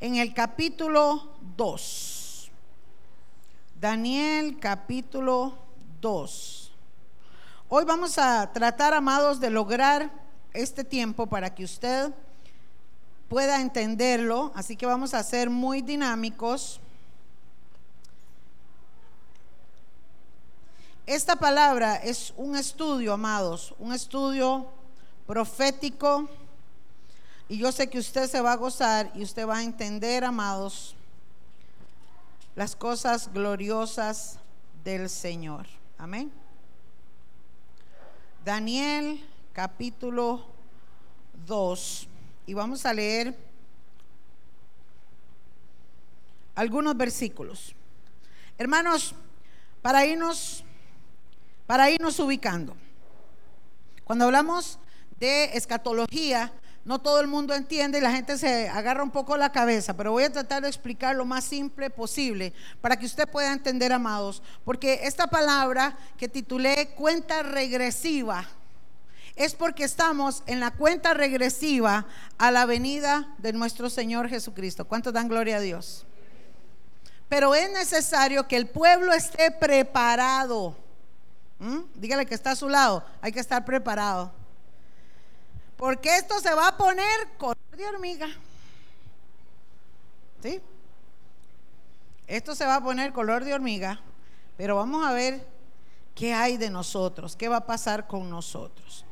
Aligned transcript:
en 0.00 0.16
el 0.16 0.34
capítulo 0.34 1.32
2. 1.56 2.50
Daniel 3.80 4.58
capítulo 4.60 5.54
2. 6.00 6.72
Hoy 7.68 7.84
vamos 7.84 8.18
a 8.18 8.52
tratar, 8.52 8.94
amados, 8.94 9.40
de 9.40 9.50
lograr 9.50 10.10
este 10.52 10.84
tiempo 10.84 11.26
para 11.26 11.54
que 11.54 11.64
usted 11.64 12.12
pueda 13.28 13.60
entenderlo. 13.60 14.52
Así 14.54 14.76
que 14.76 14.86
vamos 14.86 15.14
a 15.14 15.22
ser 15.22 15.50
muy 15.50 15.82
dinámicos. 15.82 16.80
Esta 21.06 21.36
palabra 21.36 21.96
es 21.96 22.34
un 22.36 22.56
estudio, 22.56 23.12
amados, 23.12 23.74
un 23.78 23.92
estudio 23.92 24.66
profético. 25.26 26.28
Y 27.48 27.58
yo 27.58 27.70
sé 27.70 27.88
que 27.88 27.98
usted 27.98 28.28
se 28.28 28.40
va 28.40 28.52
a 28.52 28.56
gozar 28.56 29.10
y 29.14 29.22
usted 29.22 29.46
va 29.46 29.58
a 29.58 29.62
entender, 29.62 30.24
amados, 30.24 30.96
las 32.56 32.74
cosas 32.74 33.32
gloriosas 33.32 34.38
del 34.82 35.08
Señor. 35.08 35.66
Amén. 35.98 36.32
Daniel 38.44 39.24
capítulo 39.52 40.46
2. 41.46 42.08
Y 42.46 42.54
vamos 42.54 42.84
a 42.84 42.92
leer 42.92 43.36
algunos 46.54 46.96
versículos. 46.96 47.74
Hermanos, 48.58 49.14
para 49.82 50.04
irnos 50.04 50.64
para 51.66 51.90
irnos 51.90 52.18
ubicando. 52.20 52.76
Cuando 54.04 54.26
hablamos 54.26 54.78
de 55.18 55.56
escatología, 55.56 56.52
no 56.86 57.00
todo 57.00 57.20
el 57.20 57.26
mundo 57.26 57.52
entiende 57.54 57.98
y 57.98 58.00
la 58.00 58.12
gente 58.12 58.38
se 58.38 58.70
agarra 58.70 59.02
un 59.02 59.10
poco 59.10 59.36
la 59.36 59.52
cabeza, 59.52 59.94
pero 59.94 60.12
voy 60.12 60.24
a 60.24 60.32
tratar 60.32 60.62
de 60.62 60.68
explicar 60.68 61.14
lo 61.14 61.26
más 61.26 61.44
simple 61.44 61.90
posible 61.90 62.54
para 62.80 62.96
que 62.96 63.04
usted 63.04 63.28
pueda 63.28 63.52
entender, 63.52 63.92
amados, 63.92 64.42
porque 64.64 65.00
esta 65.02 65.26
palabra 65.26 65.98
que 66.16 66.28
titulé 66.28 66.94
cuenta 66.96 67.42
regresiva 67.42 68.46
es 69.34 69.54
porque 69.54 69.84
estamos 69.84 70.42
en 70.46 70.60
la 70.60 70.70
cuenta 70.70 71.12
regresiva 71.12 72.06
a 72.38 72.50
la 72.50 72.64
venida 72.64 73.34
de 73.36 73.52
nuestro 73.52 73.90
Señor 73.90 74.30
Jesucristo. 74.30 74.86
¿Cuántos 74.86 75.12
dan 75.12 75.28
gloria 75.28 75.56
a 75.56 75.60
Dios? 75.60 76.06
Pero 77.28 77.54
es 77.54 77.70
necesario 77.72 78.48
que 78.48 78.56
el 78.56 78.68
pueblo 78.68 79.12
esté 79.12 79.50
preparado 79.50 80.76
¿Mm? 81.58 81.78
Dígale 81.94 82.26
que 82.26 82.34
está 82.34 82.50
a 82.52 82.56
su 82.56 82.68
lado, 82.68 83.04
hay 83.20 83.32
que 83.32 83.40
estar 83.40 83.64
preparado. 83.64 84.32
Porque 85.76 86.16
esto 86.16 86.40
se 86.40 86.54
va 86.54 86.68
a 86.68 86.76
poner 86.76 87.36
color 87.38 87.56
de 87.76 87.86
hormiga. 87.86 88.28
¿Sí? 90.42 90.60
Esto 92.26 92.54
se 92.54 92.64
va 92.64 92.76
a 92.76 92.82
poner 92.82 93.12
color 93.12 93.44
de 93.44 93.54
hormiga, 93.54 94.00
pero 94.56 94.76
vamos 94.76 95.06
a 95.06 95.12
ver 95.12 95.46
qué 96.14 96.34
hay 96.34 96.56
de 96.56 96.70
nosotros, 96.70 97.36
qué 97.36 97.48
va 97.48 97.58
a 97.58 97.66
pasar 97.66 98.06
con 98.06 98.28
nosotros. 98.28 99.04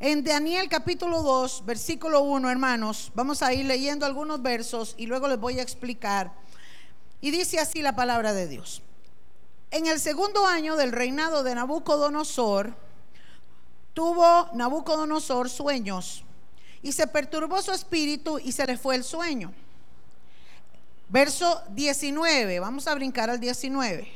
En 0.00 0.24
Daniel 0.24 0.68
capítulo 0.68 1.22
2, 1.22 1.64
versículo 1.64 2.22
1, 2.22 2.50
hermanos, 2.50 3.12
vamos 3.14 3.42
a 3.42 3.52
ir 3.54 3.66
leyendo 3.66 4.04
algunos 4.04 4.42
versos 4.42 4.94
y 4.98 5.06
luego 5.06 5.28
les 5.28 5.38
voy 5.38 5.58
a 5.58 5.62
explicar. 5.62 6.32
Y 7.20 7.30
dice 7.30 7.58
así 7.58 7.82
la 7.82 7.94
palabra 7.94 8.32
de 8.32 8.48
Dios. 8.48 8.82
En 9.70 9.86
el 9.86 10.00
segundo 10.00 10.46
año 10.46 10.76
del 10.76 10.92
reinado 10.92 11.42
de 11.42 11.54
Nabucodonosor, 11.54 12.74
tuvo 13.96 14.50
Nabucodonosor 14.52 15.48
sueños 15.48 16.22
y 16.82 16.92
se 16.92 17.06
perturbó 17.06 17.62
su 17.62 17.72
espíritu 17.72 18.38
y 18.38 18.52
se 18.52 18.66
le 18.66 18.76
fue 18.76 18.94
el 18.94 19.02
sueño. 19.02 19.54
Verso 21.08 21.62
19, 21.70 22.60
vamos 22.60 22.86
a 22.88 22.94
brincar 22.94 23.30
al 23.30 23.40
19. 23.40 24.06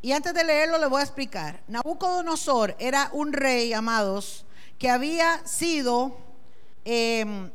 Y 0.00 0.12
antes 0.12 0.32
de 0.32 0.42
leerlo 0.42 0.78
le 0.78 0.86
voy 0.86 1.00
a 1.00 1.04
explicar. 1.04 1.62
Nabucodonosor 1.68 2.74
era 2.78 3.10
un 3.12 3.34
rey, 3.34 3.74
amados, 3.74 4.46
que 4.78 4.88
había 4.88 5.46
sido 5.46 6.16
em, 6.86 7.50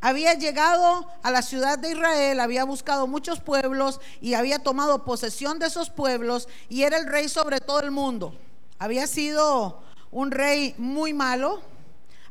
había 0.00 0.34
llegado 0.34 1.06
a 1.22 1.30
la 1.30 1.42
ciudad 1.42 1.78
de 1.78 1.92
Israel, 1.92 2.40
había 2.40 2.64
buscado 2.64 3.06
muchos 3.06 3.38
pueblos 3.38 4.00
y 4.20 4.34
había 4.34 4.58
tomado 4.58 5.04
posesión 5.04 5.60
de 5.60 5.66
esos 5.66 5.88
pueblos 5.88 6.48
y 6.68 6.82
era 6.82 6.96
el 6.96 7.06
rey 7.06 7.28
sobre 7.28 7.60
todo 7.60 7.78
el 7.78 7.92
mundo. 7.92 8.34
Había 8.82 9.06
sido 9.06 9.80
un 10.10 10.32
rey 10.32 10.74
muy 10.76 11.12
malo, 11.12 11.62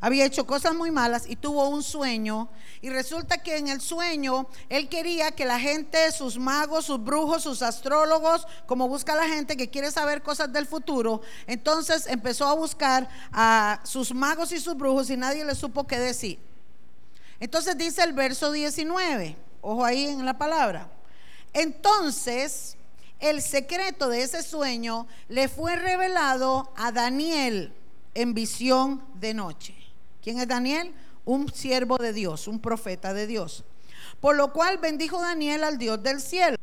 había 0.02 0.26
hecho 0.26 0.46
cosas 0.46 0.76
muy 0.76 0.92
malas 0.92 1.24
y 1.26 1.38
tuvo 1.38 1.70
un 1.70 1.82
sueño. 1.82 2.50
Y 2.82 2.90
resulta 2.90 3.38
que 3.38 3.56
en 3.56 3.70
el 3.70 3.80
sueño 3.80 4.50
él 4.68 4.90
quería 4.90 5.32
que 5.32 5.46
la 5.46 5.62
gente, 5.62 6.12
sus 6.12 6.38
magos, 6.38 6.84
sus 6.84 7.02
brujos, 7.02 7.44
sus 7.44 7.62
astrólogos, 7.62 8.46
como 8.66 8.90
busca 8.90 9.16
la 9.16 9.30
gente 9.30 9.56
que 9.56 9.70
quiere 9.70 9.92
saber 9.92 10.24
cosas 10.24 10.52
del 10.52 10.68
futuro, 10.68 11.22
entonces 11.48 12.06
empezó 12.06 12.46
a 12.48 12.54
buscar 12.54 13.08
a 13.32 13.80
sus 13.86 14.14
magos 14.14 14.52
y 14.52 14.60
sus 14.60 14.76
brujos 14.76 15.10
y 15.10 15.16
nadie 15.16 15.46
le 15.46 15.56
supo 15.56 15.88
qué 15.88 16.00
decir. 16.00 16.38
Entonces 17.40 17.78
dice 17.78 18.04
el 18.04 18.12
verso 18.12 18.52
19, 18.52 19.38
ojo 19.62 19.86
ahí 19.86 20.04
en 20.08 20.26
la 20.26 20.38
palabra. 20.38 20.92
Entonces, 21.54 22.76
el 23.22 23.42
secreto 23.42 24.10
de 24.10 24.24
ese 24.24 24.44
sueño 24.44 25.08
le 25.30 25.48
fue 25.48 25.76
revelado 25.76 26.74
a 26.76 26.92
Daniel 26.92 27.74
en 28.16 28.34
visión 28.34 29.04
de 29.16 29.34
noche. 29.34 29.76
¿Quién 30.22 30.40
es 30.40 30.48
Daniel? 30.48 30.94
Un 31.24 31.54
siervo 31.54 31.98
de 31.98 32.14
Dios, 32.14 32.48
un 32.48 32.60
profeta 32.60 33.14
de 33.14 33.28
Dios. 33.28 33.64
Por 34.20 34.36
lo 34.36 34.52
cual 34.52 34.80
bendijo 34.80 35.22
Daniel 35.22 35.64
al 35.64 35.78
Dios 35.78 36.02
del 36.02 36.20
cielo. 36.20 36.58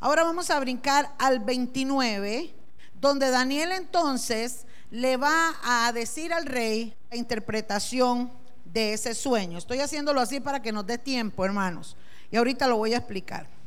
Ahora 0.00 0.24
vamos 0.24 0.50
a 0.50 0.58
brincar 0.58 1.14
al 1.18 1.40
29, 1.40 2.54
donde 2.98 3.30
Daniel 3.30 3.72
entonces 3.72 4.66
le 4.90 5.18
va 5.18 5.54
a 5.62 5.92
decir 5.92 6.32
al 6.32 6.46
rey 6.46 6.94
la 7.10 7.16
interpretación 7.16 8.32
de 8.64 8.94
ese 8.94 9.14
sueño. 9.14 9.58
Estoy 9.58 9.80
haciéndolo 9.80 10.20
así 10.20 10.40
para 10.40 10.62
que 10.62 10.72
nos 10.72 10.86
dé 10.86 10.96
tiempo, 10.96 11.44
hermanos. 11.44 11.96
Y 12.30 12.36
ahorita 12.36 12.66
lo 12.68 12.78
voy 12.78 12.94
a 12.94 12.98
explicar. 12.98 13.59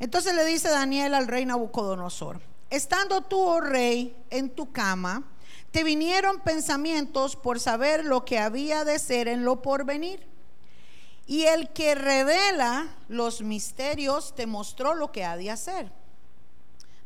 Entonces 0.00 0.34
le 0.34 0.46
dice 0.46 0.70
Daniel 0.70 1.14
al 1.14 1.28
rey 1.28 1.44
Nabucodonosor, 1.44 2.40
estando 2.70 3.20
tú, 3.20 3.38
oh 3.38 3.60
rey, 3.60 4.16
en 4.30 4.48
tu 4.50 4.72
cama, 4.72 5.24
te 5.70 5.84
vinieron 5.84 6.40
pensamientos 6.40 7.36
por 7.36 7.60
saber 7.60 8.04
lo 8.04 8.24
que 8.24 8.38
había 8.38 8.84
de 8.84 8.98
ser 8.98 9.28
en 9.28 9.44
lo 9.44 9.62
porvenir. 9.62 10.26
Y 11.26 11.44
el 11.44 11.68
que 11.70 11.94
revela 11.94 12.96
los 13.08 13.42
misterios 13.42 14.34
te 14.34 14.46
mostró 14.46 14.94
lo 14.94 15.12
que 15.12 15.24
ha 15.24 15.36
de 15.36 15.50
hacer. 15.50 15.92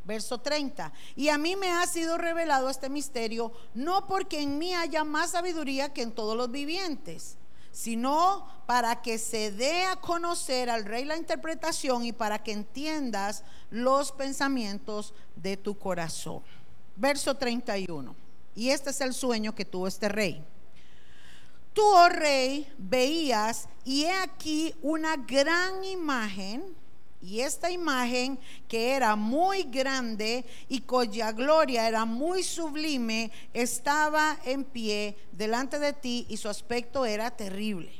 Verso 0.04 0.38
30. 0.38 0.92
Y 1.16 1.28
a 1.28 1.36
mí 1.36 1.56
me 1.56 1.70
ha 1.72 1.86
sido 1.86 2.16
revelado 2.16 2.70
este 2.70 2.88
misterio, 2.88 3.52
no 3.74 4.06
porque 4.06 4.40
en 4.40 4.56
mí 4.56 4.72
haya 4.72 5.02
más 5.02 5.32
sabiduría 5.32 5.92
que 5.92 6.02
en 6.02 6.12
todos 6.12 6.36
los 6.36 6.50
vivientes, 6.50 7.36
sino 7.74 8.46
para 8.66 9.02
que 9.02 9.18
se 9.18 9.50
dé 9.50 9.82
a 9.82 9.96
conocer 9.96 10.70
al 10.70 10.84
rey 10.84 11.04
la 11.04 11.16
interpretación 11.16 12.06
y 12.06 12.12
para 12.12 12.40
que 12.40 12.52
entiendas 12.52 13.42
los 13.68 14.12
pensamientos 14.12 15.12
de 15.34 15.56
tu 15.56 15.76
corazón. 15.76 16.42
Verso 16.94 17.34
31. 17.34 18.14
Y 18.54 18.70
este 18.70 18.90
es 18.90 19.00
el 19.00 19.12
sueño 19.12 19.56
que 19.56 19.64
tuvo 19.64 19.88
este 19.88 20.08
rey. 20.08 20.44
Tú, 21.72 21.82
oh 21.82 22.08
rey, 22.08 22.72
veías 22.78 23.68
y 23.84 24.04
he 24.04 24.12
aquí 24.12 24.72
una 24.80 25.16
gran 25.16 25.82
imagen 25.82 26.76
y 27.24 27.40
esta 27.40 27.70
imagen 27.70 28.38
que 28.68 28.92
era 28.92 29.16
muy 29.16 29.62
grande 29.62 30.44
y 30.68 30.82
cuya 30.82 31.32
gloria 31.32 31.88
era 31.88 32.04
muy 32.04 32.42
sublime, 32.42 33.30
estaba 33.54 34.38
en 34.44 34.62
pie 34.62 35.16
delante 35.32 35.78
de 35.78 35.94
ti 35.94 36.26
y 36.28 36.36
su 36.36 36.50
aspecto 36.50 37.06
era 37.06 37.30
terrible. 37.30 37.90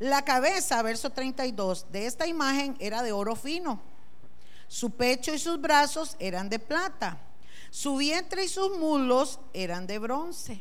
La 0.00 0.22
cabeza, 0.22 0.82
verso 0.82 1.10
32, 1.10 1.86
de 1.92 2.06
esta 2.06 2.26
imagen 2.26 2.76
era 2.80 3.02
de 3.02 3.12
oro 3.12 3.36
fino. 3.36 3.80
Su 4.66 4.90
pecho 4.90 5.32
y 5.32 5.38
sus 5.38 5.60
brazos 5.60 6.16
eran 6.18 6.48
de 6.48 6.58
plata. 6.58 7.18
Su 7.70 7.96
vientre 7.96 8.44
y 8.44 8.48
sus 8.48 8.76
muslos 8.76 9.38
eran 9.52 9.86
de 9.86 10.00
bronce. 10.00 10.60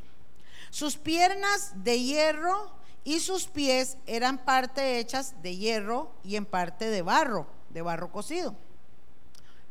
Sus 0.70 0.98
piernas 0.98 1.72
de 1.84 2.00
hierro 2.00 2.72
y 3.04 3.20
sus 3.20 3.46
pies 3.46 3.98
eran 4.06 4.38
parte 4.38 5.00
hechas 5.00 5.42
de 5.42 5.56
hierro 5.58 6.12
y 6.24 6.36
en 6.36 6.46
parte 6.46 6.90
de 6.90 7.02
barro, 7.02 7.48
de 7.70 7.82
barro 7.82 8.12
cocido. 8.12 8.56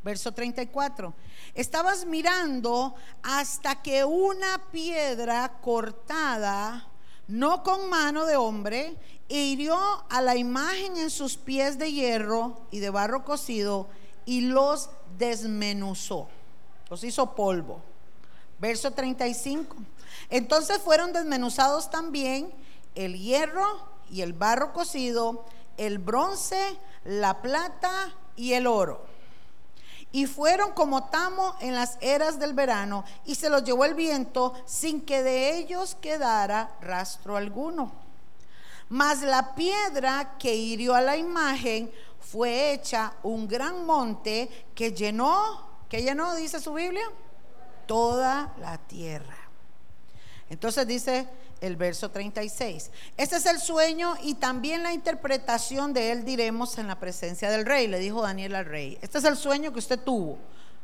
Verso 0.02 0.32
34. 0.32 1.14
Estabas 1.54 2.04
mirando 2.04 2.94
hasta 3.22 3.80
que 3.82 4.04
una 4.04 4.60
piedra 4.70 5.60
cortada, 5.60 6.88
no 7.28 7.62
con 7.62 7.88
mano 7.88 8.26
de 8.26 8.36
hombre, 8.36 8.96
hirió 9.28 9.78
a 10.10 10.20
la 10.20 10.36
imagen 10.36 10.96
en 10.96 11.08
sus 11.08 11.36
pies 11.36 11.78
de 11.78 11.92
hierro 11.92 12.66
y 12.70 12.80
de 12.80 12.90
barro 12.90 13.24
cocido 13.24 13.88
y 14.26 14.42
los 14.42 14.90
desmenuzó. 15.18 16.28
Los 16.90 17.04
hizo 17.04 17.34
polvo. 17.34 17.80
Verso 18.58 18.90
35. 18.90 19.76
Entonces 20.30 20.78
fueron 20.78 21.12
desmenuzados 21.12 21.90
también 21.90 22.52
el 22.94 23.18
hierro 23.18 23.66
y 24.10 24.22
el 24.22 24.32
barro 24.32 24.72
cocido, 24.72 25.44
el 25.76 25.98
bronce, 25.98 26.78
la 27.04 27.40
plata 27.40 28.14
y 28.36 28.52
el 28.52 28.66
oro. 28.66 29.06
Y 30.10 30.26
fueron 30.26 30.72
como 30.72 31.08
tamo 31.08 31.56
en 31.60 31.74
las 31.74 31.96
eras 32.02 32.38
del 32.38 32.52
verano, 32.52 33.04
y 33.24 33.34
se 33.34 33.48
los 33.48 33.64
llevó 33.64 33.86
el 33.86 33.94
viento 33.94 34.52
sin 34.66 35.00
que 35.00 35.22
de 35.22 35.56
ellos 35.56 35.96
quedara 36.00 36.76
rastro 36.82 37.36
alguno. 37.36 37.92
Mas 38.90 39.22
la 39.22 39.54
piedra 39.54 40.36
que 40.38 40.54
hirió 40.54 40.94
a 40.94 41.00
la 41.00 41.16
imagen 41.16 41.90
fue 42.20 42.72
hecha 42.72 43.14
un 43.22 43.48
gran 43.48 43.86
monte 43.86 44.66
que 44.74 44.92
llenó, 44.92 45.66
¿qué 45.88 46.02
llenó? 46.02 46.34
Dice 46.34 46.60
su 46.60 46.74
Biblia, 46.74 47.08
toda 47.86 48.52
la 48.58 48.76
tierra. 48.76 49.38
Entonces 50.50 50.86
dice 50.86 51.26
el 51.62 51.76
verso 51.76 52.10
36. 52.10 52.90
Este 53.16 53.36
es 53.36 53.46
el 53.46 53.58
sueño 53.60 54.14
y 54.22 54.34
también 54.34 54.82
la 54.82 54.92
interpretación 54.92 55.94
de 55.94 56.10
él 56.10 56.24
diremos 56.24 56.76
en 56.76 56.88
la 56.88 56.98
presencia 56.98 57.50
del 57.50 57.64
rey, 57.64 57.86
le 57.86 58.00
dijo 58.00 58.20
Daniel 58.20 58.56
al 58.56 58.66
rey. 58.66 58.98
Este 59.00 59.18
es 59.18 59.24
el 59.24 59.36
sueño 59.36 59.72
que 59.72 59.78
usted 59.78 59.98
tuvo. 59.98 60.38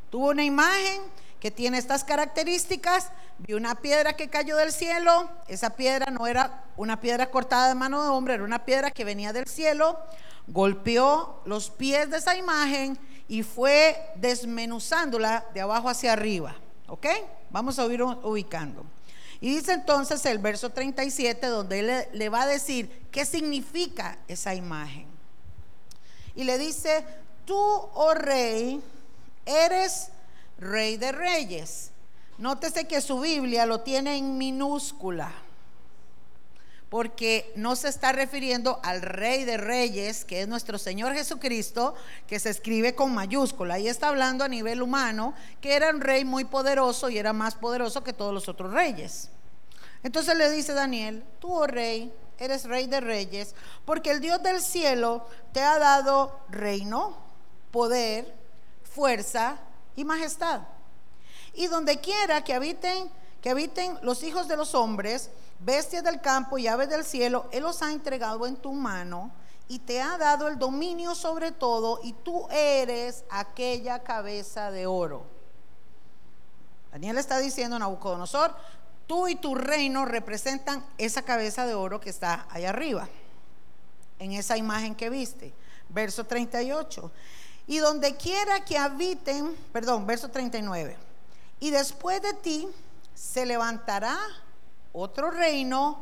Tuvo 0.09 0.29
una 0.29 0.43
imagen 0.43 1.01
que 1.39 1.51
tiene 1.51 1.77
estas 1.77 2.03
características. 2.03 3.11
Vi 3.39 3.53
una 3.53 3.75
piedra 3.75 4.13
que 4.13 4.29
cayó 4.29 4.55
del 4.55 4.71
cielo. 4.71 5.29
Esa 5.47 5.75
piedra 5.75 6.11
no 6.11 6.27
era 6.27 6.63
una 6.77 6.99
piedra 6.99 7.29
cortada 7.29 7.67
de 7.67 7.75
mano 7.75 8.01
de 8.01 8.09
hombre, 8.09 8.33
era 8.35 8.43
una 8.43 8.65
piedra 8.65 8.91
que 8.91 9.05
venía 9.05 9.33
del 9.33 9.47
cielo. 9.47 9.99
Golpeó 10.47 11.41
los 11.45 11.69
pies 11.69 12.09
de 12.09 12.17
esa 12.17 12.35
imagen 12.35 12.97
y 13.27 13.43
fue 13.43 13.95
desmenuzándola 14.15 15.45
de 15.53 15.61
abajo 15.61 15.89
hacia 15.89 16.13
arriba. 16.13 16.55
¿Ok? 16.87 17.05
Vamos 17.51 17.77
a 17.77 17.85
ir 17.85 18.01
ubicando. 18.01 18.85
Y 19.41 19.55
dice 19.55 19.73
entonces 19.73 20.25
el 20.25 20.39
verso 20.39 20.69
37 20.69 21.47
donde 21.47 21.79
él 21.79 22.07
le, 22.11 22.29
va 22.29 22.43
a 22.43 22.47
decir 22.47 23.07
qué 23.11 23.25
significa 23.25 24.17
esa 24.27 24.53
imagen. 24.53 25.07
Y 26.35 26.43
le 26.43 26.57
dice, 26.57 27.05
tú, 27.45 27.57
oh 27.57 28.13
rey, 28.13 28.81
eres 29.45 30.09
rey 30.59 30.97
de 30.97 31.11
reyes. 31.11 31.91
Nótese 32.37 32.87
que 32.87 33.01
su 33.01 33.19
Biblia 33.19 33.65
lo 33.65 33.81
tiene 33.81 34.17
en 34.17 34.37
minúscula 34.37 35.31
porque 36.89 37.51
no 37.55 37.75
se 37.75 37.87
está 37.87 38.11
refiriendo 38.11 38.79
al 38.83 39.01
Rey 39.01 39.45
de 39.45 39.57
Reyes, 39.57 40.25
que 40.25 40.41
es 40.41 40.47
nuestro 40.47 40.79
Señor 40.79 41.13
Jesucristo, 41.13 41.93
que 42.27 42.39
se 42.39 42.49
escribe 42.49 42.95
con 42.95 43.13
mayúscula. 43.13 43.75
Ahí 43.75 43.87
está 43.87 44.09
hablando 44.09 44.43
a 44.43 44.47
nivel 44.47 44.81
humano, 44.81 45.35
que 45.61 45.75
era 45.75 45.91
un 45.91 46.01
rey 46.01 46.25
muy 46.25 46.45
poderoso 46.45 47.09
y 47.09 47.19
era 47.19 47.31
más 47.31 47.53
poderoso 47.53 48.03
que 48.03 48.13
todos 48.13 48.33
los 48.33 48.49
otros 48.49 48.73
reyes. 48.73 49.29
Entonces 50.01 50.35
le 50.35 50.49
dice 50.49 50.73
Daniel, 50.73 51.23
tú, 51.39 51.53
oh 51.53 51.67
rey, 51.67 52.11
eres 52.39 52.65
rey 52.65 52.87
de 52.87 53.01
reyes, 53.01 53.53
porque 53.85 54.09
el 54.09 54.19
Dios 54.19 54.41
del 54.41 54.59
cielo 54.59 55.27
te 55.51 55.61
ha 55.61 55.77
dado 55.77 56.39
reino, 56.49 57.17
poder, 57.69 58.33
fuerza 58.83 59.59
y 59.95 60.05
majestad. 60.05 60.61
Y 61.53 61.67
donde 61.67 61.99
quiera 61.99 62.43
que 62.43 62.53
habiten, 62.53 63.11
que 63.41 63.49
habiten 63.49 63.97
los 64.01 64.23
hijos 64.23 64.47
de 64.47 64.57
los 64.57 64.73
hombres, 64.73 65.29
bestias 65.59 66.03
del 66.03 66.21
campo 66.21 66.57
y 66.57 66.67
aves 66.67 66.89
del 66.89 67.03
cielo, 67.03 67.47
Él 67.51 67.63
los 67.63 67.81
ha 67.81 67.91
entregado 67.91 68.47
en 68.47 68.55
tu 68.55 68.71
mano 68.71 69.31
y 69.67 69.79
te 69.79 70.01
ha 70.01 70.17
dado 70.17 70.47
el 70.47 70.57
dominio 70.57 71.13
sobre 71.13 71.51
todo 71.51 71.99
y 72.03 72.13
tú 72.13 72.47
eres 72.49 73.23
aquella 73.29 73.99
cabeza 73.99 74.71
de 74.71 74.87
oro. 74.87 75.23
Daniel 76.91 77.19
está 77.19 77.37
diciendo 77.37 77.75
a 77.75 77.79
Nabucodonosor, 77.79 78.55
tú 79.05 79.27
y 79.27 79.35
tu 79.35 79.53
reino 79.53 80.05
representan 80.05 80.83
esa 80.97 81.21
cabeza 81.21 81.65
de 81.65 81.75
oro 81.75 81.99
que 81.99 82.09
está 82.09 82.47
ahí 82.49 82.65
arriba, 82.65 83.07
en 84.17 84.31
esa 84.33 84.57
imagen 84.57 84.95
que 84.95 85.09
viste. 85.09 85.53
Verso 85.89 86.25
38. 86.25 87.11
Y 87.67 87.77
donde 87.77 88.17
quiera 88.17 88.65
que 88.65 88.77
habiten, 88.77 89.55
perdón, 89.71 90.07
verso 90.07 90.29
39. 90.29 90.97
Y 91.59 91.69
después 91.69 92.21
de 92.21 92.33
ti 92.33 92.67
se 93.13 93.45
levantará 93.45 94.17
otro 94.93 95.31
reino 95.31 95.99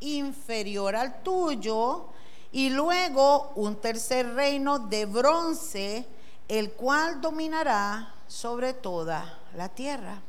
inferior 0.00 0.96
al 0.96 1.22
tuyo 1.22 2.08
y 2.52 2.70
luego 2.70 3.52
un 3.56 3.76
tercer 3.76 4.34
reino 4.34 4.78
de 4.78 5.06
bronce, 5.06 6.06
el 6.48 6.72
cual 6.72 7.20
dominará 7.20 8.14
sobre 8.28 8.74
toda 8.74 9.38
la 9.56 9.68
tierra. 9.68 10.20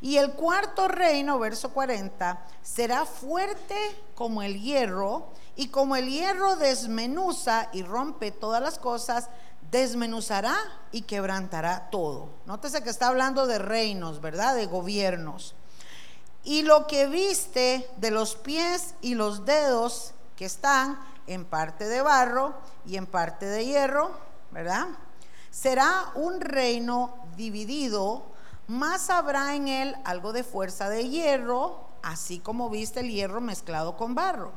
Y 0.00 0.16
el 0.16 0.32
cuarto 0.32 0.88
reino, 0.88 1.38
verso 1.38 1.72
40, 1.72 2.44
será 2.62 3.04
fuerte 3.04 3.76
como 4.14 4.42
el 4.42 4.60
hierro, 4.60 5.28
y 5.54 5.68
como 5.68 5.96
el 5.96 6.08
hierro 6.08 6.56
desmenuza 6.56 7.68
y 7.72 7.82
rompe 7.82 8.30
todas 8.30 8.62
las 8.62 8.78
cosas, 8.78 9.28
desmenuzará 9.70 10.56
y 10.90 11.02
quebrantará 11.02 11.90
todo. 11.90 12.30
Nótese 12.46 12.82
que 12.82 12.90
está 12.90 13.08
hablando 13.08 13.46
de 13.46 13.58
reinos, 13.58 14.20
¿verdad? 14.20 14.56
De 14.56 14.66
gobiernos. 14.66 15.54
Y 16.44 16.62
lo 16.62 16.86
que 16.86 17.06
viste 17.06 17.88
de 17.98 18.10
los 18.10 18.34
pies 18.34 18.94
y 19.00 19.14
los 19.14 19.44
dedos 19.44 20.12
que 20.36 20.44
están 20.44 20.98
en 21.26 21.44
parte 21.44 21.86
de 21.86 22.02
barro 22.02 22.54
y 22.84 22.96
en 22.96 23.06
parte 23.06 23.46
de 23.46 23.64
hierro, 23.64 24.10
¿verdad? 24.50 24.88
Será 25.50 26.10
un 26.14 26.40
reino 26.40 27.14
dividido, 27.36 28.26
más 28.66 29.10
habrá 29.10 29.54
en 29.54 29.68
él 29.68 29.96
algo 30.04 30.32
de 30.32 30.42
fuerza 30.42 30.88
de 30.88 31.08
hierro, 31.08 31.88
así 32.02 32.38
como 32.38 32.70
viste 32.70 33.00
el 33.00 33.10
hierro 33.10 33.40
mezclado 33.40 33.96
con 33.96 34.14
barro. 34.14 34.52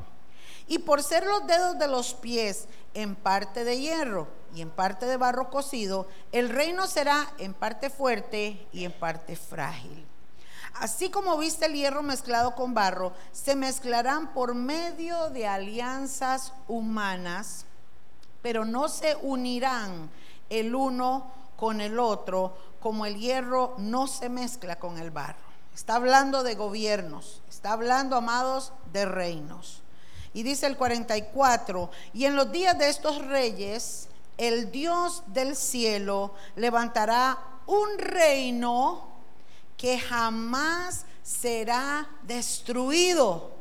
Y 0.68 0.78
por 0.78 1.02
ser 1.02 1.24
los 1.26 1.46
dedos 1.46 1.78
de 1.78 1.86
los 1.86 2.14
pies 2.14 2.66
en 2.94 3.14
parte 3.14 3.62
de 3.62 3.78
hierro 3.78 4.26
y 4.54 4.62
en 4.62 4.70
parte 4.70 5.06
de 5.06 5.16
barro 5.16 5.50
cocido, 5.50 6.08
el 6.32 6.48
reino 6.48 6.86
será 6.86 7.32
en 7.38 7.54
parte 7.54 7.90
fuerte 7.90 8.66
y 8.72 8.84
en 8.84 8.92
parte 8.92 9.36
frágil. 9.36 10.05
Así 10.80 11.10
como 11.10 11.38
viste 11.38 11.66
el 11.66 11.74
hierro 11.74 12.02
mezclado 12.02 12.54
con 12.54 12.74
barro, 12.74 13.12
se 13.32 13.56
mezclarán 13.56 14.32
por 14.34 14.54
medio 14.54 15.30
de 15.30 15.46
alianzas 15.46 16.52
humanas, 16.68 17.64
pero 18.42 18.64
no 18.64 18.88
se 18.88 19.16
unirán 19.22 20.10
el 20.50 20.74
uno 20.74 21.30
con 21.56 21.80
el 21.80 21.98
otro, 21.98 22.56
como 22.80 23.06
el 23.06 23.16
hierro 23.16 23.74
no 23.78 24.06
se 24.06 24.28
mezcla 24.28 24.76
con 24.78 24.98
el 24.98 25.10
barro. 25.10 25.46
Está 25.74 25.96
hablando 25.96 26.42
de 26.42 26.54
gobiernos, 26.54 27.42
está 27.48 27.72
hablando, 27.72 28.16
amados, 28.16 28.72
de 28.92 29.06
reinos. 29.06 29.82
Y 30.34 30.42
dice 30.42 30.66
el 30.66 30.76
44, 30.76 31.90
y 32.12 32.26
en 32.26 32.36
los 32.36 32.52
días 32.52 32.78
de 32.78 32.88
estos 32.88 33.24
reyes, 33.26 34.08
el 34.36 34.70
Dios 34.70 35.22
del 35.28 35.56
cielo 35.56 36.34
levantará 36.56 37.38
un 37.66 37.98
reino 37.98 39.15
que 39.76 39.98
jamás 39.98 41.04
será 41.22 42.08
destruido, 42.22 43.52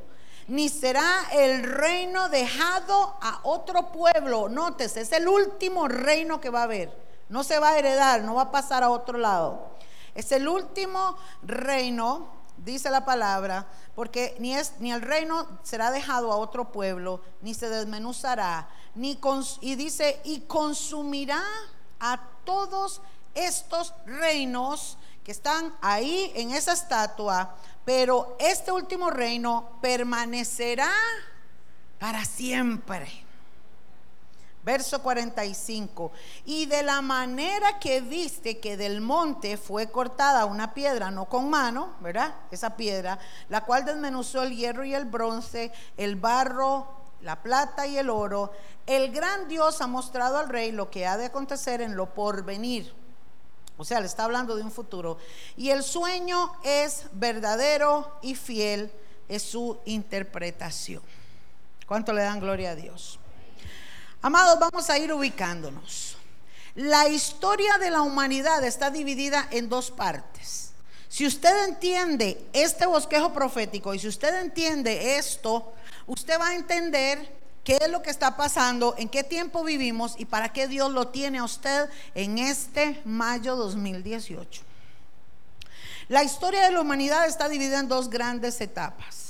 ni 0.48 0.70
será 0.70 1.26
el 1.34 1.64
reino 1.64 2.30
dejado 2.30 3.18
a 3.22 3.40
otro 3.44 3.92
pueblo. 3.92 4.48
Nótese, 4.50 5.02
es 5.02 5.12
el 5.12 5.28
último 5.28 5.88
reino 5.88 6.40
que 6.40 6.50
va 6.50 6.62
a 6.62 6.64
haber. 6.64 7.06
No 7.30 7.44
se 7.44 7.58
va 7.60 7.70
a 7.70 7.80
heredar, 7.80 8.22
no 8.22 8.36
va 8.36 8.44
a 8.44 8.52
pasar 8.52 8.84
a 8.84 8.90
otro 8.90 9.18
lado. 9.18 9.76
Es 10.14 10.32
el 10.32 10.48
último 10.48 11.18
reino, 11.42 12.28
dice 12.58 12.90
la 12.90 13.04
palabra, 13.04 13.68
porque 13.96 14.36
ni, 14.40 14.56
es, 14.56 14.74
ni 14.80 14.92
el 14.92 15.02
reino 15.02 15.48
será 15.64 15.92
dejado 15.92 16.32
a 16.32 16.38
otro 16.38 16.72
pueblo, 16.72 17.22
ni 17.42 17.54
se 17.54 17.68
desmenuzará, 17.68 18.70
ni 18.94 19.20
y 19.62 19.76
dice, 19.76 20.22
y 20.24 20.42
consumirá 20.42 21.44
a 22.00 22.22
todos 22.46 23.02
estos 23.34 23.94
reinos 24.06 24.98
que 25.26 25.32
están 25.32 25.74
ahí 25.82 26.32
en 26.36 26.52
esa 26.52 26.74
estatua, 26.74 27.56
pero 27.84 28.38
este 28.40 28.72
último 28.72 29.10
reino 29.10 29.80
permanecerá 29.82 30.92
para 32.00 32.24
siempre. 32.24 33.08
Verso 34.64 35.02
45. 35.02 36.12
Y 36.46 36.68
de 36.68 36.84
la 36.84 37.02
manera 37.02 37.80
que 37.80 38.02
viste 38.02 38.60
que 38.60 38.78
del 38.78 39.02
monte 39.02 39.58
fue 39.58 39.90
cortada 39.90 40.46
una 40.46 40.76
piedra, 40.76 41.10
no 41.10 41.26
con 41.26 41.50
mano, 41.50 41.96
¿verdad? 42.02 42.36
Esa 42.52 42.78
piedra, 42.78 43.18
la 43.50 43.62
cual 43.62 43.84
desmenuzó 43.84 44.44
el 44.44 44.56
hierro 44.56 44.86
y 44.86 44.94
el 44.94 45.06
bronce, 45.06 45.72
el 45.98 46.18
barro, 46.18 46.88
la 47.22 47.42
plata 47.42 47.88
y 47.88 47.98
el 47.98 48.12
oro, 48.12 48.52
el 48.86 49.12
gran 49.12 49.48
Dios 49.48 49.82
ha 49.82 49.88
mostrado 49.88 50.38
al 50.38 50.50
rey 50.50 50.72
lo 50.72 50.92
que 50.92 51.08
ha 51.08 51.18
de 51.18 51.26
acontecer 51.26 51.82
en 51.82 51.96
lo 51.96 52.14
porvenir 52.14 53.05
o 53.78 53.84
sea, 53.84 54.00
le 54.00 54.06
está 54.06 54.24
hablando 54.24 54.56
de 54.56 54.64
un 54.64 54.72
futuro. 54.72 55.18
Y 55.58 55.70
el 55.70 55.84
sueño 55.84 56.54
es 56.64 57.06
verdadero 57.14 58.18
y 58.22 58.36
fiel, 58.36 58.92
es 59.28 59.44
su 59.44 59.78
interpretación. 59.86 61.02
¿Cuánto 61.86 62.14
le 62.14 62.22
dan 62.22 62.40
gloria 62.40 62.72
a 62.72 62.76
Dios? 62.76 63.20
Amados, 64.22 64.58
vamos 64.60 64.90
a 64.90 64.98
ir 64.98 65.14
ubicándonos. 65.14 66.18
La 66.76 67.08
historia 67.08 67.78
de 67.78 67.92
la 67.92 68.02
humanidad 68.02 68.64
está 68.64 68.90
dividida 68.90 69.48
en 69.52 69.70
dos 69.70 69.92
partes. 69.92 70.72
Si 71.08 71.26
usted 71.26 71.70
entiende 71.70 72.46
este 72.52 72.86
bosquejo 72.86 73.32
profético 73.32 73.94
y 73.94 74.00
si 74.00 74.08
usted 74.08 74.42
entiende 74.42 75.18
esto, 75.18 75.74
usted 76.08 76.40
va 76.40 76.50
a 76.50 76.56
entender 76.56 77.34
qué 77.66 77.80
es 77.82 77.90
lo 77.90 78.02
que 78.02 78.12
está 78.12 78.38
pasando, 78.38 78.96
en 78.98 79.10
qué 79.10 79.24
tiempo 79.24 79.64
vivimos 79.64 80.16
y 80.18 80.26
para 80.26 80.54
qué 80.54 80.68
Dios 80.68 80.92
lo 80.92 81.08
tiene 81.10 81.40
a 81.40 81.44
usted 81.44 81.90
en 82.14 82.38
este 82.38 83.02
mayo 83.04 83.56
2018. 83.58 84.62
La 86.08 86.24
historia 86.24 86.64
de 86.64 86.72
la 86.72 86.82
humanidad 86.82 87.26
está 87.26 87.50
dividida 87.50 87.80
en 87.80 87.88
dos 87.88 88.10
grandes 88.10 88.62
etapas. 88.62 89.26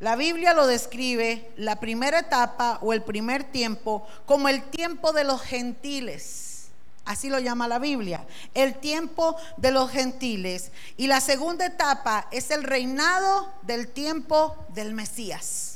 La 0.00 0.16
Biblia 0.16 0.54
lo 0.54 0.66
describe, 0.66 1.52
la 1.56 1.76
primera 1.76 2.18
etapa 2.18 2.78
o 2.82 2.92
el 2.92 3.02
primer 3.02 3.44
tiempo, 3.44 4.04
como 4.26 4.48
el 4.48 4.64
tiempo 4.64 5.12
de 5.12 5.22
los 5.22 5.40
gentiles. 5.40 6.70
Así 7.04 7.28
lo 7.28 7.38
llama 7.38 7.68
la 7.68 7.78
Biblia, 7.78 8.26
el 8.54 8.74
tiempo 8.74 9.36
de 9.56 9.70
los 9.70 9.90
gentiles. 9.90 10.72
Y 10.96 11.06
la 11.06 11.20
segunda 11.20 11.66
etapa 11.66 12.26
es 12.32 12.50
el 12.50 12.64
reinado 12.64 13.52
del 13.62 13.86
tiempo 13.88 14.56
del 14.70 14.94
Mesías. 14.94 15.69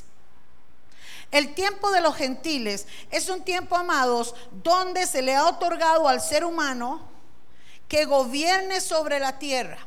El 1.31 1.53
tiempo 1.53 1.91
de 1.91 2.01
los 2.01 2.15
gentiles 2.15 2.87
es 3.11 3.29
un 3.29 3.43
tiempo, 3.43 3.75
amados, 3.75 4.35
donde 4.63 5.05
se 5.07 5.21
le 5.21 5.35
ha 5.35 5.47
otorgado 5.47 6.07
al 6.07 6.21
ser 6.21 6.45
humano 6.45 7.07
que 7.87 8.05
gobierne 8.05 8.81
sobre 8.81 9.19
la 9.19 9.37
tierra. 9.37 9.77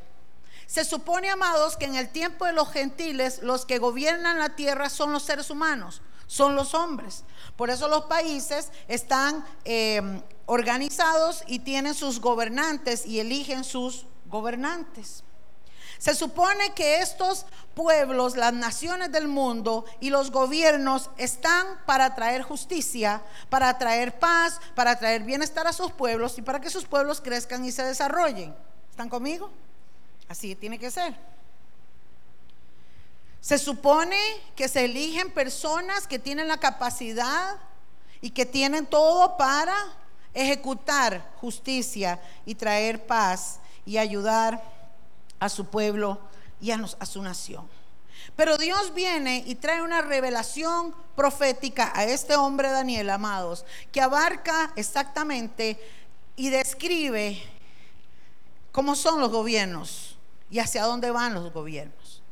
Se 0.66 0.84
supone, 0.84 1.30
amados, 1.30 1.76
que 1.76 1.86
en 1.86 1.96
el 1.96 2.10
tiempo 2.10 2.44
de 2.44 2.52
los 2.52 2.70
gentiles 2.70 3.40
los 3.42 3.64
que 3.64 3.78
gobiernan 3.78 4.38
la 4.38 4.50
tierra 4.50 4.90
son 4.90 5.12
los 5.12 5.22
seres 5.22 5.48
humanos, 5.48 6.02
son 6.26 6.54
los 6.54 6.74
hombres. 6.74 7.24
Por 7.56 7.70
eso 7.70 7.88
los 7.88 8.04
países 8.04 8.70
están 8.86 9.44
eh, 9.64 10.22
organizados 10.44 11.42
y 11.46 11.60
tienen 11.60 11.94
sus 11.94 12.20
gobernantes 12.20 13.06
y 13.06 13.20
eligen 13.20 13.64
sus 13.64 14.04
gobernantes. 14.26 15.24
Se 15.98 16.14
supone 16.14 16.72
que 16.74 17.00
estos 17.00 17.44
pueblos, 17.74 18.36
las 18.36 18.52
naciones 18.52 19.10
del 19.10 19.26
mundo 19.26 19.84
y 20.00 20.10
los 20.10 20.30
gobiernos 20.30 21.10
están 21.16 21.66
para 21.86 22.14
traer 22.14 22.42
justicia, 22.42 23.20
para 23.50 23.76
traer 23.78 24.18
paz, 24.18 24.60
para 24.76 24.96
traer 24.96 25.24
bienestar 25.24 25.66
a 25.66 25.72
sus 25.72 25.90
pueblos 25.90 26.38
y 26.38 26.42
para 26.42 26.60
que 26.60 26.70
sus 26.70 26.84
pueblos 26.84 27.20
crezcan 27.20 27.64
y 27.64 27.72
se 27.72 27.82
desarrollen. 27.82 28.54
¿Están 28.90 29.08
conmigo? 29.08 29.50
Así 30.28 30.54
tiene 30.54 30.78
que 30.78 30.90
ser. 30.90 31.16
Se 33.40 33.58
supone 33.58 34.18
que 34.54 34.68
se 34.68 34.84
eligen 34.84 35.32
personas 35.32 36.06
que 36.06 36.18
tienen 36.18 36.48
la 36.48 36.58
capacidad 36.58 37.56
y 38.20 38.30
que 38.30 38.46
tienen 38.46 38.86
todo 38.86 39.36
para 39.36 39.76
ejecutar 40.34 41.32
justicia 41.40 42.20
y 42.44 42.54
traer 42.54 43.06
paz 43.06 43.58
y 43.86 43.98
ayudar 43.98 44.77
a 45.40 45.48
su 45.48 45.66
pueblo 45.66 46.18
y 46.60 46.70
a, 46.70 46.86
su 47.06 47.22
nación. 47.22 47.68
Pero 48.36 48.58
Dios 48.58 48.94
viene 48.94 49.42
y 49.46 49.54
trae 49.54 49.82
una 49.82 50.02
revelación 50.02 50.94
profética 51.16 51.92
a 51.94 52.04
este 52.04 52.36
hombre 52.36 52.70
Daniel, 52.70 53.10
amados, 53.10 53.64
que 53.92 54.00
abarca 54.00 54.72
exactamente 54.76 55.80
y 56.36 56.50
describe 56.50 57.40
cómo 58.72 58.94
son 58.94 59.20
los 59.20 59.30
gobiernos 59.30 60.16
y 60.50 60.58
hacia 60.58 60.84
dónde 60.84 61.10
van 61.10 61.34
los 61.34 61.52
gobiernos. 61.52 62.22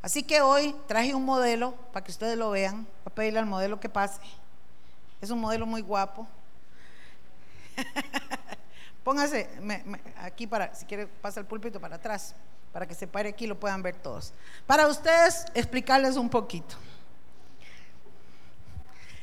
Así 0.00 0.24
que 0.24 0.40
hoy 0.40 0.74
traje 0.88 1.14
un 1.14 1.24
modelo 1.24 1.74
para 1.92 2.04
que 2.04 2.10
ustedes 2.10 2.36
lo 2.36 2.50
vean. 2.50 2.84
Voy 2.84 3.06
a 3.06 3.14
pedirle 3.14 3.38
al 3.38 3.46
modelo 3.46 3.78
que 3.78 3.88
pase. 3.88 4.20
Es 5.20 5.30
un 5.30 5.40
modelo 5.40 5.64
muy 5.64 5.82
guapo. 5.82 6.26
Póngase 9.04 9.48
aquí 10.18 10.46
para, 10.46 10.74
si 10.74 10.86
quiere, 10.86 11.06
pasa 11.06 11.40
el 11.40 11.46
púlpito 11.46 11.80
para 11.80 11.96
atrás, 11.96 12.34
para 12.72 12.86
que 12.86 12.94
se 12.94 13.06
pare 13.06 13.30
aquí 13.30 13.44
y 13.44 13.48
lo 13.48 13.58
puedan 13.58 13.82
ver 13.82 13.96
todos. 13.96 14.32
Para 14.66 14.86
ustedes 14.86 15.46
explicarles 15.54 16.16
un 16.16 16.30
poquito. 16.30 16.76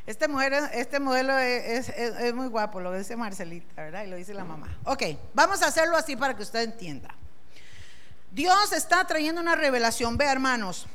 Este, 0.06 0.26
este 0.74 1.00
modelo 1.00 1.38
es, 1.38 1.90
es 1.90 2.34
muy 2.34 2.48
guapo, 2.48 2.80
lo 2.80 2.92
dice 2.92 3.16
Marcelita, 3.16 3.84
¿verdad? 3.84 4.04
Y 4.04 4.08
lo 4.08 4.16
dice 4.16 4.34
la 4.34 4.44
mamá. 4.44 4.76
Ok, 4.86 5.04
vamos 5.34 5.62
a 5.62 5.68
hacerlo 5.68 5.96
así 5.96 6.16
para 6.16 6.36
que 6.36 6.42
usted 6.42 6.64
entienda. 6.64 7.14
Dios 8.32 8.74
está 8.74 9.06
trayendo 9.06 9.40
una 9.40 9.56
revelación. 9.56 10.18
Ve, 10.18 10.26
hermanos, 10.26 10.88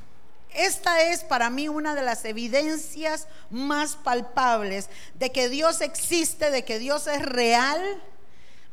esta 0.55 1.03
es 1.03 1.25
para 1.25 1.51
mí 1.51 1.69
una 1.69 1.95
de 1.95 2.03
las 2.03 2.25
evidencias 2.25 3.27
más 3.51 3.97
palpables 3.97 4.89
de 5.15 5.33
que 5.33 5.49
Dios 5.49 5.81
existe, 5.81 6.51
de 6.51 6.65
que 6.65 6.79
Dios 6.79 7.07
es 7.07 7.23
real. 7.23 7.81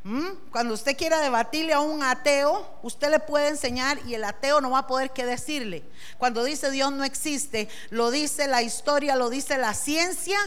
¿Mm? 0.03 0.29
Cuando 0.51 0.73
usted 0.73 0.97
quiera 0.97 1.19
debatirle 1.19 1.73
a 1.73 1.79
un 1.79 2.01
ateo, 2.01 2.67
usted 2.81 3.11
le 3.11 3.19
puede 3.19 3.49
enseñar 3.49 3.99
y 4.07 4.15
el 4.15 4.23
ateo 4.23 4.59
no 4.59 4.71
va 4.71 4.79
a 4.79 4.87
poder 4.87 5.11
qué 5.11 5.25
decirle. 5.25 5.83
Cuando 6.17 6.43
dice 6.43 6.71
Dios 6.71 6.91
no 6.91 7.03
existe, 7.03 7.69
lo 7.91 8.09
dice 8.09 8.47
la 8.47 8.63
historia, 8.63 9.15
lo 9.15 9.29
dice 9.29 9.57
la 9.59 9.75
ciencia 9.75 10.39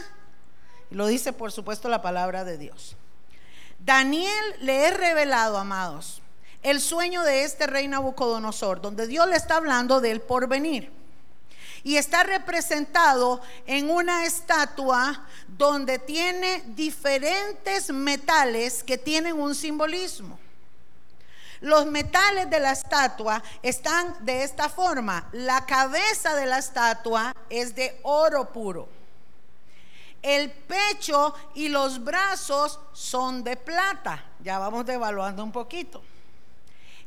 y 0.91 0.95
lo 0.95 1.07
dice 1.07 1.31
por 1.31 1.53
supuesto 1.53 1.87
la 1.87 2.01
palabra 2.01 2.43
de 2.43 2.57
Dios. 2.57 2.97
Daniel 3.79 4.43
le 4.59 4.87
he 4.87 4.91
revelado, 4.91 5.57
amados, 5.57 6.21
el 6.61 6.81
sueño 6.81 7.23
de 7.23 7.43
este 7.43 7.67
rey 7.67 7.87
Nabucodonosor, 7.87 8.81
donde 8.81 9.07
Dios 9.07 9.27
le 9.27 9.35
está 9.35 9.55
hablando 9.57 10.01
del 10.01 10.19
porvenir. 10.19 10.91
Y 11.85 11.97
está 11.97 12.23
representado 12.23 13.41
en 13.67 13.91
una 13.91 14.25
estatua 14.25 15.23
donde 15.47 15.99
tiene 15.99 16.63
diferentes 16.65 17.91
metales 17.91 18.83
que 18.83 18.97
tienen 18.97 19.39
un 19.39 19.53
simbolismo. 19.53 20.39
Los 21.61 21.85
metales 21.85 22.49
de 22.49 22.59
la 22.59 22.71
estatua 22.71 23.43
están 23.61 24.25
de 24.25 24.43
esta 24.43 24.67
forma. 24.67 25.29
La 25.31 25.67
cabeza 25.67 26.33
de 26.33 26.47
la 26.47 26.57
estatua 26.57 27.35
es 27.51 27.75
de 27.75 27.99
oro 28.01 28.51
puro. 28.51 28.89
El 30.23 30.49
pecho 30.51 31.35
y 31.53 31.69
los 31.69 32.03
brazos 32.03 32.79
son 32.93 33.43
de 33.43 33.57
plata. 33.57 34.25
Ya 34.43 34.57
vamos 34.57 34.87
devaluando 34.87 35.43
un 35.43 35.51
poquito. 35.51 36.01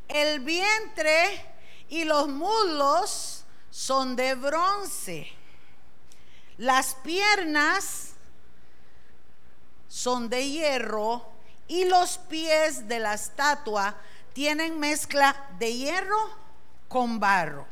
El 0.07 0.39
vientre 0.39 1.45
y 1.89 2.05
los 2.05 2.29
muslos 2.29 3.45
son 3.71 4.17
de 4.17 4.35
bronce. 4.35 5.29
Las 6.59 6.95
piernas 6.97 8.15
son 9.89 10.29
de 10.29 10.49
hierro 10.49 11.27
y 11.67 11.85
los 11.85 12.19
pies 12.19 12.89
de 12.89 12.99
la 12.99 13.15
estatua 13.15 13.97
tienen 14.33 14.79
mezcla 14.79 15.49
de 15.59 15.75
hierro 15.75 16.31
con 16.89 17.21
barro. 17.21 17.67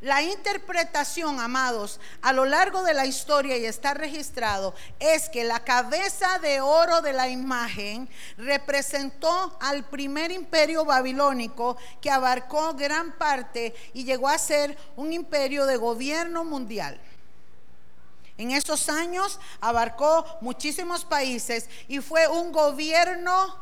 La 0.00 0.22
interpretación, 0.22 1.40
amados, 1.40 2.00
a 2.22 2.32
lo 2.32 2.46
largo 2.46 2.82
de 2.84 2.94
la 2.94 3.04
historia 3.04 3.58
y 3.58 3.66
está 3.66 3.92
registrado, 3.92 4.74
es 4.98 5.28
que 5.28 5.44
la 5.44 5.62
cabeza 5.62 6.38
de 6.38 6.62
oro 6.62 7.02
de 7.02 7.12
la 7.12 7.28
imagen 7.28 8.08
representó 8.38 9.58
al 9.60 9.84
primer 9.84 10.30
imperio 10.30 10.86
babilónico 10.86 11.76
que 12.00 12.10
abarcó 12.10 12.72
gran 12.72 13.12
parte 13.18 13.74
y 13.92 14.04
llegó 14.04 14.30
a 14.30 14.38
ser 14.38 14.78
un 14.96 15.12
imperio 15.12 15.66
de 15.66 15.76
gobierno 15.76 16.44
mundial. 16.44 16.98
En 18.38 18.52
esos 18.52 18.88
años 18.88 19.38
abarcó 19.60 20.24
muchísimos 20.40 21.04
países 21.04 21.68
y 21.88 21.98
fue 21.98 22.26
un 22.26 22.52
gobierno 22.52 23.54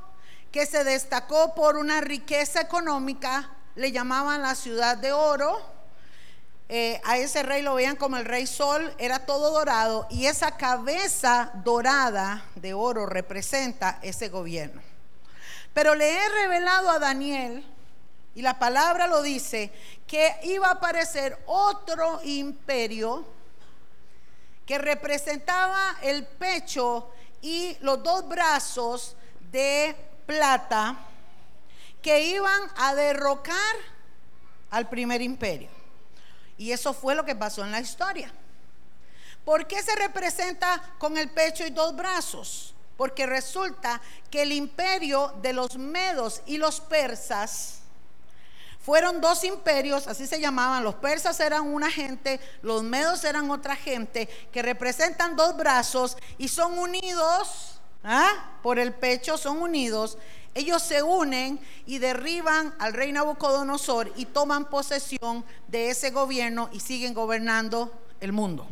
que 0.53 0.67
se 0.67 0.85
destacó 0.85 1.57
por 1.57 1.77
una 1.77 2.01
riqueza 2.01 2.61
económica, 2.61 3.51
le 3.75 3.91
llamaban 3.91 4.41
la 4.41 4.55
ciudad 4.55 4.97
de 4.97 5.13
oro 5.13 5.78
eh, 6.71 7.01
a 7.05 7.17
ese 7.17 7.43
rey 7.43 7.63
lo 7.63 7.75
veían 7.75 7.97
como 7.97 8.19
el 8.19 8.27
rey 8.27 8.47
sol, 8.47 8.95
era 8.99 9.25
todo 9.25 9.51
dorado 9.51 10.07
y 10.11 10.27
esa 10.27 10.57
cabeza 10.57 11.51
dorada 11.65 12.45
de 12.57 12.75
oro 12.75 13.07
representa 13.07 13.99
ese 14.03 14.29
gobierno. 14.29 14.83
Pero 15.73 15.95
le 15.95 16.13
he 16.13 16.29
revelado 16.29 16.91
a 16.91 16.99
Daniel, 16.99 17.65
y 18.35 18.43
la 18.43 18.59
palabra 18.59 19.07
lo 19.07 19.23
dice, 19.23 19.73
que 20.07 20.37
iba 20.43 20.69
a 20.69 20.73
aparecer 20.73 21.39
otro 21.47 22.21
imperio 22.25 23.25
que 24.67 24.77
representaba 24.77 25.97
el 26.03 26.27
pecho 26.27 27.11
y 27.41 27.77
los 27.81 28.03
dos 28.03 28.29
brazos 28.29 29.17
de 29.51 29.97
plata 30.27 30.99
que 32.03 32.21
iban 32.27 32.61
a 32.77 32.95
derrocar 32.95 33.77
al 34.71 34.89
primer 34.89 35.23
imperio. 35.23 35.78
Y 36.59 36.73
eso 36.73 36.93
fue 36.93 37.15
lo 37.15 37.25
que 37.25 37.37
pasó 37.37 37.65
en 37.65 37.71
la 37.71 37.81
historia. 37.81 38.31
¿Por 39.45 39.67
qué 39.67 39.83
se 39.83 39.95
representa 39.95 40.83
con 40.99 41.17
el 41.17 41.31
pecho 41.31 41.65
y 41.65 41.71
dos 41.71 41.97
brazos? 41.97 42.75
Porque 42.97 43.25
resulta 43.25 44.01
que 44.31 44.43
el 44.43 44.53
imperio 44.53 45.33
de 45.41 45.53
los 45.53 45.79
medos 45.79 46.43
y 46.45 46.59
los 46.59 46.81
persas 46.81 47.79
fueron 48.81 49.21
dos 49.21 49.45
imperios, 49.45 50.07
así 50.09 50.27
se 50.27 50.41
llamaban. 50.41 50.83
Los 50.83 50.97
persas 50.97 51.39
eran 51.41 51.67
una 51.67 51.91
gente, 51.91 52.41
los 52.63 52.83
medos 52.83 53.23
eran 53.25 53.51
otra 53.51 53.77
gente, 53.77 54.27
que 54.53 54.63
representan 54.63 55.37
dos 55.37 55.57
brazos 55.57 56.17
y 56.39 56.49
son 56.49 56.79
unidos 56.79 57.78
¿ah? 58.05 58.59
por 58.63 58.79
el 58.79 58.93
pecho, 58.93 59.37
son 59.37 59.63
unidos, 59.63 60.19
ellos 60.55 60.83
se 60.83 61.03
unen 61.03 61.61
y 61.87 61.99
derriban 61.99 62.75
al 62.79 62.93
rey 62.93 63.13
Nabucodonosor 63.13 64.13
y 64.17 64.27
toman 64.27 64.65
posesión 64.65 65.45
de 65.69 65.91
ese 65.91 66.11
gobierno 66.11 66.69
y 66.73 66.81
siguen 66.81 67.15
gobernando 67.15 67.93
el 68.21 68.33
mundo. 68.33 68.67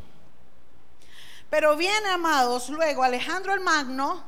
Pero 1.49 1.77
viene, 1.77 2.09
amados, 2.09 2.71
luego 2.71 3.05
Alejandro 3.05 3.55
el 3.55 3.61
Magno, 3.61 4.25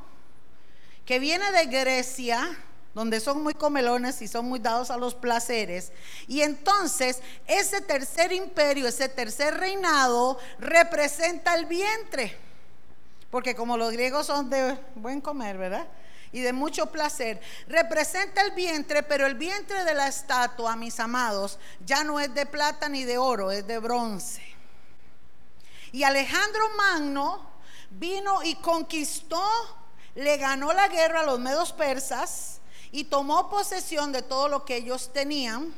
que 1.04 1.18
viene 1.18 1.50
de 1.50 1.66
Grecia, 1.66 2.56
donde 2.94 3.20
son 3.20 3.42
muy 3.42 3.54
comelones 3.54 4.22
y 4.22 4.28
son 4.28 4.46
muy 4.46 4.60
dados 4.60 4.90
a 4.90 4.96
los 4.96 5.14
placeres. 5.14 5.92
Y 6.26 6.42
entonces 6.42 7.20
ese 7.46 7.80
tercer 7.80 8.32
imperio, 8.32 8.86
ese 8.86 9.08
tercer 9.08 9.54
reinado, 9.54 10.38
representa 10.58 11.54
el 11.54 11.66
vientre. 11.66 12.47
Porque 13.30 13.54
como 13.54 13.76
los 13.76 13.92
griegos 13.92 14.26
son 14.26 14.48
de 14.48 14.78
buen 14.94 15.20
comer, 15.20 15.58
¿verdad? 15.58 15.86
Y 16.32 16.40
de 16.40 16.52
mucho 16.52 16.86
placer. 16.86 17.40
Representa 17.66 18.42
el 18.42 18.52
vientre, 18.52 19.02
pero 19.02 19.26
el 19.26 19.34
vientre 19.34 19.84
de 19.84 19.94
la 19.94 20.08
estatua, 20.08 20.76
mis 20.76 20.98
amados, 21.00 21.58
ya 21.84 22.04
no 22.04 22.20
es 22.20 22.34
de 22.34 22.46
plata 22.46 22.88
ni 22.88 23.04
de 23.04 23.18
oro, 23.18 23.50
es 23.50 23.66
de 23.66 23.78
bronce. 23.78 24.42
Y 25.92 26.02
Alejandro 26.02 26.68
Magno 26.76 27.50
vino 27.90 28.42
y 28.42 28.54
conquistó, 28.56 29.42
le 30.14 30.36
ganó 30.36 30.72
la 30.72 30.88
guerra 30.88 31.20
a 31.20 31.24
los 31.24 31.38
medos 31.38 31.72
persas 31.72 32.60
y 32.92 33.04
tomó 33.04 33.48
posesión 33.48 34.12
de 34.12 34.22
todo 34.22 34.48
lo 34.48 34.64
que 34.64 34.76
ellos 34.76 35.12
tenían 35.12 35.74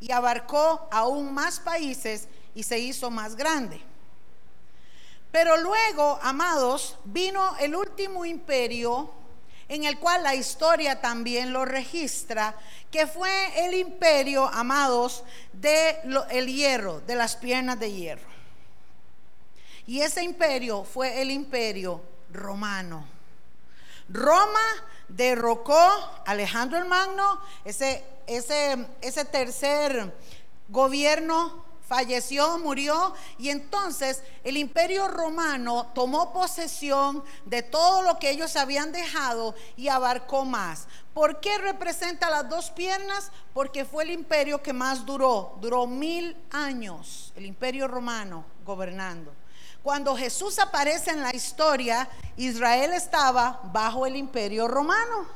y 0.00 0.12
abarcó 0.12 0.88
aún 0.90 1.32
más 1.32 1.60
países 1.60 2.28
y 2.54 2.62
se 2.62 2.78
hizo 2.78 3.10
más 3.10 3.36
grande. 3.36 3.80
Pero 5.30 5.56
luego, 5.58 6.18
amados, 6.22 6.96
vino 7.04 7.56
el 7.58 7.74
último 7.74 8.24
imperio 8.24 9.10
en 9.68 9.84
el 9.84 9.98
cual 9.98 10.22
la 10.22 10.34
historia 10.34 11.00
también 11.00 11.52
lo 11.52 11.66
registra, 11.66 12.56
que 12.90 13.06
fue 13.06 13.66
el 13.66 13.74
imperio, 13.74 14.48
amados, 14.48 15.24
de 15.52 15.98
el 16.30 16.46
hierro, 16.46 17.00
de 17.00 17.14
las 17.14 17.36
piernas 17.36 17.78
de 17.78 17.92
hierro. 17.92 18.28
Y 19.86 20.00
ese 20.00 20.22
imperio 20.22 20.84
fue 20.84 21.20
el 21.20 21.30
imperio 21.30 22.02
romano. 22.32 23.06
Roma 24.08 24.60
derrocó 25.08 25.74
a 25.74 26.22
Alejandro 26.26 26.78
el 26.78 26.86
Magno, 26.86 27.40
ese, 27.64 28.02
ese, 28.26 28.86
ese 29.02 29.24
tercer 29.26 30.14
gobierno 30.68 31.67
falleció, 31.88 32.58
murió, 32.58 33.14
y 33.38 33.48
entonces 33.48 34.22
el 34.44 34.58
imperio 34.58 35.08
romano 35.08 35.90
tomó 35.94 36.32
posesión 36.32 37.24
de 37.46 37.62
todo 37.62 38.02
lo 38.02 38.18
que 38.18 38.30
ellos 38.30 38.54
habían 38.56 38.92
dejado 38.92 39.54
y 39.76 39.88
abarcó 39.88 40.44
más. 40.44 40.86
¿Por 41.14 41.40
qué 41.40 41.56
representa 41.58 42.28
las 42.30 42.48
dos 42.48 42.70
piernas? 42.70 43.32
Porque 43.54 43.86
fue 43.86 44.04
el 44.04 44.10
imperio 44.10 44.62
que 44.62 44.74
más 44.74 45.04
duró, 45.06 45.56
duró 45.60 45.86
mil 45.86 46.36
años, 46.50 47.32
el 47.34 47.46
imperio 47.46 47.88
romano 47.88 48.44
gobernando. 48.64 49.32
Cuando 49.82 50.14
Jesús 50.14 50.58
aparece 50.58 51.10
en 51.10 51.22
la 51.22 51.34
historia, 51.34 52.08
Israel 52.36 52.92
estaba 52.92 53.60
bajo 53.72 54.04
el 54.04 54.16
imperio 54.16 54.68
romano. 54.68 55.26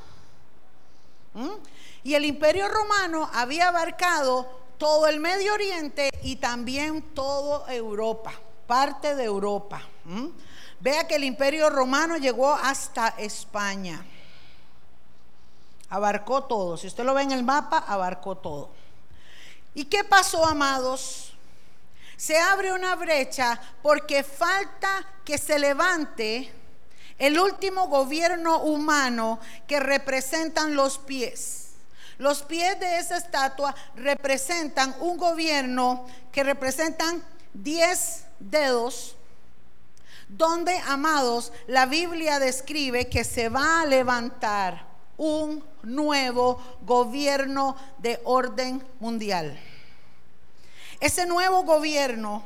¿Mm? 1.33 1.51
Y 2.05 2.15
el 2.15 2.27
imperio 2.27 2.69
romano 2.69 3.31
había 3.33 3.69
abarcado 3.69 4.62
todo 4.83 5.07
el 5.07 5.21
Medio 5.21 5.55
Oriente 5.55 6.11
y 6.25 6.35
también 6.35 7.15
toda 7.15 7.73
Europa, 7.73 8.33
parte 8.67 9.15
de 9.15 9.23
Europa. 9.23 9.81
Vea 10.81 11.07
que 11.07 11.15
el 11.15 11.23
imperio 11.23 11.71
romano 11.71 12.17
llegó 12.17 12.53
hasta 12.53 13.15
España. 13.17 14.05
Abarcó 15.89 16.43
todo. 16.43 16.77
Si 16.77 16.89
usted 16.89 17.05
lo 17.05 17.15
ve 17.15 17.23
en 17.23 17.31
el 17.31 17.45
mapa, 17.45 17.79
abarcó 17.87 18.37
todo. 18.37 18.71
¿Y 19.73 19.85
qué 19.85 20.03
pasó, 20.03 20.45
amados? 20.45 21.29
se 22.17 22.37
abre 22.39 22.73
una 22.73 22.97
brecha 22.97 23.61
porque 23.83 24.25
falta 24.25 25.07
que 25.25 25.39
se 25.39 25.61
levante 25.61 26.53
el 27.19 27.39
último 27.39 27.87
gobierno 27.87 28.63
humano 28.63 29.39
que 29.69 29.79
representan 29.79 30.75
los 30.75 30.99
pies. 30.99 31.62
Los 32.19 32.43
pies 32.43 32.79
de 32.79 32.99
esa 32.99 33.17
estatua 33.17 33.75
representan 33.97 34.95
un 35.01 35.17
gobierno 35.17 36.07
que 36.31 36.45
representan 36.45 37.23
10 37.55 38.25
dedos, 38.39 39.17
donde, 40.29 40.77
amados, 40.87 41.53
la 41.67 41.87
Biblia 41.87 42.39
describe 42.39 43.09
que 43.09 43.25
se 43.25 43.49
va 43.49 43.83
a 43.83 43.87
levantar 43.87 44.87
un 45.17 45.65
nuevo 45.83 46.61
gobierno 46.83 47.77
de 47.99 48.21
orden 48.25 48.83
mundial. 49.01 49.59
Ese 51.01 51.27
nuevo 51.27 51.65
gobierno, 51.65 52.43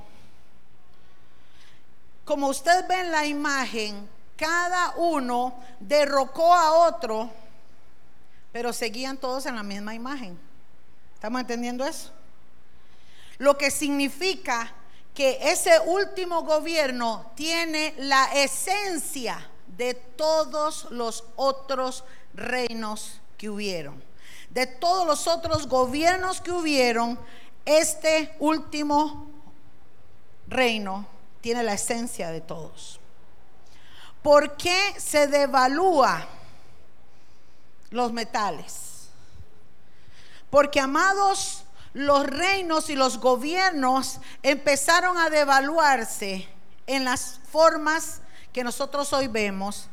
como 2.25 2.49
usted 2.49 2.87
ve 2.89 3.01
en 3.01 3.13
la 3.13 3.27
imagen, 3.27 4.09
cada 4.37 4.95
uno 4.97 5.55
derrocó 5.79 6.53
a 6.53 6.73
otro, 6.89 7.31
pero 8.57 8.73
seguían 8.73 9.19
todos 9.19 9.45
en 9.45 9.55
la 9.55 9.63
misma 9.63 9.95
imagen. 9.95 10.41
¿Estamos 11.13 11.43
entendiendo 11.43 11.85
eso? 11.85 12.11
Lo 13.37 13.59
que 13.59 13.71
significa 13.71 14.73
que 15.13 15.39
ese 15.43 15.79
último 15.81 16.41
gobierno 16.41 17.33
tiene 17.35 17.93
la 17.99 18.25
esencia 18.33 19.47
de 19.77 19.93
todos 19.93 20.87
los 20.91 21.25
otros 21.37 22.03
reinos 22.33 23.21
que 23.37 23.51
hubieron. 23.51 24.03
De 24.49 24.67
todos 24.67 25.07
los 25.07 25.27
otros 25.27 25.69
gobiernos 25.69 26.41
que 26.41 26.53
hubieron, 26.53 27.19
este 27.67 28.35
último 28.39 29.29
reino 30.49 31.07
tiene 31.43 31.63
la 31.63 31.75
esencia 31.75 32.31
de 32.31 32.41
todos. 32.41 33.01
¿Por 34.23 34.57
qué 34.57 34.95
se 34.97 35.27
devalúa 35.27 36.27
los 37.97 38.13
metales? 38.13 39.09
Porque, 40.51 40.79
amados, 40.79 41.65
los 41.93 42.27
reinos 42.27 42.91
y 42.91 42.95
los 42.95 43.19
gobiernos 43.19 44.21
empezaron 44.43 45.19
a 45.19 45.31
devaluarse 45.31 46.49
en 46.87 47.05
las 47.05 47.41
formas 47.51 48.21
que 48.53 48.63
nosotros 48.63 49.13
hoy 49.13 49.27
vemos. 49.27 49.89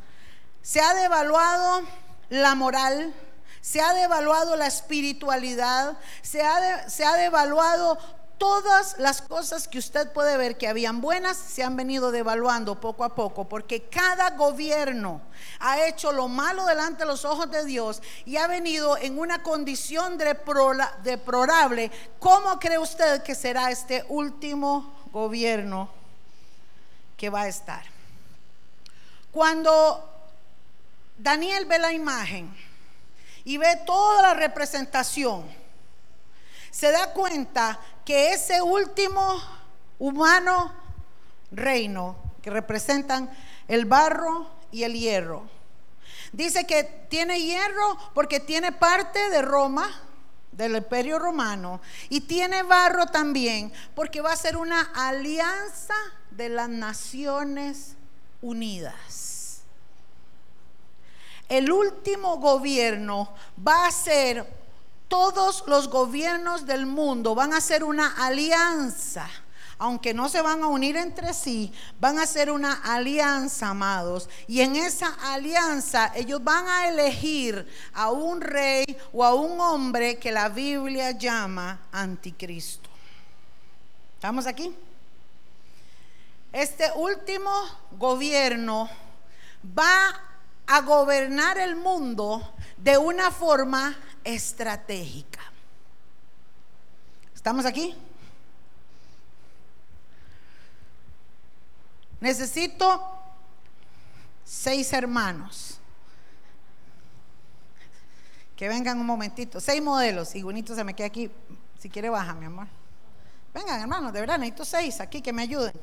Se 0.61 0.79
ha 0.79 0.93
devaluado 0.93 1.81
la 2.29 2.55
moral, 2.55 3.13
se 3.61 3.81
ha 3.81 3.93
devaluado 3.93 4.55
la 4.55 4.67
espiritualidad, 4.67 5.97
se 6.21 6.41
ha, 6.41 6.89
se 6.89 7.05
ha 7.05 7.13
devaluado 7.13 7.97
todas 8.37 8.97
las 8.99 9.21
cosas 9.21 9.67
que 9.67 9.79
usted 9.79 10.11
puede 10.11 10.37
ver 10.37 10.57
que 10.57 10.67
habían 10.67 11.01
buenas 11.01 11.37
se 11.37 11.63
han 11.63 11.75
venido 11.75 12.11
devaluando 12.11 12.79
poco 12.79 13.03
a 13.03 13.15
poco, 13.15 13.47
porque 13.47 13.83
cada 13.83 14.31
gobierno 14.31 15.21
ha 15.59 15.85
hecho 15.85 16.11
lo 16.11 16.27
malo 16.27 16.65
delante 16.65 16.99
de 17.03 17.05
los 17.05 17.25
ojos 17.25 17.49
de 17.51 17.65
Dios 17.65 18.01
y 18.25 18.37
ha 18.37 18.47
venido 18.47 18.97
en 18.97 19.17
una 19.17 19.43
condición 19.43 20.17
deplorable. 20.17 21.91
¿Cómo 22.19 22.59
cree 22.59 22.77
usted 22.77 23.23
que 23.23 23.35
será 23.35 23.71
este 23.71 24.05
último 24.09 24.93
gobierno 25.11 25.89
que 27.17 27.29
va 27.29 27.43
a 27.43 27.47
estar? 27.47 27.83
Cuando 29.31 30.09
Daniel 31.17 31.65
ve 31.65 31.79
la 31.79 31.91
imagen, 31.91 32.53
y 33.43 33.57
ve 33.57 33.81
toda 33.85 34.21
la 34.21 34.33
representación, 34.33 35.43
se 36.73 36.91
da 36.91 37.13
cuenta 37.13 37.79
que 38.03 38.31
ese 38.33 38.63
último 38.63 39.39
humano 39.99 40.73
reino 41.51 42.15
que 42.41 42.49
representan 42.49 43.29
el 43.67 43.85
barro 43.85 44.49
y 44.71 44.81
el 44.81 44.93
hierro. 44.95 45.47
Dice 46.31 46.65
que 46.65 46.83
tiene 46.83 47.39
hierro 47.39 47.95
porque 48.15 48.39
tiene 48.39 48.71
parte 48.71 49.29
de 49.29 49.43
Roma, 49.43 49.87
del 50.51 50.75
imperio 50.75 51.19
romano, 51.19 51.79
y 52.09 52.21
tiene 52.21 52.63
barro 52.63 53.05
también 53.05 53.71
porque 53.93 54.21
va 54.21 54.31
a 54.31 54.35
ser 54.35 54.57
una 54.57 54.81
alianza 54.95 55.93
de 56.31 56.49
las 56.49 56.69
naciones 56.69 57.95
unidas 58.41 59.43
el 61.49 61.71
último 61.71 62.37
gobierno 62.37 63.33
va 63.65 63.85
a 63.85 63.91
ser, 63.91 64.62
todos 65.13 65.63
los 65.67 65.89
gobiernos 65.89 66.65
del 66.65 66.87
mundo 66.87 67.35
van 67.35 67.53
a 67.53 67.61
ser 67.61 67.83
una 67.83 68.15
alianza. 68.25 69.29
Aunque 69.77 70.11
no 70.11 70.27
se 70.27 70.41
van 70.41 70.63
a 70.63 70.67
unir 70.67 70.97
entre 70.97 71.35
sí, 71.35 71.71
van 71.99 72.17
a 72.17 72.25
ser 72.25 72.49
una 72.49 72.81
alianza, 72.83 73.69
amados. 73.69 74.27
Y 74.47 74.61
en 74.61 74.75
esa 74.75 75.13
alianza 75.21 76.11
ellos 76.15 76.43
van 76.43 76.67
a 76.67 76.87
elegir 76.87 77.63
a 77.93 78.09
un 78.09 78.41
rey 78.41 78.85
o 79.13 79.23
a 79.23 79.35
un 79.35 79.61
hombre 79.61 80.17
que 80.17 80.31
la 80.31 80.49
Biblia 80.49 81.11
llama 81.11 81.81
anticristo. 81.91 82.89
¿Estamos 84.15 84.47
aquí? 84.47 84.75
Este 86.51 86.91
último 86.95 87.51
gobierno 87.99 88.89
va 89.77 90.19
a 90.65 90.81
gobernar 90.81 91.59
el 91.59 91.75
mundo 91.75 92.55
de 92.77 92.97
una 92.97 93.29
forma 93.29 93.95
estratégica. 94.23 95.39
¿Estamos 97.33 97.65
aquí? 97.65 97.95
Necesito 102.19 103.19
seis 104.45 104.93
hermanos. 104.93 105.77
Que 108.55 108.69
vengan 108.69 108.99
un 108.99 109.05
momentito. 109.05 109.59
Seis 109.59 109.81
modelos. 109.81 110.33
Y 110.35 110.43
bonito 110.43 110.73
se 110.73 110.83
me 110.83 110.93
queda 110.93 111.07
aquí. 111.07 111.29
Si 111.79 111.89
quiere, 111.89 112.09
baja, 112.09 112.33
mi 112.33 112.45
amor. 112.45 112.67
Vengan, 113.53 113.81
hermanos, 113.81 114.13
de 114.13 114.21
verdad, 114.21 114.37
necesito 114.37 114.63
seis 114.63 115.01
aquí 115.01 115.21
que 115.21 115.33
me 115.33 115.41
ayuden 115.41 115.73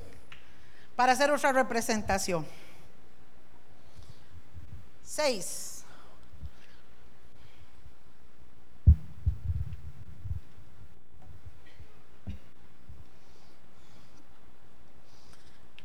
para 0.97 1.13
hacer 1.13 1.31
otra 1.31 1.53
representación. 1.53 2.47
Seis. 5.05 5.70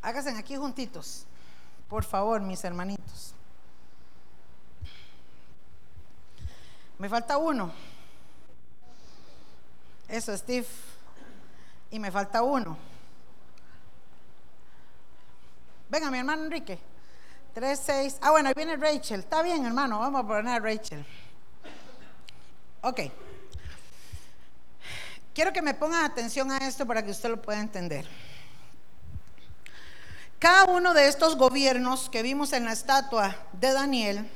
Háganse 0.05 0.29
aquí 0.37 0.55
juntitos, 0.55 1.25
por 1.89 2.03
favor, 2.03 2.39
mis 2.39 2.63
hermanitos. 2.63 3.33
Me 6.99 7.09
falta 7.09 7.39
uno. 7.39 7.73
Eso, 10.07 10.37
Steve. 10.37 10.67
Y 11.89 11.97
me 11.97 12.11
falta 12.11 12.43
uno. 12.43 12.77
Venga, 15.89 16.11
mi 16.11 16.19
hermano 16.19 16.43
Enrique. 16.43 16.77
Tres, 17.55 17.81
seis. 17.83 18.17
Ah, 18.21 18.29
bueno, 18.29 18.49
ahí 18.49 18.53
viene 18.55 18.77
Rachel. 18.77 19.21
Está 19.21 19.41
bien, 19.41 19.65
hermano. 19.65 19.97
Vamos 19.97 20.23
a 20.23 20.27
poner 20.27 20.53
a 20.53 20.59
Rachel. 20.59 21.03
Ok. 22.81 22.99
Quiero 25.33 25.51
que 25.51 25.63
me 25.63 25.73
pongan 25.73 26.05
atención 26.05 26.51
a 26.51 26.59
esto 26.59 26.85
para 26.85 27.03
que 27.03 27.09
usted 27.09 27.29
lo 27.29 27.41
pueda 27.41 27.59
entender. 27.59 28.05
Cada 30.45 30.65
uno 30.65 30.93
de 30.93 31.07
estos 31.07 31.37
gobiernos 31.37 32.07
que 32.07 32.21
vimos 32.21 32.53
en 32.53 32.65
la 32.65 32.71
estatua 32.71 33.35
de 33.53 33.73
Daniel 33.73 34.29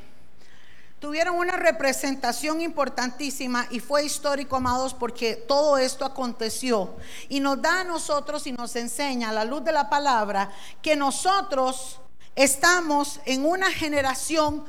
tuvieron 0.99 1.35
una 1.35 1.55
representación 1.55 2.61
importantísima 2.61 3.67
y 3.69 3.79
fue 3.79 4.05
histórico, 4.05 4.55
amados, 4.55 4.95
porque 4.95 5.35
todo 5.35 5.77
esto 5.77 6.05
aconteció 6.05 6.95
y 7.29 7.39
nos 7.39 7.61
da 7.61 7.81
a 7.81 7.83
nosotros 7.83 8.47
y 8.47 8.53
nos 8.53 8.75
enseña 8.75 9.29
a 9.29 9.33
la 9.33 9.45
luz 9.45 9.63
de 9.63 9.71
la 9.71 9.87
palabra 9.87 10.51
que 10.81 10.95
nosotros 10.95 11.99
estamos 12.33 13.19
en 13.25 13.45
una 13.45 13.69
generación 13.69 14.65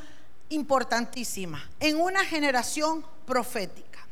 importantísima, 0.51 1.67
en 1.81 1.99
una 1.99 2.23
generación 2.23 3.03
profética. 3.25 4.07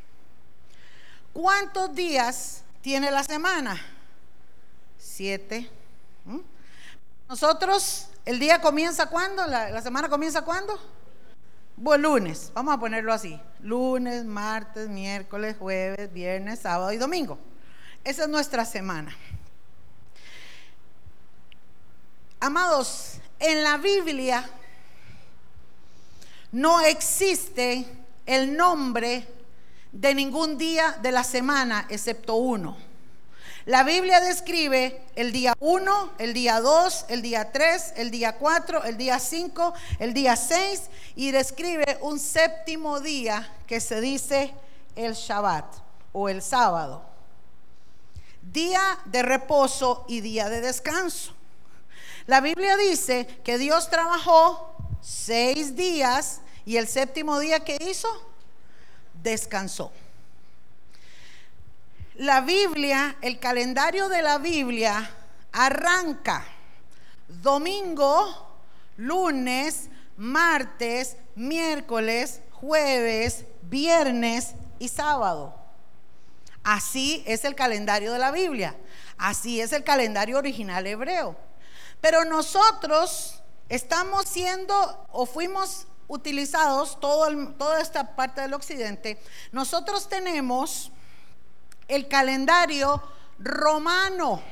¿Cuántos 1.34 1.94
días 1.94 2.62
tiene 2.80 3.10
la 3.10 3.22
semana? 3.22 3.78
Siete. 4.96 5.70
Nosotros, 7.28 8.08
el 8.24 8.38
día 8.38 8.62
comienza 8.62 9.06
cuándo? 9.10 9.46
¿La, 9.46 9.82
semana 9.82 10.08
comienza 10.08 10.42
cuándo? 10.42 10.78
Bueno, 11.76 12.08
lunes, 12.08 12.50
vamos 12.54 12.74
a 12.74 12.80
ponerlo 12.80 13.12
así. 13.12 13.38
Lunes, 13.60 14.24
martes, 14.24 14.88
miércoles, 14.88 15.54
jueves, 15.58 16.10
viernes, 16.10 16.60
sábado 16.60 16.90
y 16.90 16.96
domingo. 16.96 17.38
Esa 18.02 18.22
es 18.22 18.28
nuestra 18.30 18.64
semana. 18.64 19.14
Amados, 22.40 23.18
en 23.38 23.62
la 23.62 23.76
Biblia 23.76 24.48
no 26.50 26.80
existe 26.80 27.84
el 28.24 28.56
nombre 28.56 29.28
de 29.92 30.14
ningún 30.14 30.56
día 30.56 30.96
de 31.02 31.12
la 31.12 31.24
semana 31.24 31.84
excepto 31.90 32.36
uno. 32.36 32.87
La 33.68 33.82
Biblia 33.82 34.20
describe 34.20 34.98
el 35.14 35.30
día 35.30 35.52
1, 35.60 36.12
el 36.16 36.32
día 36.32 36.58
2, 36.58 37.04
el 37.10 37.20
día 37.20 37.52
3, 37.52 37.92
el 37.96 38.10
día 38.10 38.38
4, 38.38 38.84
el 38.84 38.96
día 38.96 39.18
5, 39.18 39.74
el 39.98 40.14
día 40.14 40.36
6 40.36 40.84
y 41.16 41.32
describe 41.32 41.98
un 42.00 42.18
séptimo 42.18 42.98
día 43.00 43.54
que 43.66 43.80
se 43.80 44.00
dice 44.00 44.54
el 44.96 45.12
Shabbat 45.12 45.66
o 46.12 46.30
el 46.30 46.40
sábado. 46.40 47.02
Día 48.40 49.00
de 49.04 49.20
reposo 49.20 50.06
y 50.08 50.22
día 50.22 50.48
de 50.48 50.62
descanso. 50.62 51.34
La 52.24 52.40
Biblia 52.40 52.74
dice 52.78 53.26
que 53.44 53.58
Dios 53.58 53.90
trabajó 53.90 54.78
seis 55.02 55.76
días 55.76 56.40
y 56.64 56.78
el 56.78 56.88
séptimo 56.88 57.38
día 57.38 57.60
que 57.60 57.76
hizo, 57.82 58.08
descansó 59.22 59.92
la 62.18 62.40
Biblia, 62.40 63.16
el 63.22 63.38
calendario 63.38 64.08
de 64.08 64.22
la 64.22 64.38
Biblia 64.38 65.08
arranca 65.52 66.44
domingo, 67.28 68.58
lunes, 68.96 69.88
martes, 70.16 71.16
miércoles, 71.36 72.40
jueves, 72.50 73.44
viernes 73.62 74.54
y 74.80 74.88
sábado. 74.88 75.54
Así 76.64 77.22
es 77.24 77.44
el 77.44 77.54
calendario 77.54 78.12
de 78.12 78.18
la 78.18 78.32
Biblia. 78.32 78.76
Así 79.16 79.60
es 79.60 79.72
el 79.72 79.84
calendario 79.84 80.38
original 80.38 80.88
hebreo. 80.88 81.36
Pero 82.00 82.24
nosotros 82.24 83.40
estamos 83.68 84.26
siendo 84.26 85.06
o 85.12 85.24
fuimos 85.24 85.86
utilizados, 86.08 86.98
todo 86.98 87.52
toda 87.52 87.80
esta 87.80 88.16
parte 88.16 88.40
del 88.40 88.54
occidente, 88.54 89.22
nosotros 89.52 90.08
tenemos 90.08 90.90
el 91.88 92.06
calendario 92.06 93.02
romano. 93.38 94.42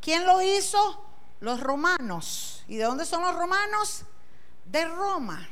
¿Quién 0.00 0.26
lo 0.26 0.40
hizo? 0.42 1.04
Los 1.40 1.60
romanos. 1.60 2.64
¿Y 2.68 2.76
de 2.76 2.84
dónde 2.84 3.04
son 3.04 3.22
los 3.22 3.34
romanos? 3.34 4.04
De 4.66 4.84
Roma. 4.84 5.48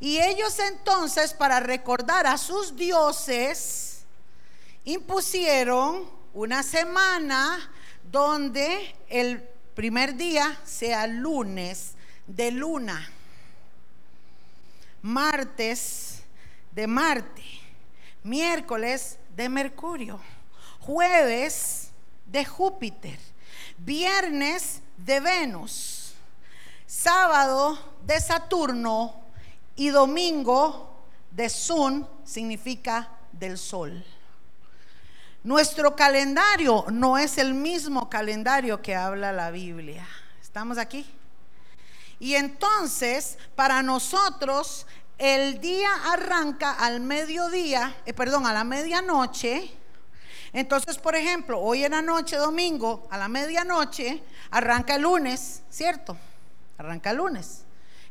Y 0.00 0.18
ellos 0.18 0.58
entonces, 0.58 1.34
para 1.34 1.60
recordar 1.60 2.26
a 2.26 2.38
sus 2.38 2.76
dioses, 2.76 4.02
impusieron 4.84 6.10
una 6.32 6.62
semana 6.62 7.70
donde 8.10 8.94
el 9.08 9.42
primer 9.74 10.16
día 10.16 10.58
sea 10.64 11.06
lunes 11.06 11.92
de 12.26 12.50
luna, 12.50 13.10
martes 15.02 16.22
de 16.72 16.86
Marte, 16.86 17.44
miércoles 18.22 19.18
de 19.36 19.48
Mercurio, 19.48 20.20
jueves 20.80 21.90
de 22.26 22.44
Júpiter, 22.44 23.18
viernes 23.78 24.80
de 24.96 25.20
Venus, 25.20 26.14
sábado 26.86 27.78
de 28.04 28.20
Saturno 28.20 29.14
y 29.76 29.88
domingo 29.88 31.04
de 31.30 31.48
Sun, 31.48 32.06
significa 32.24 33.08
del 33.32 33.56
Sol. 33.58 34.04
Nuestro 35.42 35.96
calendario 35.96 36.84
no 36.90 37.16
es 37.16 37.38
el 37.38 37.54
mismo 37.54 38.10
calendario 38.10 38.82
que 38.82 38.94
habla 38.94 39.32
la 39.32 39.50
Biblia. 39.50 40.06
¿Estamos 40.42 40.76
aquí? 40.76 41.06
Y 42.18 42.34
entonces, 42.34 43.38
para 43.54 43.82
nosotros, 43.82 44.86
el 45.20 45.60
día 45.60 45.90
arranca 46.06 46.72
al 46.72 47.00
mediodía, 47.00 47.94
eh, 48.06 48.14
perdón, 48.14 48.46
a 48.46 48.54
la 48.54 48.64
medianoche. 48.64 49.70
Entonces, 50.50 50.96
por 50.96 51.14
ejemplo, 51.14 51.60
hoy 51.60 51.84
en 51.84 51.92
la 51.92 52.00
noche, 52.00 52.36
domingo, 52.36 53.06
a 53.10 53.18
la 53.18 53.28
medianoche, 53.28 54.22
arranca 54.50 54.94
el 54.94 55.02
lunes, 55.02 55.62
¿cierto? 55.68 56.16
Arranca 56.78 57.10
el 57.10 57.18
lunes. 57.18 57.64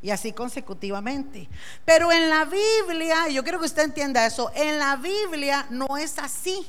Y 0.03 0.11
así 0.11 0.33
consecutivamente. 0.33 1.49
Pero 1.83 2.11
en 2.11 2.29
la 2.29 2.45
Biblia, 2.45 3.27
yo 3.27 3.41
quiero 3.41 3.59
que 3.59 3.65
usted 3.65 3.85
entienda 3.85 4.27
eso, 4.27 4.51
en 4.53 4.77
la 4.77 4.95
Biblia 4.95 5.65
no 5.71 5.97
es 5.97 6.19
así. 6.19 6.65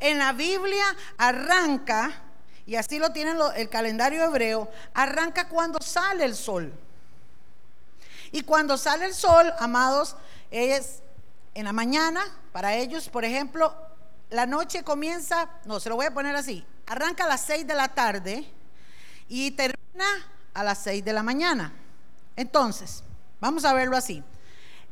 En 0.00 0.16
la 0.16 0.32
Biblia 0.32 0.96
arranca, 1.18 2.22
y 2.64 2.76
así 2.76 2.98
lo 2.98 3.12
tiene 3.12 3.34
el 3.56 3.68
calendario 3.68 4.24
hebreo, 4.24 4.70
arranca 4.94 5.46
cuando 5.46 5.78
sale 5.82 6.24
el 6.24 6.34
sol. 6.34 6.72
Y 8.32 8.42
cuando 8.42 8.76
sale 8.76 9.06
el 9.06 9.14
sol, 9.14 9.52
amados, 9.58 10.16
es 10.50 11.02
en 11.54 11.64
la 11.64 11.72
mañana, 11.72 12.22
para 12.52 12.74
ellos, 12.74 13.08
por 13.08 13.24
ejemplo, 13.24 13.74
la 14.30 14.46
noche 14.46 14.82
comienza, 14.84 15.48
no, 15.64 15.80
se 15.80 15.88
lo 15.88 15.96
voy 15.96 16.06
a 16.06 16.14
poner 16.14 16.36
así, 16.36 16.64
arranca 16.86 17.24
a 17.24 17.28
las 17.28 17.40
6 17.42 17.66
de 17.66 17.74
la 17.74 17.88
tarde 17.88 18.50
y 19.28 19.50
termina 19.52 20.06
a 20.54 20.62
las 20.62 20.78
6 20.78 21.04
de 21.04 21.12
la 21.12 21.22
mañana. 21.22 21.72
Entonces, 22.36 23.02
vamos 23.40 23.64
a 23.64 23.72
verlo 23.72 23.96
así. 23.96 24.22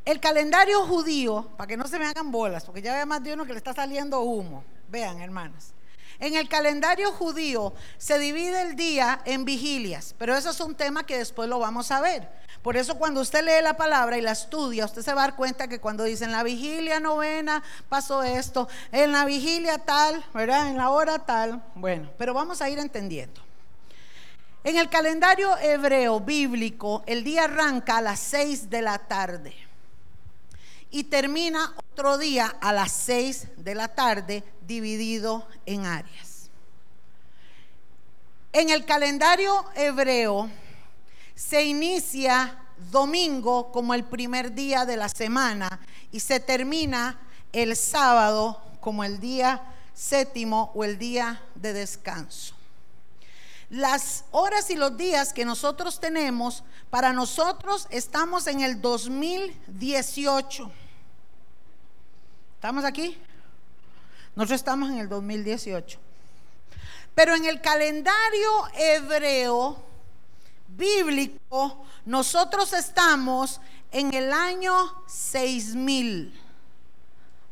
El 0.04 0.20
calendario 0.20 0.86
judío, 0.86 1.50
para 1.56 1.68
que 1.68 1.76
no 1.76 1.86
se 1.88 1.98
me 1.98 2.06
hagan 2.06 2.30
bolas, 2.30 2.64
porque 2.64 2.82
ya 2.82 2.94
ve 2.94 3.06
más 3.06 3.22
de 3.22 3.34
uno 3.34 3.44
que 3.44 3.52
le 3.52 3.58
está 3.58 3.74
saliendo 3.74 4.20
humo. 4.20 4.64
Vean, 4.88 5.20
hermanas. 5.20 5.75
En 6.18 6.34
el 6.34 6.48
calendario 6.48 7.12
judío 7.12 7.74
se 7.98 8.18
divide 8.18 8.62
el 8.62 8.76
día 8.76 9.20
en 9.24 9.44
vigilias, 9.44 10.14
pero 10.18 10.34
eso 10.34 10.50
es 10.50 10.60
un 10.60 10.74
tema 10.74 11.04
que 11.04 11.18
después 11.18 11.48
lo 11.48 11.58
vamos 11.58 11.90
a 11.90 12.00
ver. 12.00 12.28
Por 12.62 12.76
eso 12.76 12.96
cuando 12.96 13.20
usted 13.20 13.44
lee 13.44 13.62
la 13.62 13.76
palabra 13.76 14.16
y 14.18 14.22
la 14.22 14.32
estudia, 14.32 14.86
usted 14.86 15.02
se 15.02 15.12
va 15.12 15.24
a 15.24 15.26
dar 15.26 15.36
cuenta 15.36 15.68
que 15.68 15.78
cuando 15.78 16.04
dicen 16.04 16.32
la 16.32 16.42
vigilia 16.42 17.00
novena 17.00 17.62
pasó 17.88 18.22
esto, 18.22 18.68
en 18.92 19.12
la 19.12 19.24
vigilia 19.24 19.78
tal, 19.78 20.24
¿verdad? 20.32 20.68
En 20.68 20.76
la 20.76 20.90
hora 20.90 21.18
tal. 21.18 21.62
Bueno, 21.74 22.10
pero 22.18 22.34
vamos 22.34 22.62
a 22.62 22.70
ir 22.70 22.78
entendiendo. 22.78 23.40
En 24.64 24.76
el 24.76 24.88
calendario 24.88 25.56
hebreo 25.58 26.18
bíblico, 26.18 27.04
el 27.06 27.22
día 27.22 27.44
arranca 27.44 27.98
a 27.98 28.02
las 28.02 28.18
6 28.18 28.68
de 28.68 28.82
la 28.82 28.98
tarde 28.98 29.65
y 30.96 31.04
termina 31.04 31.74
otro 31.76 32.16
día 32.16 32.56
a 32.58 32.72
las 32.72 32.90
6 32.90 33.48
de 33.58 33.74
la 33.74 33.88
tarde 33.88 34.42
dividido 34.66 35.46
en 35.66 35.84
áreas. 35.84 36.48
En 38.50 38.70
el 38.70 38.86
calendario 38.86 39.62
hebreo 39.74 40.48
se 41.34 41.64
inicia 41.64 42.58
domingo 42.90 43.70
como 43.72 43.92
el 43.92 44.04
primer 44.04 44.54
día 44.54 44.86
de 44.86 44.96
la 44.96 45.10
semana 45.10 45.68
y 46.12 46.20
se 46.20 46.40
termina 46.40 47.20
el 47.52 47.76
sábado 47.76 48.62
como 48.80 49.04
el 49.04 49.20
día 49.20 49.62
séptimo 49.92 50.72
o 50.74 50.82
el 50.82 50.96
día 50.96 51.42
de 51.56 51.74
descanso. 51.74 52.54
Las 53.68 54.24
horas 54.30 54.70
y 54.70 54.76
los 54.76 54.96
días 54.96 55.34
que 55.34 55.44
nosotros 55.44 56.00
tenemos, 56.00 56.64
para 56.88 57.12
nosotros 57.12 57.86
estamos 57.90 58.46
en 58.46 58.62
el 58.62 58.80
2018. 58.80 60.70
¿Estamos 62.56 62.84
aquí? 62.84 63.16
Nosotros 64.34 64.60
estamos 64.60 64.90
en 64.90 64.98
el 64.98 65.08
2018. 65.08 65.98
Pero 67.14 67.34
en 67.34 67.46
el 67.46 67.60
calendario 67.60 68.50
hebreo 68.74 69.82
bíblico, 70.68 71.86
nosotros 72.04 72.72
estamos 72.72 73.60
en 73.92 74.12
el 74.12 74.32
año 74.32 74.74
6000. 75.06 76.38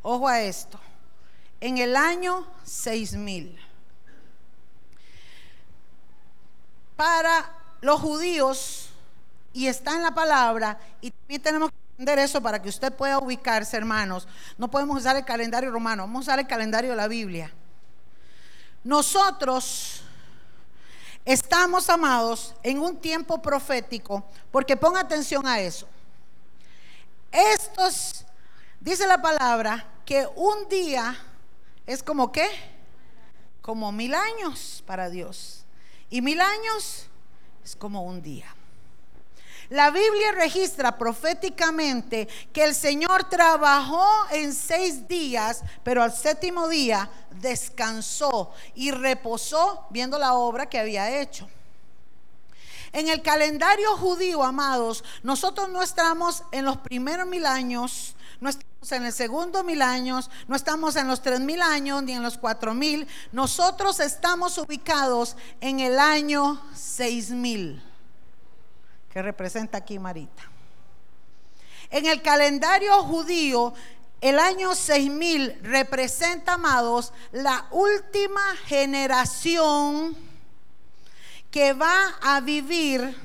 Ojo 0.02 0.28
a 0.28 0.42
esto. 0.42 0.78
En 1.60 1.78
el 1.78 1.96
año 1.96 2.46
6000. 2.64 3.58
para 6.96 7.50
los 7.80 8.00
judíos, 8.00 8.88
y 9.52 9.66
está 9.66 9.94
en 9.94 10.02
la 10.02 10.14
palabra, 10.14 10.78
y 11.00 11.10
también 11.10 11.42
tenemos 11.42 11.70
que 11.70 11.76
eso 11.98 12.40
para 12.40 12.60
que 12.60 12.68
usted 12.68 12.92
pueda 12.92 13.18
ubicarse, 13.18 13.76
hermanos. 13.76 14.26
No 14.58 14.70
podemos 14.70 14.98
usar 14.98 15.16
el 15.16 15.24
calendario 15.24 15.70
romano, 15.70 16.02
vamos 16.04 16.20
a 16.20 16.30
usar 16.30 16.38
el 16.38 16.46
calendario 16.46 16.90
de 16.90 16.96
la 16.96 17.08
Biblia. 17.08 17.52
Nosotros 18.82 20.02
estamos 21.24 21.88
amados 21.88 22.54
en 22.62 22.78
un 22.80 22.96
tiempo 22.96 23.40
profético, 23.40 24.24
porque 24.50 24.76
ponga 24.76 25.00
atención 25.00 25.46
a 25.46 25.60
eso. 25.60 25.88
Estos, 27.32 28.24
dice 28.80 29.06
la 29.06 29.20
palabra, 29.22 29.86
que 30.04 30.28
un 30.36 30.68
día 30.68 31.16
es 31.86 32.02
como 32.02 32.30
qué? 32.30 32.48
Como 33.62 33.90
mil 33.90 34.14
años 34.14 34.82
para 34.86 35.08
Dios. 35.08 35.64
Y 36.10 36.20
mil 36.20 36.40
años 36.40 37.06
es 37.64 37.74
como 37.74 38.02
un 38.02 38.22
día. 38.22 38.54
La 39.74 39.90
Biblia 39.90 40.30
registra 40.30 40.96
proféticamente 40.96 42.28
que 42.52 42.62
el 42.62 42.76
Señor 42.76 43.28
trabajó 43.28 44.06
en 44.30 44.54
seis 44.54 45.08
días, 45.08 45.64
pero 45.82 46.00
al 46.00 46.14
séptimo 46.14 46.68
día 46.68 47.10
descansó 47.40 48.52
y 48.76 48.92
reposó 48.92 49.84
viendo 49.90 50.16
la 50.16 50.34
obra 50.34 50.66
que 50.66 50.78
había 50.78 51.20
hecho. 51.20 51.48
En 52.92 53.08
el 53.08 53.20
calendario 53.20 53.96
judío, 53.96 54.44
amados, 54.44 55.02
nosotros 55.24 55.68
no 55.68 55.82
estamos 55.82 56.44
en 56.52 56.64
los 56.64 56.76
primeros 56.76 57.26
mil 57.26 57.44
años, 57.44 58.14
no 58.40 58.50
estamos 58.50 58.92
en 58.92 59.06
el 59.06 59.12
segundo 59.12 59.64
mil 59.64 59.82
años, 59.82 60.30
no 60.46 60.54
estamos 60.54 60.94
en 60.94 61.08
los 61.08 61.20
tres 61.20 61.40
mil 61.40 61.60
años 61.60 62.00
ni 62.04 62.12
en 62.12 62.22
los 62.22 62.38
cuatro 62.38 62.74
mil. 62.74 63.08
Nosotros 63.32 63.98
estamos 63.98 64.56
ubicados 64.56 65.36
en 65.60 65.80
el 65.80 65.98
año 65.98 66.62
seis 66.76 67.30
mil, 67.30 67.82
que 69.14 69.22
representa 69.22 69.78
aquí 69.78 70.00
Marita. 70.00 70.42
En 71.88 72.04
el 72.06 72.20
calendario 72.20 72.92
judío, 73.04 73.72
el 74.20 74.40
año 74.40 74.74
seis 74.74 75.08
mil 75.08 75.56
representa, 75.62 76.54
amados, 76.54 77.12
la 77.30 77.68
última 77.70 78.42
generación 78.66 80.16
que 81.52 81.74
va 81.74 82.16
a 82.22 82.40
vivir 82.40 83.16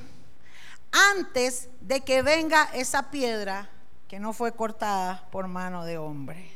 antes 0.91 1.69
de 1.81 2.01
que 2.01 2.21
venga 2.21 2.69
esa 2.73 3.09
piedra 3.09 3.67
que 4.07 4.19
no 4.19 4.31
fue 4.31 4.51
cortada 4.51 5.27
por 5.31 5.47
mano 5.47 5.85
de 5.85 5.97
hombre. 5.97 6.51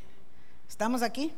¿Estamos 0.69 1.01
aquí? 1.01 1.33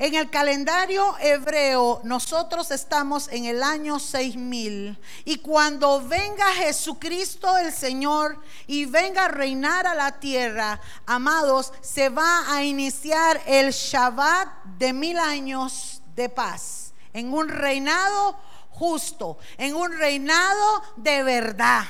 En 0.00 0.14
el 0.14 0.30
calendario 0.30 1.16
hebreo 1.18 2.00
nosotros 2.04 2.70
estamos 2.70 3.26
en 3.32 3.46
el 3.46 3.64
año 3.64 3.98
6000 3.98 4.96
y 5.24 5.38
cuando 5.38 6.00
venga 6.06 6.46
Jesucristo 6.54 7.56
el 7.58 7.72
Señor 7.72 8.40
y 8.68 8.84
venga 8.84 9.24
a 9.24 9.28
reinar 9.28 9.88
a 9.88 9.96
la 9.96 10.20
tierra, 10.20 10.80
amados, 11.04 11.72
se 11.80 12.10
va 12.10 12.44
a 12.54 12.62
iniciar 12.62 13.40
el 13.44 13.72
Shabbat 13.72 14.48
de 14.78 14.92
mil 14.92 15.18
años 15.18 16.00
de 16.14 16.28
paz 16.28 16.92
en 17.12 17.34
un 17.34 17.48
reinado 17.48 18.38
justo, 18.70 19.38
en 19.56 19.74
un 19.74 19.98
reinado 19.98 20.82
de 20.94 21.24
verdad. 21.24 21.82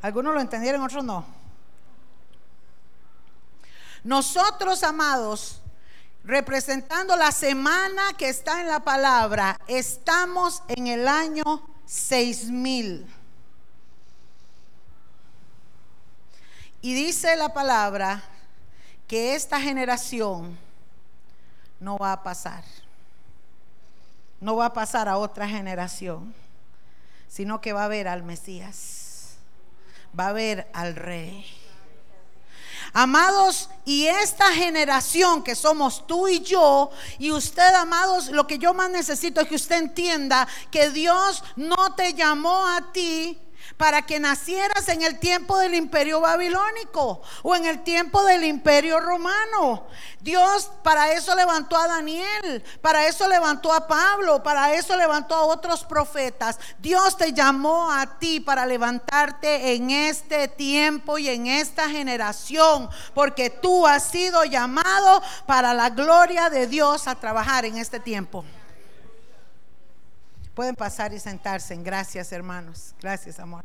Algunos 0.00 0.32
lo 0.32 0.40
entendieron, 0.40 0.82
otros 0.82 1.04
no. 1.04 1.35
Nosotros, 4.06 4.82
amados, 4.82 5.60
representando 6.24 7.14
la 7.16 7.30
semana 7.32 8.14
que 8.16 8.28
está 8.28 8.60
en 8.60 8.68
la 8.68 8.80
palabra, 8.80 9.60
estamos 9.66 10.62
en 10.68 10.86
el 10.86 11.06
año 11.06 11.44
6000. 11.84 13.06
Y 16.80 16.94
dice 16.94 17.36
la 17.36 17.52
palabra 17.52 18.22
que 19.06 19.34
esta 19.34 19.60
generación 19.60 20.58
no 21.80 21.98
va 21.98 22.12
a 22.12 22.22
pasar 22.22 22.64
no 24.40 24.56
va 24.56 24.66
a 24.66 24.72
pasar 24.72 25.08
a 25.08 25.18
otra 25.18 25.48
generación, 25.48 26.34
sino 27.28 27.60
que 27.60 27.72
va 27.72 27.84
a 27.84 27.88
ver 27.88 28.08
al 28.08 28.22
Mesías, 28.22 29.36
va 30.18 30.28
a 30.28 30.32
ver 30.32 30.68
al 30.72 30.94
Rey. 30.94 31.46
Amados, 32.92 33.68
y 33.84 34.06
esta 34.06 34.52
generación 34.52 35.42
que 35.42 35.54
somos 35.54 36.06
tú 36.06 36.28
y 36.28 36.40
yo, 36.40 36.90
y 37.18 37.30
usted, 37.30 37.74
amados, 37.74 38.28
lo 38.28 38.46
que 38.46 38.58
yo 38.58 38.74
más 38.74 38.90
necesito 38.90 39.40
es 39.40 39.48
que 39.48 39.54
usted 39.56 39.76
entienda 39.76 40.48
que 40.70 40.90
Dios 40.90 41.44
no 41.56 41.94
te 41.94 42.14
llamó 42.14 42.66
a 42.66 42.92
ti 42.92 43.38
para 43.76 44.02
que 44.02 44.18
nacieras 44.18 44.88
en 44.88 45.02
el 45.02 45.18
tiempo 45.18 45.58
del 45.58 45.74
imperio 45.74 46.20
babilónico 46.20 47.22
o 47.42 47.54
en 47.54 47.66
el 47.66 47.82
tiempo 47.82 48.24
del 48.24 48.44
imperio 48.44 49.00
romano. 49.00 49.86
Dios 50.20 50.70
para 50.82 51.12
eso 51.12 51.34
levantó 51.34 51.76
a 51.76 51.86
Daniel, 51.86 52.64
para 52.80 53.06
eso 53.06 53.28
levantó 53.28 53.72
a 53.72 53.86
Pablo, 53.86 54.42
para 54.42 54.74
eso 54.74 54.96
levantó 54.96 55.34
a 55.34 55.44
otros 55.44 55.84
profetas. 55.84 56.58
Dios 56.78 57.16
te 57.16 57.32
llamó 57.32 57.92
a 57.92 58.18
ti 58.18 58.40
para 58.40 58.66
levantarte 58.66 59.74
en 59.74 59.90
este 59.90 60.48
tiempo 60.48 61.18
y 61.18 61.28
en 61.28 61.46
esta 61.46 61.88
generación, 61.88 62.88
porque 63.14 63.50
tú 63.50 63.86
has 63.86 64.04
sido 64.04 64.44
llamado 64.44 65.22
para 65.46 65.74
la 65.74 65.90
gloria 65.90 66.50
de 66.50 66.66
Dios 66.66 67.06
a 67.06 67.14
trabajar 67.14 67.64
en 67.64 67.76
este 67.76 68.00
tiempo. 68.00 68.44
Pueden 70.56 70.74
pasar 70.74 71.12
y 71.12 71.20
sentarse. 71.20 71.76
Gracias, 71.76 72.32
hermanos. 72.32 72.94
Gracias, 72.98 73.38
amor. 73.38 73.62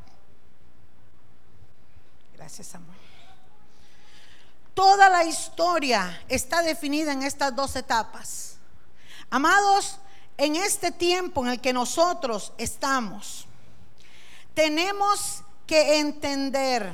Gracias, 2.35 2.75
amor. 2.75 2.95
Toda 4.73 5.09
la 5.09 5.23
historia 5.23 6.21
está 6.27 6.61
definida 6.61 7.13
en 7.13 7.23
estas 7.23 7.55
dos 7.55 7.77
etapas. 7.77 8.57
Amados, 9.29 9.99
en 10.35 10.57
este 10.57 10.91
tiempo 10.91 11.45
en 11.45 11.53
el 11.53 11.61
que 11.61 11.71
nosotros 11.71 12.51
estamos, 12.57 13.47
tenemos 14.53 15.45
que 15.65 15.97
entender 15.97 16.93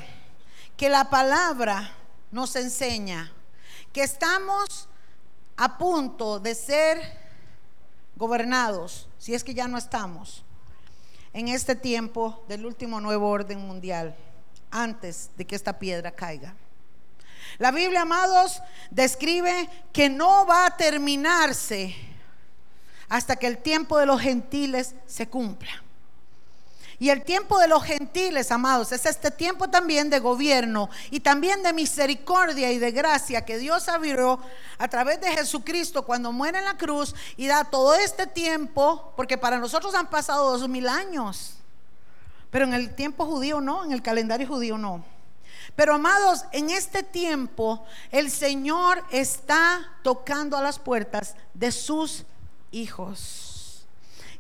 que 0.77 0.89
la 0.89 1.09
palabra 1.09 1.91
nos 2.29 2.55
enseña 2.55 3.31
que 3.91 4.03
estamos 4.03 4.87
a 5.55 5.75
punto 5.79 6.39
de 6.39 6.53
ser 6.53 7.26
gobernados, 8.17 9.07
si 9.17 9.33
es 9.33 9.43
que 9.43 9.53
ya 9.53 9.67
no 9.67 9.77
estamos, 9.77 10.43
en 11.33 11.47
este 11.47 11.75
tiempo 11.75 12.43
del 12.47 12.65
último 12.65 12.99
nuevo 12.99 13.29
orden 13.29 13.59
mundial, 13.59 14.15
antes 14.71 15.29
de 15.37 15.45
que 15.45 15.55
esta 15.55 15.77
piedra 15.77 16.11
caiga. 16.11 16.55
La 17.59 17.71
Biblia, 17.71 18.01
amados, 18.01 18.61
describe 18.91 19.69
que 19.93 20.09
no 20.09 20.45
va 20.45 20.65
a 20.65 20.77
terminarse 20.77 21.95
hasta 23.07 23.35
que 23.35 23.47
el 23.47 23.59
tiempo 23.59 23.97
de 23.97 24.05
los 24.05 24.19
gentiles 24.19 24.95
se 25.05 25.27
cumpla. 25.27 25.83
Y 26.99 27.11
el 27.11 27.23
tiempo 27.23 27.59
de 27.59 27.67
los 27.67 27.83
gentiles, 27.83 28.51
amados, 28.51 28.91
es 28.91 29.05
este 29.05 29.29
tiempo 29.29 29.69
también 29.69 30.09
de 30.09 30.17
gobierno 30.17 30.89
y 31.11 31.19
también 31.19 31.61
de 31.61 31.71
misericordia 31.71 32.71
y 32.71 32.79
de 32.79 32.91
gracia 32.91 33.45
que 33.45 33.59
Dios 33.59 33.87
abrió 33.87 34.39
a 34.79 34.87
través 34.87 35.21
de 35.21 35.31
Jesucristo 35.31 36.05
cuando 36.05 36.31
muere 36.31 36.57
en 36.57 36.65
la 36.65 36.75
cruz 36.75 37.13
y 37.35 37.45
da 37.45 37.65
todo 37.65 37.93
este 37.93 38.25
tiempo, 38.25 39.13
porque 39.15 39.37
para 39.37 39.59
nosotros 39.59 39.93
han 39.93 40.09
pasado 40.09 40.57
dos 40.57 40.67
mil 40.67 40.89
años, 40.89 41.57
pero 42.49 42.65
en 42.65 42.73
el 42.73 42.95
tiempo 42.95 43.27
judío 43.27 43.61
no, 43.61 43.85
en 43.85 43.91
el 43.91 44.01
calendario 44.01 44.47
judío 44.47 44.79
no. 44.79 45.05
Pero 45.75 45.93
amados, 45.93 46.45
en 46.51 46.71
este 46.71 47.03
tiempo 47.03 47.85
el 48.09 48.31
Señor 48.31 49.03
está 49.11 49.87
tocando 50.01 50.57
a 50.57 50.63
las 50.63 50.79
puertas 50.79 51.35
de 51.53 51.71
sus 51.71 52.25
hijos 52.71 53.46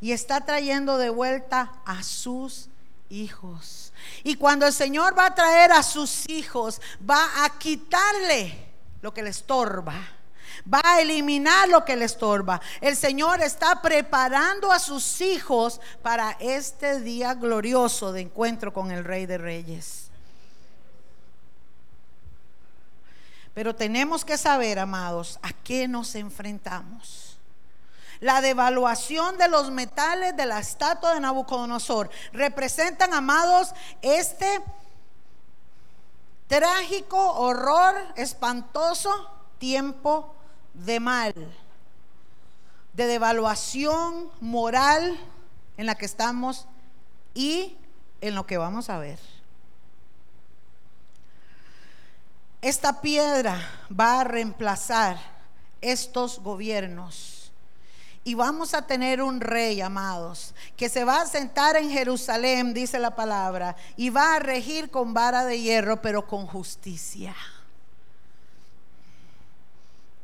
y 0.01 0.11
está 0.11 0.41
trayendo 0.41 0.97
de 0.97 1.09
vuelta 1.09 1.73
a 1.85 2.03
sus 2.03 2.69
hijos. 3.09 3.93
Y 4.23 4.35
cuando 4.35 4.65
el 4.65 4.73
Señor 4.73 5.17
va 5.17 5.27
a 5.27 5.35
traer 5.35 5.71
a 5.71 5.83
sus 5.83 6.27
hijos, 6.29 6.81
va 7.07 7.45
a 7.45 7.57
quitarle 7.57 8.67
lo 9.01 9.13
que 9.13 9.23
le 9.23 9.29
estorba. 9.29 9.95
Va 10.71 10.81
a 10.83 11.01
eliminar 11.01 11.69
lo 11.69 11.85
que 11.85 11.95
le 11.95 12.05
estorba. 12.05 12.59
El 12.81 12.95
Señor 12.95 13.41
está 13.41 13.81
preparando 13.81 14.71
a 14.71 14.79
sus 14.79 15.21
hijos 15.21 15.79
para 16.01 16.31
este 16.39 16.99
día 17.01 17.35
glorioso 17.35 18.11
de 18.11 18.21
encuentro 18.21 18.73
con 18.73 18.91
el 18.91 19.03
Rey 19.05 19.25
de 19.25 19.37
Reyes. 19.37 20.07
Pero 23.53 23.75
tenemos 23.75 24.23
que 24.23 24.37
saber, 24.37 24.77
amados, 24.77 25.39
a 25.41 25.51
qué 25.51 25.87
nos 25.87 26.13
enfrentamos. 26.15 27.26
La 28.19 28.41
devaluación 28.41 29.37
de 29.37 29.47
los 29.47 29.71
metales 29.71 30.35
de 30.35 30.45
la 30.45 30.59
estatua 30.59 31.13
de 31.13 31.19
Nabucodonosor 31.19 32.09
representan, 32.33 33.13
amados, 33.13 33.73
este 34.01 34.61
trágico 36.47 37.33
horror, 37.33 37.95
espantoso 38.15 39.11
tiempo 39.59 40.33
de 40.73 40.99
mal, 40.99 41.33
de 42.93 43.05
devaluación 43.05 44.31
moral 44.39 45.19
en 45.77 45.85
la 45.85 45.95
que 45.95 46.05
estamos 46.05 46.67
y 47.33 47.77
en 48.21 48.33
lo 48.33 48.47
que 48.47 48.57
vamos 48.57 48.89
a 48.89 48.97
ver. 48.97 49.19
Esta 52.61 53.01
piedra 53.01 53.61
va 53.89 54.21
a 54.21 54.23
reemplazar 54.23 55.17
estos 55.81 56.39
gobiernos. 56.39 57.36
Y 58.27 58.33
vamos 58.33 58.73
a 58.73 58.85
tener 58.85 59.21
un 59.21 59.39
rey, 59.39 59.79
amados, 59.79 60.53
que 60.75 60.89
se 60.89 61.05
va 61.05 61.21
a 61.21 61.25
sentar 61.25 61.77
en 61.77 61.89
Jerusalén, 61.89 62.73
dice 62.73 62.99
la 62.99 63.15
palabra, 63.15 63.77
y 63.95 64.09
va 64.09 64.35
a 64.35 64.39
regir 64.39 64.91
con 64.91 65.13
vara 65.13 65.45
de 65.45 65.61
hierro, 65.61 66.01
pero 66.01 66.27
con 66.27 66.45
justicia. 66.45 67.33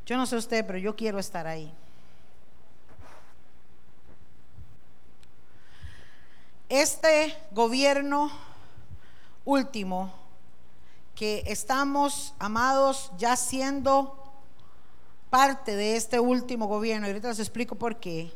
Yo 0.04 0.18
no 0.18 0.26
sé 0.26 0.36
usted, 0.36 0.66
pero 0.66 0.78
yo 0.78 0.94
quiero 0.94 1.18
estar 1.18 1.46
ahí. 1.46 1.72
Este 6.68 7.34
gobierno 7.52 8.30
último 9.46 10.12
que 11.14 11.42
estamos, 11.46 12.34
amados, 12.38 13.10
ya 13.16 13.34
siendo 13.34 14.23
parte 15.34 15.74
de 15.74 15.96
este 15.96 16.20
último 16.20 16.68
gobierno, 16.68 17.08
y 17.08 17.10
ahorita 17.10 17.26
les 17.26 17.40
explico 17.40 17.74
por 17.74 17.96
qué, 17.96 18.32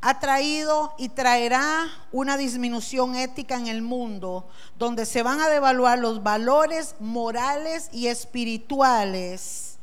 ha 0.00 0.18
traído 0.18 0.94
y 0.96 1.10
traerá 1.10 1.84
una 2.10 2.38
disminución 2.38 3.16
ética 3.16 3.56
en 3.56 3.66
el 3.66 3.82
mundo 3.82 4.48
donde 4.78 5.04
se 5.04 5.22
van 5.22 5.42
a 5.42 5.50
devaluar 5.50 5.98
los 5.98 6.22
valores 6.22 6.94
morales 7.00 7.90
y 7.92 8.06
espirituales 8.06 9.76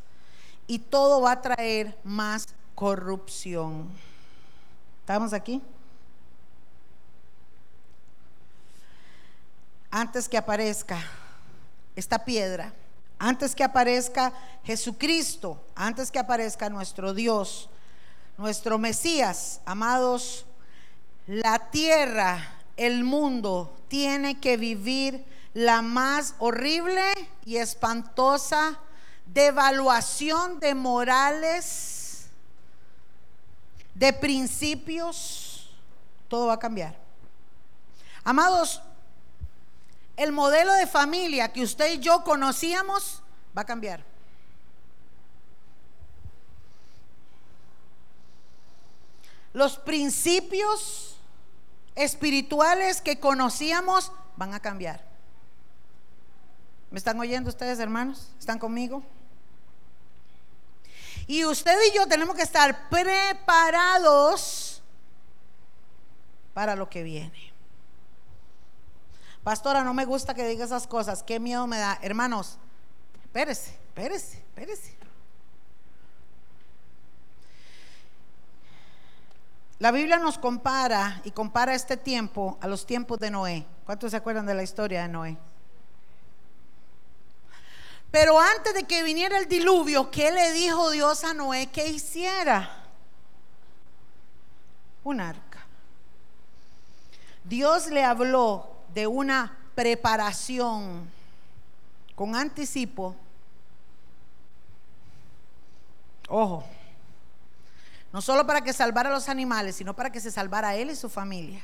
y 0.66 0.80
todo 0.80 1.22
va 1.22 1.34
a 1.34 1.42
traer 1.44 1.96
más 2.04 2.48
corrupción. 2.74 3.88
¿Estamos 5.02 5.34
aquí? 5.34 5.62
Antes 9.92 10.28
que 10.28 10.38
aparezca 10.38 11.00
esta 11.96 12.26
piedra, 12.26 12.74
antes 13.20 13.54
que 13.54 13.64
aparezca 13.64 14.34
Jesucristo, 14.64 15.62
antes 15.76 16.10
que 16.10 16.20
aparezca 16.20 16.70
nuestro 16.70 17.14
Dios, 17.14 17.70
nuestro 18.38 18.78
Mesías, 18.78 19.60
amados, 19.66 20.46
la 21.28 21.70
tierra, 21.70 22.56
el 22.78 23.04
mundo 23.04 23.76
tiene 23.90 24.40
que 24.40 24.56
vivir 24.56 25.26
la 25.54 25.82
más 25.82 26.36
horrible 26.40 27.04
y 27.46 27.58
espantosa 27.58 28.80
devaluación 29.34 30.60
de 30.60 30.74
morales, 30.74 32.28
de 33.94 34.14
principios, 34.14 35.70
todo 36.28 36.48
va 36.48 36.54
a 36.54 36.60
cambiar. 36.60 36.96
Amados, 38.24 38.82
el 40.20 40.34
modelo 40.34 40.74
de 40.74 40.86
familia 40.86 41.54
que 41.54 41.64
usted 41.64 41.94
y 41.94 42.00
yo 42.00 42.26
conocíamos 42.26 43.24
va 43.58 43.62
a 43.62 43.66
cambiar. 43.66 44.04
Los 49.54 49.78
principios 49.78 51.16
espirituales 51.96 53.00
que 53.00 53.18
conocíamos 53.18 54.12
van 54.36 54.54
a 54.54 54.60
cambiar. 54.60 55.08
¿Me 56.92 56.98
están 56.98 57.18
oyendo 57.18 57.50
ustedes, 57.50 57.80
hermanos? 57.80 58.30
¿Están 58.38 58.60
conmigo? 58.60 59.02
Y 61.28 61.46
usted 61.46 61.78
y 61.90 61.96
yo 61.96 62.08
tenemos 62.10 62.36
que 62.36 62.42
estar 62.42 62.90
preparados 62.90 64.82
para 66.54 66.76
lo 66.76 66.90
que 66.90 67.04
viene. 67.04 67.49
Pastora, 69.44 69.84
no 69.84 69.94
me 69.94 70.06
gusta 70.06 70.34
que 70.34 70.48
diga 70.48 70.66
esas 70.66 70.86
cosas. 70.86 71.24
Qué 71.24 71.40
miedo 71.40 71.66
me 71.68 71.78
da. 71.78 71.98
Hermanos, 72.02 72.58
espérese, 73.24 73.72
espérese, 73.72 74.38
espérese. 74.38 74.98
La 79.80 79.92
Biblia 79.92 80.18
nos 80.18 80.38
compara 80.38 81.22
y 81.24 81.32
compara 81.32 81.74
este 81.74 81.96
tiempo 81.96 82.58
a 82.60 82.68
los 82.68 82.86
tiempos 82.86 83.18
de 83.18 83.32
Noé. 83.32 83.66
¿Cuántos 83.86 84.12
se 84.12 84.18
acuerdan 84.18 84.46
de 84.46 84.54
la 84.54 84.64
historia 84.64 85.04
de 85.04 85.08
Noé? 85.08 85.38
Pero 88.12 88.40
antes 88.40 88.74
de 88.74 88.84
que 88.84 89.04
viniera 89.04 89.38
el 89.38 89.48
diluvio, 89.48 90.12
¿qué 90.12 90.32
le 90.32 90.52
dijo 90.52 90.90
Dios 90.92 91.24
a 91.24 91.34
Noé 91.34 91.68
que 91.68 91.88
hiciera? 91.88 92.84
Un 95.06 95.22
arca. 95.22 95.66
Dios 97.46 97.88
le 97.88 98.04
habló 98.04 98.79
de 98.94 99.08
una 99.08 99.58
preparación 99.76 101.10
con 102.16 102.36
anticipo, 102.36 103.16
ojo, 106.28 106.66
no 108.12 108.22
solo 108.22 108.46
para 108.46 108.62
que 108.62 108.74
salvara 108.74 109.10
a 109.10 109.14
los 109.14 109.30
animales, 109.30 109.76
sino 109.76 109.96
para 109.96 110.12
que 110.12 110.20
se 110.20 110.32
salvara 110.32 110.70
a 110.70 110.76
él 110.76 110.90
y 110.90 110.96
su 110.96 111.10
familia. 111.10 111.64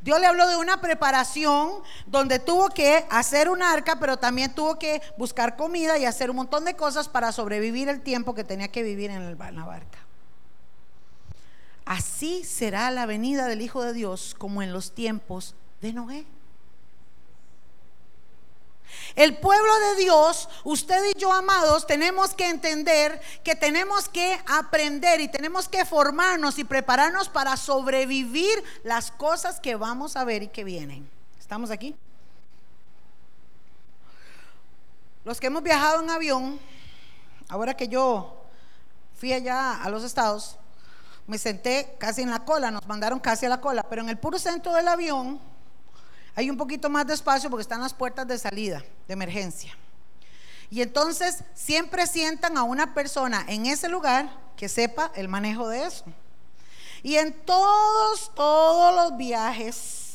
Dios 0.00 0.18
le 0.20 0.26
habló 0.26 0.48
de 0.48 0.56
una 0.56 0.80
preparación 0.80 1.82
donde 2.06 2.38
tuvo 2.38 2.68
que 2.70 3.06
hacer 3.10 3.48
un 3.48 3.62
arca, 3.62 3.98
pero 4.00 4.16
también 4.16 4.54
tuvo 4.54 4.78
que 4.78 5.02
buscar 5.18 5.56
comida 5.56 5.98
y 5.98 6.06
hacer 6.06 6.30
un 6.30 6.36
montón 6.36 6.64
de 6.64 6.74
cosas 6.74 7.08
para 7.08 7.32
sobrevivir 7.32 7.88
el 7.88 8.00
tiempo 8.00 8.34
que 8.34 8.44
tenía 8.44 8.68
que 8.68 8.82
vivir 8.82 9.10
en 9.10 9.38
la 9.38 9.64
barca. 9.64 9.98
Así 11.84 12.44
será 12.44 12.90
la 12.90 13.04
venida 13.04 13.46
del 13.46 13.62
Hijo 13.62 13.82
de 13.82 13.92
Dios 13.92 14.34
como 14.38 14.62
en 14.62 14.72
los 14.72 14.92
tiempos 14.94 15.54
de 15.80 15.92
Noé. 15.92 16.26
El 19.14 19.38
pueblo 19.38 19.78
de 19.78 19.96
Dios, 19.96 20.48
usted 20.64 21.02
y 21.14 21.18
yo 21.18 21.32
amados, 21.32 21.86
tenemos 21.86 22.34
que 22.34 22.48
entender 22.48 23.20
que 23.42 23.54
tenemos 23.54 24.08
que 24.08 24.40
aprender 24.46 25.20
y 25.20 25.28
tenemos 25.28 25.68
que 25.68 25.84
formarnos 25.84 26.58
y 26.58 26.64
prepararnos 26.64 27.28
para 27.28 27.56
sobrevivir 27.56 28.62
las 28.84 29.10
cosas 29.10 29.60
que 29.60 29.76
vamos 29.76 30.16
a 30.16 30.24
ver 30.24 30.42
y 30.42 30.48
que 30.48 30.64
vienen. 30.64 31.08
¿Estamos 31.38 31.70
aquí? 31.70 31.96
Los 35.24 35.40
que 35.40 35.48
hemos 35.48 35.62
viajado 35.62 36.02
en 36.02 36.10
avión, 36.10 36.60
ahora 37.48 37.76
que 37.76 37.88
yo 37.88 38.36
fui 39.18 39.32
allá 39.32 39.82
a 39.82 39.90
los 39.90 40.02
estados, 40.04 40.56
me 41.26 41.36
senté 41.38 41.94
casi 41.98 42.22
en 42.22 42.30
la 42.30 42.44
cola, 42.44 42.70
nos 42.70 42.86
mandaron 42.86 43.20
casi 43.20 43.46
a 43.46 43.48
la 43.48 43.60
cola, 43.60 43.82
pero 43.82 44.02
en 44.02 44.08
el 44.08 44.18
puro 44.18 44.38
centro 44.38 44.72
del 44.72 44.88
avión 44.88 45.49
hay 46.34 46.50
un 46.50 46.56
poquito 46.56 46.88
más 46.88 47.06
de 47.06 47.14
espacio 47.14 47.50
porque 47.50 47.62
están 47.62 47.80
las 47.80 47.94
puertas 47.94 48.26
de 48.26 48.38
salida, 48.38 48.82
de 49.06 49.12
emergencia. 49.12 49.76
Y 50.70 50.82
entonces 50.82 51.42
siempre 51.54 52.06
sientan 52.06 52.56
a 52.56 52.62
una 52.62 52.94
persona 52.94 53.44
en 53.48 53.66
ese 53.66 53.88
lugar 53.88 54.30
que 54.56 54.68
sepa 54.68 55.10
el 55.14 55.28
manejo 55.28 55.68
de 55.68 55.84
eso. 55.84 56.04
Y 57.02 57.16
en 57.16 57.32
todos, 57.44 58.32
todos 58.34 58.94
los 58.94 59.16
viajes 59.18 60.10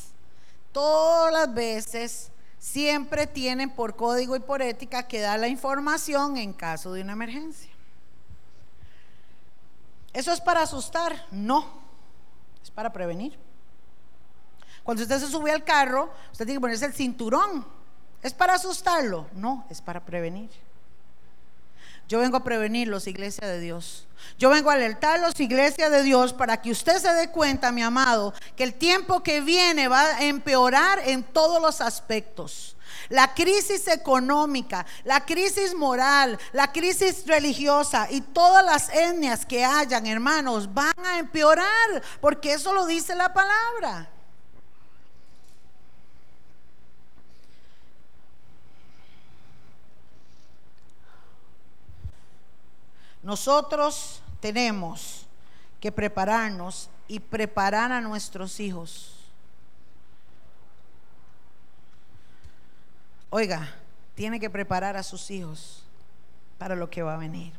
todas 0.76 1.32
las 1.32 1.54
veces 1.54 2.30
siempre 2.58 3.26
tienen 3.26 3.70
por 3.70 3.96
código 3.96 4.36
y 4.36 4.40
por 4.40 4.60
ética 4.60 5.08
que 5.08 5.20
dar 5.20 5.40
la 5.40 5.48
información 5.48 6.36
en 6.36 6.52
caso 6.52 6.92
de 6.92 7.00
una 7.00 7.14
emergencia. 7.14 7.70
¿Eso 10.12 10.32
es 10.32 10.40
para 10.42 10.60
asustar? 10.60 11.24
No, 11.30 11.66
es 12.62 12.70
para 12.70 12.92
prevenir. 12.92 13.38
Cuando 14.86 15.02
usted 15.02 15.18
se 15.18 15.26
sube 15.26 15.50
al 15.50 15.64
carro, 15.64 16.12
usted 16.30 16.44
tiene 16.44 16.58
que 16.58 16.60
ponerse 16.60 16.86
el 16.86 16.94
cinturón. 16.94 17.66
¿Es 18.22 18.32
para 18.32 18.54
asustarlo? 18.54 19.26
No, 19.34 19.66
es 19.68 19.82
para 19.82 20.04
prevenir. 20.04 20.48
Yo 22.06 22.20
vengo 22.20 22.36
a 22.36 22.44
prevenirlos, 22.44 23.08
iglesia 23.08 23.48
de 23.48 23.58
Dios. 23.58 24.06
Yo 24.38 24.48
vengo 24.48 24.70
a 24.70 24.74
alertarlos, 24.74 25.40
iglesia 25.40 25.90
de 25.90 26.04
Dios, 26.04 26.32
para 26.32 26.62
que 26.62 26.70
usted 26.70 26.98
se 26.98 27.12
dé 27.14 27.32
cuenta, 27.32 27.72
mi 27.72 27.82
amado, 27.82 28.32
que 28.54 28.62
el 28.62 28.74
tiempo 28.74 29.24
que 29.24 29.40
viene 29.40 29.88
va 29.88 30.02
a 30.02 30.22
empeorar 30.22 31.00
en 31.04 31.24
todos 31.24 31.60
los 31.60 31.80
aspectos. 31.80 32.76
La 33.08 33.34
crisis 33.34 33.88
económica, 33.88 34.86
la 35.02 35.26
crisis 35.26 35.74
moral, 35.74 36.38
la 36.52 36.70
crisis 36.70 37.26
religiosa 37.26 38.06
y 38.08 38.20
todas 38.20 38.64
las 38.64 38.88
etnias 38.90 39.44
que 39.44 39.64
hayan, 39.64 40.06
hermanos, 40.06 40.72
van 40.72 40.94
a 41.04 41.18
empeorar, 41.18 42.04
porque 42.20 42.52
eso 42.52 42.72
lo 42.72 42.86
dice 42.86 43.16
la 43.16 43.34
palabra. 43.34 44.10
Nosotros 53.26 54.22
tenemos 54.38 55.26
que 55.80 55.90
prepararnos 55.90 56.88
y 57.08 57.18
preparar 57.18 57.90
a 57.90 58.00
nuestros 58.00 58.60
hijos. 58.60 59.16
Oiga, 63.30 63.74
tiene 64.14 64.38
que 64.38 64.48
preparar 64.48 64.96
a 64.96 65.02
sus 65.02 65.28
hijos 65.32 65.82
para 66.56 66.76
lo 66.76 66.88
que 66.88 67.02
va 67.02 67.14
a 67.14 67.18
venir. 67.18 67.52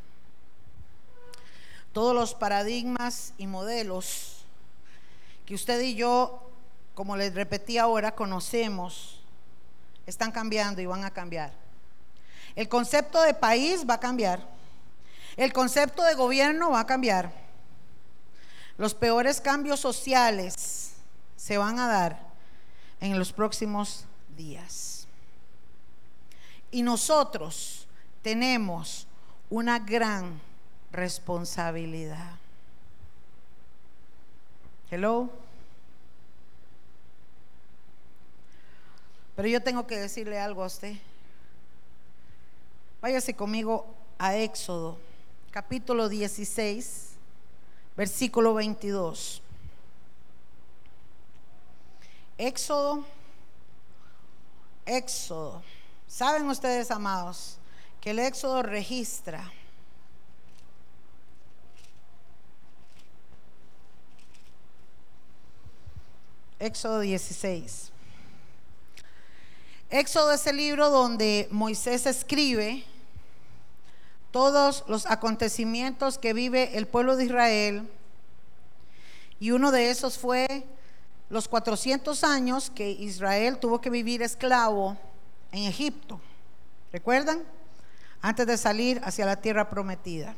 Todos 1.91 2.15
los 2.15 2.33
paradigmas 2.33 3.33
y 3.37 3.45
modelos 3.45 4.45
que 5.45 5.53
usted 5.53 5.81
y 5.81 5.95
yo, 5.95 6.49
como 6.95 7.17
les 7.17 7.35
repetí 7.35 7.77
ahora, 7.77 8.15
conocemos, 8.15 9.19
están 10.05 10.31
cambiando 10.31 10.79
y 10.79 10.85
van 10.85 11.03
a 11.03 11.11
cambiar. 11.11 11.51
El 12.55 12.69
concepto 12.69 13.21
de 13.21 13.33
país 13.33 13.85
va 13.85 13.95
a 13.95 13.99
cambiar. 13.99 14.55
El 15.37 15.53
concepto 15.53 16.03
de 16.03 16.15
gobierno 16.15 16.71
va 16.71 16.79
a 16.79 16.87
cambiar. 16.87 17.31
Los 18.75 18.95
peores 18.95 19.39
cambios 19.39 19.79
sociales 19.79 20.93
se 21.35 21.59
van 21.59 21.77
a 21.77 21.87
dar 21.87 22.19
en 22.99 23.19
los 23.19 23.31
próximos 23.31 24.05
días. 24.35 25.07
Y 26.71 26.81
nosotros 26.81 27.87
tenemos 28.23 29.05
una 29.51 29.77
gran 29.77 30.41
responsabilidad. 30.91 32.35
Hello. 34.89 35.29
Pero 39.35 39.47
yo 39.47 39.61
tengo 39.61 39.85
que 39.85 39.99
decirle 39.99 40.39
algo 40.39 40.63
a 40.63 40.67
usted. 40.67 40.95
Váyase 43.01 43.35
conmigo 43.35 43.85
a 44.17 44.35
Éxodo 44.35 45.06
capítulo 45.57 46.07
16, 46.07 47.13
versículo 47.95 48.53
22. 48.53 49.41
Éxodo, 52.37 53.03
Éxodo. 54.85 55.63
¿Saben 56.05 56.47
ustedes, 56.47 56.91
amados, 56.91 57.57
que 57.99 58.11
el 58.11 58.19
Éxodo 58.19 58.61
registra 58.61 59.51
Éxodo 66.59 66.99
16. 66.99 67.91
Éxodo 69.89 70.33
es 70.33 70.45
el 70.45 70.57
libro 70.57 70.91
donde 70.91 71.47
Moisés 71.49 72.05
escribe 72.05 72.85
todos 74.31 74.83
los 74.87 75.05
acontecimientos 75.05 76.17
que 76.17 76.33
vive 76.33 76.77
el 76.77 76.87
pueblo 76.87 77.15
de 77.15 77.25
Israel. 77.25 77.89
Y 79.39 79.51
uno 79.51 79.71
de 79.71 79.89
esos 79.89 80.17
fue 80.17 80.65
los 81.29 81.47
400 81.47 82.23
años 82.23 82.69
que 82.69 82.89
Israel 82.89 83.57
tuvo 83.59 83.81
que 83.81 83.89
vivir 83.89 84.21
esclavo 84.21 84.97
en 85.51 85.63
Egipto. 85.63 86.19
¿Recuerdan? 86.91 87.43
Antes 88.21 88.47
de 88.47 88.57
salir 88.57 89.01
hacia 89.03 89.25
la 89.25 89.35
tierra 89.35 89.69
prometida. 89.69 90.35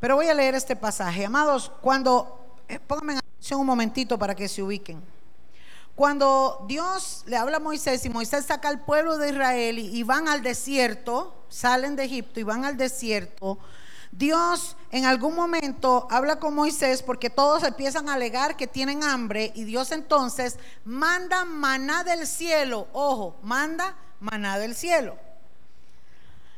Pero 0.00 0.16
voy 0.16 0.28
a 0.28 0.34
leer 0.34 0.54
este 0.54 0.76
pasaje. 0.76 1.24
Amados, 1.24 1.72
cuando, 1.80 2.56
eh, 2.68 2.78
pónganme 2.78 3.18
atención 3.18 3.60
un 3.60 3.66
momentito 3.66 4.18
para 4.18 4.34
que 4.34 4.48
se 4.48 4.62
ubiquen. 4.62 5.02
Cuando 5.98 6.64
Dios 6.68 7.24
le 7.26 7.36
habla 7.36 7.56
a 7.56 7.60
Moisés 7.60 8.04
y 8.04 8.08
Moisés 8.08 8.44
saca 8.44 8.68
al 8.68 8.84
pueblo 8.84 9.18
de 9.18 9.30
Israel 9.30 9.80
y, 9.80 10.00
van 10.04 10.28
al 10.28 10.44
desierto, 10.44 11.34
salen 11.48 11.96
de 11.96 12.04
Egipto 12.04 12.38
y 12.38 12.44
van 12.44 12.64
al 12.64 12.76
desierto, 12.76 13.58
Dios 14.12 14.76
en 14.92 15.06
algún 15.06 15.34
momento 15.34 16.06
habla 16.08 16.38
con 16.38 16.54
Moisés 16.54 17.02
porque 17.02 17.30
todos 17.30 17.64
empiezan 17.64 18.08
a 18.08 18.14
alegar 18.14 18.56
que 18.56 18.68
tienen 18.68 19.02
hambre 19.02 19.50
y 19.56 19.64
Dios 19.64 19.90
entonces 19.90 20.60
manda 20.84 21.44
maná 21.44 22.04
del 22.04 22.28
cielo. 22.28 22.86
Ojo, 22.92 23.34
manda 23.42 23.96
maná 24.20 24.56
del 24.56 24.76
cielo. 24.76 25.18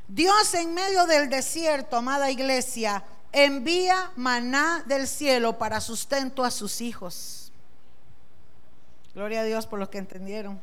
Dios 0.07 0.53
en 0.53 0.75
medio 0.75 1.07
del 1.07 1.31
desierto, 1.31 1.97
amada 1.97 2.31
iglesia, 2.31 3.05
envía 3.33 4.13
maná 4.17 4.85
del 4.85 5.09
cielo 5.09 5.57
para 5.57 5.81
sustento 5.81 6.45
a 6.45 6.51
sus 6.51 6.83
hijos. 6.83 7.40
Gloria 9.15 9.41
a 9.41 9.45
Dios 9.45 9.67
por 9.67 9.79
los 9.79 9.89
que 9.89 9.99
entendieron. 9.99 10.61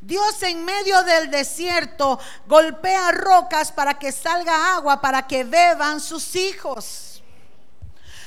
Dios 0.00 0.42
en 0.42 0.64
medio 0.64 1.02
del 1.04 1.30
desierto 1.30 2.18
golpea 2.46 3.12
rocas 3.12 3.70
para 3.70 3.94
que 3.94 4.10
salga 4.10 4.74
agua, 4.74 5.00
para 5.00 5.26
que 5.28 5.44
beban 5.44 6.00
sus 6.00 6.34
hijos. 6.34 7.22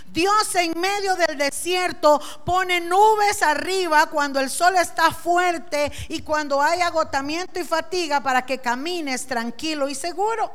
Dios 0.07 0.55
en 0.55 0.79
medio 0.79 1.15
del 1.17 1.37
desierto 1.37 2.21
pone 2.45 2.79
nubes 2.79 3.41
arriba 3.41 4.05
cuando 4.05 4.39
el 4.39 4.49
sol 4.49 4.77
está 4.77 5.11
fuerte 5.11 5.91
y 6.07 6.21
cuando 6.21 6.61
hay 6.61 6.79
agotamiento 6.79 7.59
y 7.59 7.65
fatiga 7.65 8.23
para 8.23 8.45
que 8.45 8.59
camines 8.59 9.27
tranquilo 9.27 9.89
y 9.89 9.95
seguro. 9.95 10.49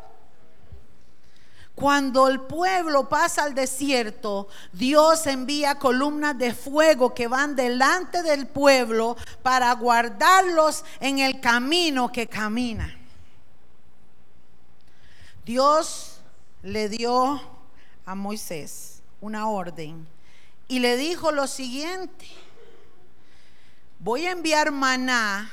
Cuando 1.80 2.28
el 2.28 2.40
pueblo 2.40 3.08
pasa 3.08 3.42
al 3.42 3.54
desierto, 3.54 4.48
Dios 4.70 5.26
envía 5.26 5.76
columnas 5.76 6.36
de 6.36 6.52
fuego 6.52 7.14
que 7.14 7.26
van 7.26 7.56
delante 7.56 8.22
del 8.22 8.46
pueblo 8.46 9.16
para 9.42 9.72
guardarlos 9.72 10.84
en 11.00 11.20
el 11.20 11.40
camino 11.40 12.12
que 12.12 12.26
camina. 12.26 12.94
Dios 15.46 16.20
le 16.62 16.90
dio 16.90 17.40
a 18.04 18.14
Moisés 18.14 19.00
una 19.22 19.48
orden 19.48 20.06
y 20.68 20.80
le 20.80 20.98
dijo 20.98 21.32
lo 21.32 21.46
siguiente, 21.46 22.26
voy 23.98 24.26
a 24.26 24.32
enviar 24.32 24.70
maná 24.70 25.50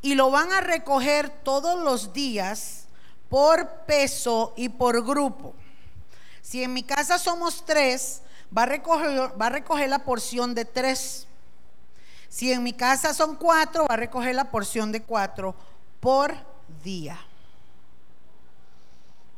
y 0.00 0.14
lo 0.14 0.30
van 0.30 0.52
a 0.52 0.62
recoger 0.62 1.28
todos 1.28 1.84
los 1.84 2.14
días 2.14 2.87
por 3.28 3.84
peso 3.86 4.54
y 4.56 4.68
por 4.68 5.04
grupo. 5.04 5.54
Si 6.42 6.62
en 6.62 6.72
mi 6.72 6.82
casa 6.82 7.18
somos 7.18 7.64
tres, 7.64 8.22
va 8.56 8.62
a 8.62 8.66
recoger, 8.66 9.32
recoger 9.50 9.88
la 9.88 10.00
porción 10.00 10.54
de 10.54 10.64
tres. 10.64 11.26
Si 12.28 12.52
en 12.52 12.62
mi 12.62 12.72
casa 12.72 13.12
son 13.14 13.36
cuatro, 13.36 13.86
va 13.86 13.94
a 13.94 13.98
recoger 13.98 14.34
la 14.34 14.50
porción 14.50 14.92
de 14.92 15.02
cuatro 15.02 15.54
por 16.00 16.34
día. 16.82 17.18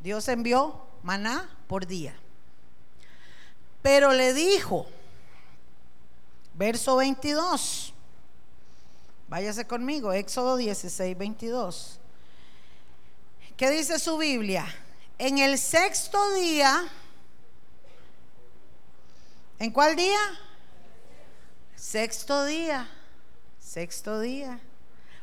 Dios 0.00 0.28
envió 0.28 0.80
maná 1.02 1.48
por 1.66 1.86
día. 1.86 2.14
Pero 3.82 4.12
le 4.12 4.34
dijo, 4.34 4.86
verso 6.54 6.96
22, 6.96 7.94
váyase 9.28 9.66
conmigo, 9.66 10.12
Éxodo 10.12 10.56
16, 10.56 11.16
22. 11.16 12.00
¿Qué 13.60 13.68
dice 13.68 13.98
su 13.98 14.16
Biblia? 14.16 14.64
En 15.18 15.36
el 15.36 15.58
sexto 15.58 16.32
día, 16.32 16.82
¿en 19.58 19.70
cuál 19.70 19.96
día? 19.96 20.18
Sexto 21.76 22.46
día, 22.46 22.88
sexto 23.58 24.18
día. 24.18 24.58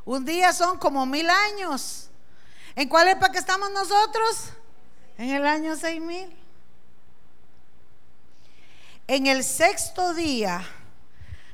Un 0.06 0.24
día 0.24 0.54
son 0.54 0.78
como 0.78 1.08
mil 1.08 1.28
años. 1.28 2.12
¿En 2.76 2.88
cuál 2.88 3.08
época 3.08 3.40
estamos 3.40 3.72
nosotros? 3.72 4.52
En 5.18 5.32
el 5.32 5.44
año 5.48 5.76
seis 5.76 6.00
mil. 6.00 6.32
En 9.08 9.26
el 9.26 9.44
sexto 9.44 10.14
día 10.14 10.64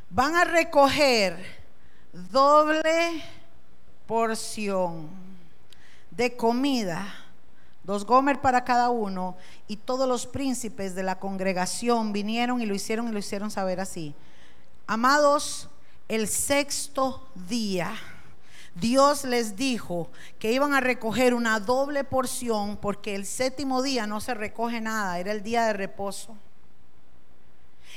van 0.10 0.36
a 0.36 0.44
recoger 0.44 1.62
doble 2.12 3.24
porción 4.06 5.23
de 6.16 6.36
comida, 6.36 7.14
dos 7.84 8.06
gomer 8.06 8.40
para 8.40 8.64
cada 8.64 8.90
uno, 8.90 9.36
y 9.68 9.78
todos 9.78 10.08
los 10.08 10.28
príncipes 10.28 10.96
de 10.96 11.04
la 11.04 11.20
congregación 11.20 12.14
vinieron 12.14 12.62
y 12.62 12.66
lo 12.66 12.76
hicieron 12.76 13.08
y 13.08 13.12
lo 13.12 13.20
hicieron 13.20 13.50
saber 13.52 13.80
así. 13.80 14.14
Amados, 14.86 15.70
el 16.08 16.28
sexto 16.28 17.28
día, 17.48 17.94
Dios 18.76 19.24
les 19.24 19.56
dijo 19.56 20.10
que 20.40 20.52
iban 20.52 20.74
a 20.74 20.80
recoger 20.80 21.34
una 21.34 21.60
doble 21.60 22.04
porción 22.04 22.78
porque 22.78 23.16
el 23.16 23.26
séptimo 23.26 23.82
día 23.82 24.08
no 24.08 24.20
se 24.20 24.34
recoge 24.34 24.82
nada, 24.82 25.20
era 25.20 25.32
el 25.32 25.44
día 25.44 25.66
de 25.66 25.74
reposo. 25.74 26.36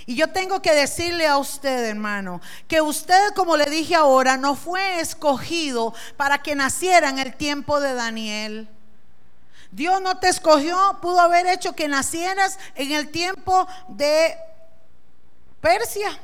Y 0.07 0.15
yo 0.15 0.29
tengo 0.29 0.63
que 0.63 0.73
decirle 0.73 1.27
a 1.27 1.37
usted, 1.37 1.85
hermano, 1.85 2.41
que 2.69 2.81
usted, 2.81 3.35
como 3.35 3.57
le 3.57 3.67
dije 3.67 3.97
ahora, 3.97 4.37
no 4.37 4.55
fue 4.55 5.01
escogido 5.01 5.93
para 6.17 6.39
que 6.39 6.55
naciera 6.55 7.09
en 7.11 7.19
el 7.19 7.35
tiempo 7.35 7.81
de 7.81 7.93
Daniel. 7.93 8.69
Dios 9.73 10.01
no 10.01 10.19
te 10.19 10.29
escogió, 10.29 10.99
pudo 11.03 11.21
haber 11.21 11.49
hecho 11.49 11.75
que 11.75 11.89
nacieras 11.89 12.57
en 12.77 12.93
el 12.93 13.11
tiempo 13.11 13.67
de 13.89 14.39
Persia. 15.61 16.17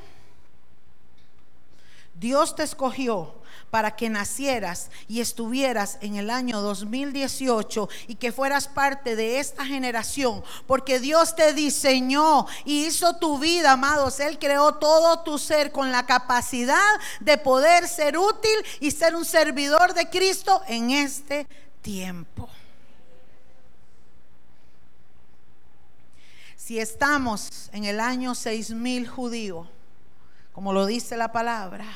Dios 2.14 2.54
te 2.54 2.62
escogió 2.62 3.41
para 3.72 3.96
que 3.96 4.10
nacieras 4.10 4.90
y 5.08 5.22
estuvieras 5.22 5.96
en 6.02 6.16
el 6.16 6.28
año 6.28 6.60
2018 6.60 7.88
y 8.06 8.16
que 8.16 8.30
fueras 8.30 8.68
parte 8.68 9.16
de 9.16 9.38
esta 9.40 9.64
generación, 9.64 10.44
porque 10.66 11.00
Dios 11.00 11.34
te 11.34 11.54
diseñó 11.54 12.46
y 12.66 12.84
hizo 12.84 13.16
tu 13.16 13.38
vida, 13.38 13.72
amados. 13.72 14.20
Él 14.20 14.38
creó 14.38 14.74
todo 14.74 15.20
tu 15.20 15.38
ser 15.38 15.72
con 15.72 15.90
la 15.90 16.04
capacidad 16.04 17.00
de 17.20 17.38
poder 17.38 17.88
ser 17.88 18.18
útil 18.18 18.52
y 18.78 18.90
ser 18.90 19.14
un 19.16 19.24
servidor 19.24 19.94
de 19.94 20.10
Cristo 20.10 20.60
en 20.68 20.90
este 20.90 21.46
tiempo. 21.80 22.50
Si 26.58 26.78
estamos 26.78 27.70
en 27.72 27.86
el 27.86 28.00
año 28.00 28.34
6000 28.34 29.08
judío, 29.08 29.66
como 30.52 30.74
lo 30.74 30.84
dice 30.84 31.16
la 31.16 31.32
palabra, 31.32 31.86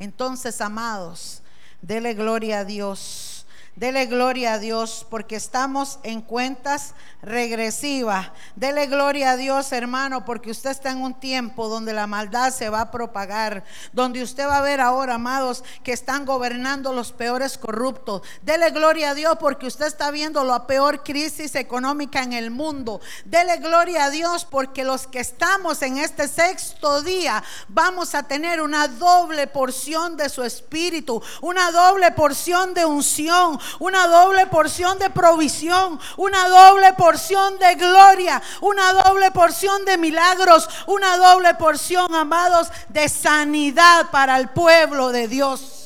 entonces, 0.00 0.60
amados, 0.60 1.42
dele 1.80 2.14
gloria 2.14 2.60
a 2.60 2.64
Dios 2.64 3.29
Dele 3.76 4.06
gloria 4.06 4.54
a 4.54 4.58
Dios 4.58 5.06
porque 5.08 5.36
estamos 5.36 6.00
en 6.02 6.20
cuentas 6.20 6.94
regresivas. 7.22 8.30
Dele 8.56 8.86
gloria 8.86 9.30
a 9.32 9.36
Dios, 9.36 9.72
hermano, 9.72 10.24
porque 10.24 10.50
usted 10.50 10.70
está 10.70 10.90
en 10.90 11.02
un 11.02 11.14
tiempo 11.14 11.68
donde 11.68 11.92
la 11.92 12.06
maldad 12.06 12.52
se 12.52 12.68
va 12.68 12.82
a 12.82 12.90
propagar, 12.90 13.64
donde 13.92 14.22
usted 14.22 14.46
va 14.46 14.58
a 14.58 14.62
ver 14.62 14.80
ahora, 14.80 15.14
amados, 15.14 15.64
que 15.82 15.92
están 15.92 16.24
gobernando 16.24 16.92
los 16.92 17.12
peores 17.12 17.56
corruptos. 17.56 18.22
Dele 18.42 18.70
gloria 18.70 19.10
a 19.10 19.14
Dios 19.14 19.36
porque 19.38 19.66
usted 19.66 19.86
está 19.86 20.10
viendo 20.10 20.44
la 20.44 20.66
peor 20.66 21.02
crisis 21.02 21.54
económica 21.54 22.22
en 22.22 22.32
el 22.32 22.50
mundo. 22.50 23.00
Dele 23.24 23.58
gloria 23.58 24.04
a 24.04 24.10
Dios 24.10 24.44
porque 24.44 24.84
los 24.84 25.06
que 25.06 25.20
estamos 25.20 25.82
en 25.82 25.98
este 25.98 26.28
sexto 26.28 27.02
día 27.02 27.42
vamos 27.68 28.14
a 28.14 28.24
tener 28.24 28.60
una 28.60 28.88
doble 28.88 29.46
porción 29.46 30.16
de 30.16 30.28
su 30.28 30.42
espíritu, 30.42 31.22
una 31.40 31.70
doble 31.70 32.10
porción 32.12 32.74
de 32.74 32.84
unción, 32.84 33.59
una 33.78 34.06
doble 34.06 34.46
porción 34.46 34.98
de 34.98 35.10
provisión, 35.10 35.98
una 36.16 36.48
doble 36.48 36.92
porción 36.94 37.58
de 37.58 37.74
gloria, 37.74 38.42
una 38.60 38.92
doble 38.92 39.30
porción 39.30 39.84
de 39.84 39.98
milagros, 39.98 40.68
una 40.86 41.16
doble 41.16 41.54
porción, 41.54 42.14
amados, 42.14 42.68
de 42.88 43.08
sanidad 43.08 44.10
para 44.10 44.38
el 44.38 44.48
pueblo 44.50 45.10
de 45.10 45.28
Dios. 45.28 45.79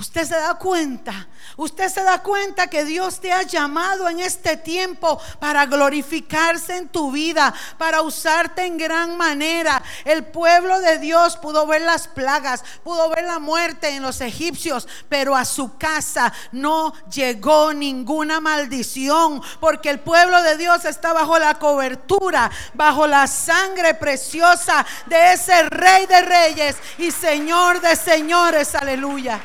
Usted 0.00 0.24
se 0.24 0.34
da 0.34 0.54
cuenta 0.54 1.28
Usted 1.56 1.88
se 1.88 2.02
da 2.02 2.22
cuenta 2.22 2.68
que 2.68 2.84
Dios 2.84 3.20
te 3.20 3.32
ha 3.32 3.42
llamado 3.42 4.08
en 4.08 4.20
este 4.20 4.56
tiempo 4.56 5.20
para 5.38 5.66
glorificarse 5.66 6.76
en 6.76 6.88
tu 6.88 7.12
vida, 7.12 7.52
para 7.76 8.02
usarte 8.02 8.64
en 8.64 8.78
gran 8.78 9.16
manera. 9.16 9.82
El 10.04 10.24
pueblo 10.24 10.80
de 10.80 10.98
Dios 10.98 11.36
pudo 11.36 11.66
ver 11.66 11.82
las 11.82 12.08
plagas, 12.08 12.64
pudo 12.82 13.10
ver 13.10 13.24
la 13.24 13.38
muerte 13.38 13.90
en 13.90 14.02
los 14.02 14.20
egipcios, 14.20 14.88
pero 15.08 15.36
a 15.36 15.44
su 15.44 15.76
casa 15.76 16.32
no 16.52 16.94
llegó 17.10 17.74
ninguna 17.74 18.40
maldición, 18.40 19.42
porque 19.60 19.90
el 19.90 20.00
pueblo 20.00 20.40
de 20.42 20.56
Dios 20.56 20.84
está 20.84 21.12
bajo 21.12 21.38
la 21.38 21.58
cobertura, 21.58 22.50
bajo 22.72 23.06
la 23.06 23.26
sangre 23.26 23.94
preciosa 23.94 24.86
de 25.06 25.34
ese 25.34 25.68
rey 25.68 26.06
de 26.06 26.22
reyes 26.22 26.76
y 26.96 27.10
señor 27.10 27.80
de 27.80 27.96
señores. 27.96 28.74
Aleluya. 28.74 29.40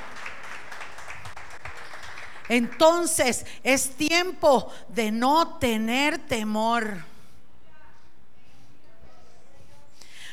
Entonces 2.49 3.45
es 3.63 3.95
tiempo 3.95 4.71
de 4.89 5.11
no 5.11 5.57
tener 5.57 6.19
temor. 6.19 7.03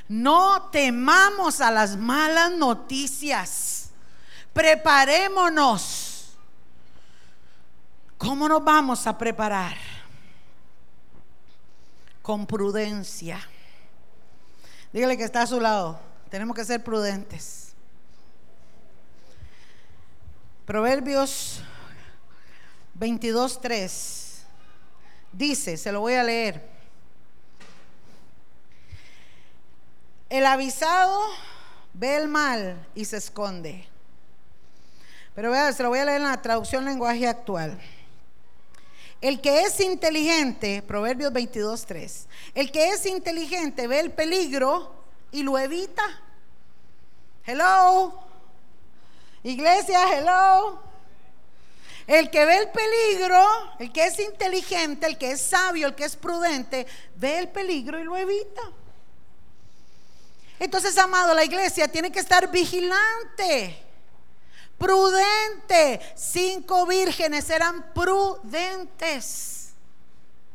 No 0.08 0.68
temamos 0.70 1.60
a 1.60 1.70
las 1.70 1.96
malas 1.96 2.52
noticias. 2.52 3.90
Preparémonos. 4.52 6.36
¿Cómo 8.18 8.48
nos 8.48 8.62
vamos 8.62 9.06
a 9.06 9.16
preparar? 9.16 9.76
Con 12.20 12.46
prudencia. 12.46 13.40
Dígale 14.92 15.16
que 15.16 15.24
está 15.24 15.42
a 15.42 15.46
su 15.46 15.58
lado. 15.58 15.98
Tenemos 16.28 16.54
que 16.54 16.64
ser 16.64 16.84
prudentes. 16.84 17.72
Proverbios 20.66 21.62
22.3 23.02 24.44
dice, 25.32 25.76
se 25.76 25.90
lo 25.90 25.98
voy 25.98 26.14
a 26.14 26.22
leer. 26.22 26.62
El 30.30 30.46
avisado 30.46 31.20
ve 31.94 32.14
el 32.14 32.28
mal 32.28 32.86
y 32.94 33.04
se 33.04 33.16
esconde. 33.16 33.84
Pero 35.34 35.50
vea, 35.50 35.72
se 35.72 35.82
lo 35.82 35.88
voy 35.88 35.98
a 35.98 36.04
leer 36.04 36.20
en 36.20 36.28
la 36.28 36.40
traducción 36.40 36.84
lenguaje 36.84 37.26
actual. 37.26 37.76
El 39.20 39.40
que 39.40 39.62
es 39.62 39.80
inteligente, 39.80 40.80
Proverbios 40.82 41.32
22.3, 41.32 42.26
el 42.54 42.70
que 42.70 42.90
es 42.90 43.04
inteligente 43.06 43.88
ve 43.88 43.98
el 43.98 44.12
peligro 44.12 44.94
y 45.32 45.42
lo 45.42 45.58
evita. 45.58 46.04
Hello. 47.44 48.22
Iglesia, 49.42 50.16
hello. 50.16 50.91
El 52.12 52.28
que 52.28 52.44
ve 52.44 52.58
el 52.58 52.68
peligro, 52.68 53.42
el 53.78 53.90
que 53.90 54.04
es 54.04 54.18
inteligente, 54.18 55.06
el 55.06 55.16
que 55.16 55.30
es 55.30 55.40
sabio, 55.40 55.86
el 55.86 55.94
que 55.94 56.04
es 56.04 56.14
prudente, 56.14 56.86
ve 57.16 57.38
el 57.38 57.48
peligro 57.48 57.98
y 57.98 58.04
lo 58.04 58.14
evita. 58.14 58.60
Entonces, 60.58 60.98
amado, 60.98 61.32
la 61.32 61.42
iglesia 61.42 61.88
tiene 61.88 62.12
que 62.12 62.18
estar 62.18 62.50
vigilante, 62.50 63.82
prudente. 64.76 66.00
Cinco 66.14 66.84
vírgenes 66.84 67.48
eran 67.48 67.94
prudentes. 67.94 69.72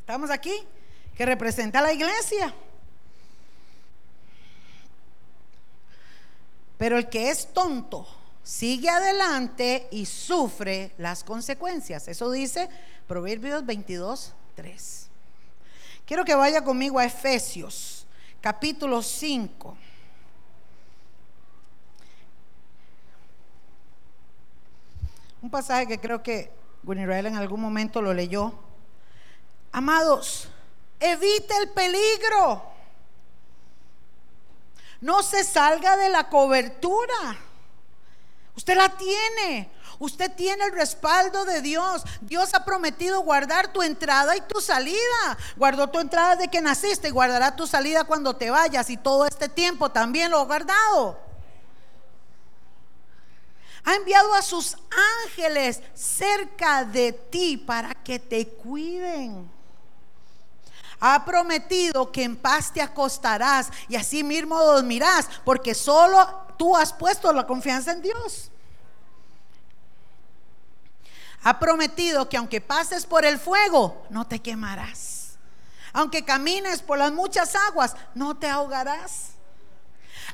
¿Estamos 0.01 0.29
aquí? 0.29 0.63
Que 1.15 1.25
representa 1.25 1.79
a 1.79 1.81
la 1.81 1.91
iglesia. 1.91 2.53
Pero 6.77 6.99
el 6.99 7.09
que 7.09 7.31
es 7.31 7.51
tonto, 7.51 8.07
sigue 8.47 8.89
adelante 8.89 9.89
y 9.91 10.05
sufre 10.05 10.93
las 10.97 11.25
consecuencias. 11.25 12.07
Eso 12.07 12.31
dice 12.31 12.69
Proverbios 13.05 13.65
22, 13.65 14.33
3. 14.55 15.09
Quiero 16.05 16.23
que 16.23 16.33
vaya 16.33 16.63
conmigo 16.63 16.97
a 16.97 17.03
Efesios, 17.03 18.07
capítulo 18.39 19.03
5. 19.03 19.77
Un 25.41 25.49
pasaje 25.49 25.85
que 25.85 25.99
creo 25.99 26.23
que 26.23 26.49
Israel 26.83 27.25
en 27.25 27.35
algún 27.35 27.59
momento 27.59 28.01
lo 28.01 28.13
leyó. 28.13 28.53
Amados, 29.73 30.47
evite 31.01 31.53
el 31.61 31.69
peligro. 31.71 32.63
No 35.01 35.21
se 35.21 35.43
salga 35.43 35.97
de 35.97 36.07
la 36.07 36.29
cobertura. 36.29 37.46
Usted 38.57 38.75
la 38.75 38.89
tiene. 38.89 39.69
Usted 39.99 40.31
tiene 40.31 40.65
el 40.65 40.71
respaldo 40.71 41.45
de 41.45 41.61
Dios. 41.61 42.03
Dios 42.21 42.55
ha 42.55 42.65
prometido 42.65 43.21
guardar 43.21 43.71
tu 43.71 43.83
entrada 43.83 44.35
y 44.35 44.41
tu 44.41 44.59
salida. 44.59 45.37
Guardó 45.55 45.89
tu 45.89 45.99
entrada 45.99 46.35
de 46.35 46.47
que 46.47 46.59
naciste 46.59 47.07
y 47.07 47.11
guardará 47.11 47.55
tu 47.55 47.67
salida 47.67 48.03
cuando 48.03 48.35
te 48.35 48.49
vayas. 48.49 48.89
Y 48.89 48.97
todo 48.97 49.27
este 49.27 49.47
tiempo 49.47 49.89
también 49.89 50.31
lo 50.31 50.39
ha 50.39 50.45
guardado. 50.45 51.19
Ha 53.85 53.95
enviado 53.95 54.33
a 54.33 54.41
sus 54.41 54.75
ángeles 55.23 55.81
cerca 55.93 56.83
de 56.83 57.13
ti 57.13 57.57
para 57.57 57.93
que 57.93 58.17
te 58.17 58.47
cuiden. 58.47 59.56
Ha 60.99 61.25
prometido 61.25 62.11
que 62.11 62.23
en 62.23 62.35
paz 62.35 62.73
te 62.73 62.81
acostarás 62.81 63.69
y 63.87 63.95
así 63.95 64.23
mismo 64.23 64.61
dormirás, 64.63 65.27
porque 65.45 65.75
solo 65.75 66.27
tú 66.57 66.75
has 66.75 66.91
puesto 66.91 67.31
la 67.31 67.45
confianza 67.45 67.91
en 67.91 68.01
Dios. 68.01 68.51
Ha 71.43 71.59
prometido 71.59 72.27
que 72.27 72.37
aunque 72.37 72.61
pases 72.61 73.05
por 73.05 73.25
el 73.25 73.37
fuego, 73.39 74.05
no 74.09 74.25
te 74.25 74.39
quemarás. 74.39 75.37
Aunque 75.93 76.25
camines 76.25 76.81
por 76.81 76.97
las 76.97 77.11
muchas 77.11 77.55
aguas, 77.55 77.95
no 78.15 78.35
te 78.35 78.49
ahogarás. 78.49 79.29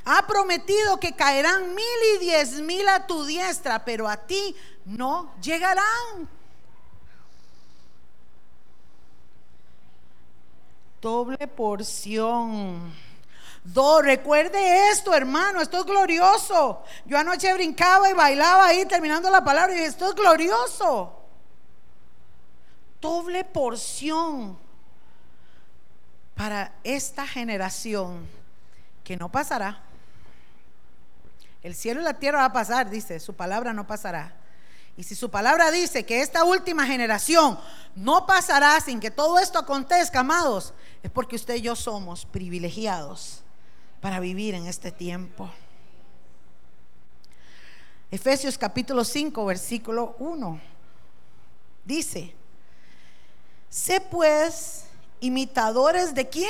Ha 0.06 0.26
prometido 0.28 1.00
que 1.00 1.16
caerán 1.16 1.76
mil 1.76 1.86
y 2.16 2.18
diez 2.20 2.62
mil 2.62 2.88
a 2.88 3.06
tu 3.06 3.26
diestra, 3.26 3.86
pero 3.86 4.10
a 4.10 4.18
ti 4.18 4.56
no 4.86 5.34
llegarán. 5.42 6.28
Doble 11.04 11.50
porción. 11.50 12.94
Do, 13.62 14.02
recuerde 14.02 14.90
esto, 14.90 15.14
hermano, 15.14 15.60
esto 15.60 15.80
es 15.80 15.86
glorioso. 15.86 16.82
Yo 17.06 17.18
anoche 17.18 17.54
brincaba 17.54 18.10
y 18.10 18.14
bailaba 18.14 18.68
ahí 18.68 18.86
terminando 18.86 19.30
la 19.30 19.44
palabra 19.44 19.74
y 19.74 19.76
dije, 19.76 19.90
esto 19.90 20.08
es 20.08 20.16
glorioso. 20.16 21.14
Doble 23.02 23.44
porción 23.44 24.58
para 26.36 26.72
esta 26.86 27.28
generación 27.28 28.26
que 29.04 29.18
no 29.18 29.30
pasará. 29.30 29.82
El 31.64 31.76
cielo 31.76 32.00
y 32.00 32.06
la 32.06 32.14
tierra 32.14 32.40
va 32.40 32.46
a 32.46 32.54
pasar, 32.54 32.90
dice, 32.90 33.20
su 33.20 33.34
palabra 33.34 33.74
no 33.74 33.86
pasará. 33.86 34.38
Y 34.96 35.04
si 35.04 35.16
su 35.16 35.30
palabra 35.32 35.72
dice 35.72 36.06
que 36.06 36.22
esta 36.22 36.44
última 36.44 36.86
generación 36.86 37.58
no 37.96 38.28
pasará 38.28 38.80
sin 38.80 39.00
que 39.00 39.10
todo 39.10 39.40
esto 39.40 39.58
acontezca, 39.58 40.20
amados, 40.20 40.74
es 41.02 41.10
porque 41.10 41.36
usted 41.36 41.56
y 41.56 41.62
yo 41.62 41.76
somos 41.76 42.26
privilegiados 42.26 43.42
para 44.02 44.20
vivir 44.20 44.54
en 44.54 44.68
este 44.68 44.92
tiempo. 44.92 45.50
Efesios 48.12 48.58
capítulo 48.60 49.04
5, 49.04 49.44
versículo 49.46 50.16
1. 50.20 50.62
Dice, 51.84 52.36
sé 53.70 54.00
pues 54.00 54.86
imitadores 55.20 56.14
de 56.14 56.30
quién? 56.30 56.50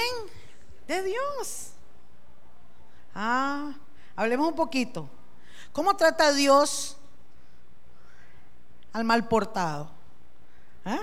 De 0.86 1.02
Dios. 1.04 1.70
Ah, 3.16 3.74
hablemos 4.18 4.50
un 4.50 4.56
poquito. 4.56 5.10
¿Cómo 5.72 5.96
trata 5.96 6.34
Dios 6.34 6.98
al 8.94 9.04
mal 9.04 9.28
portado? 9.28 9.90
¿Ah? 10.86 11.02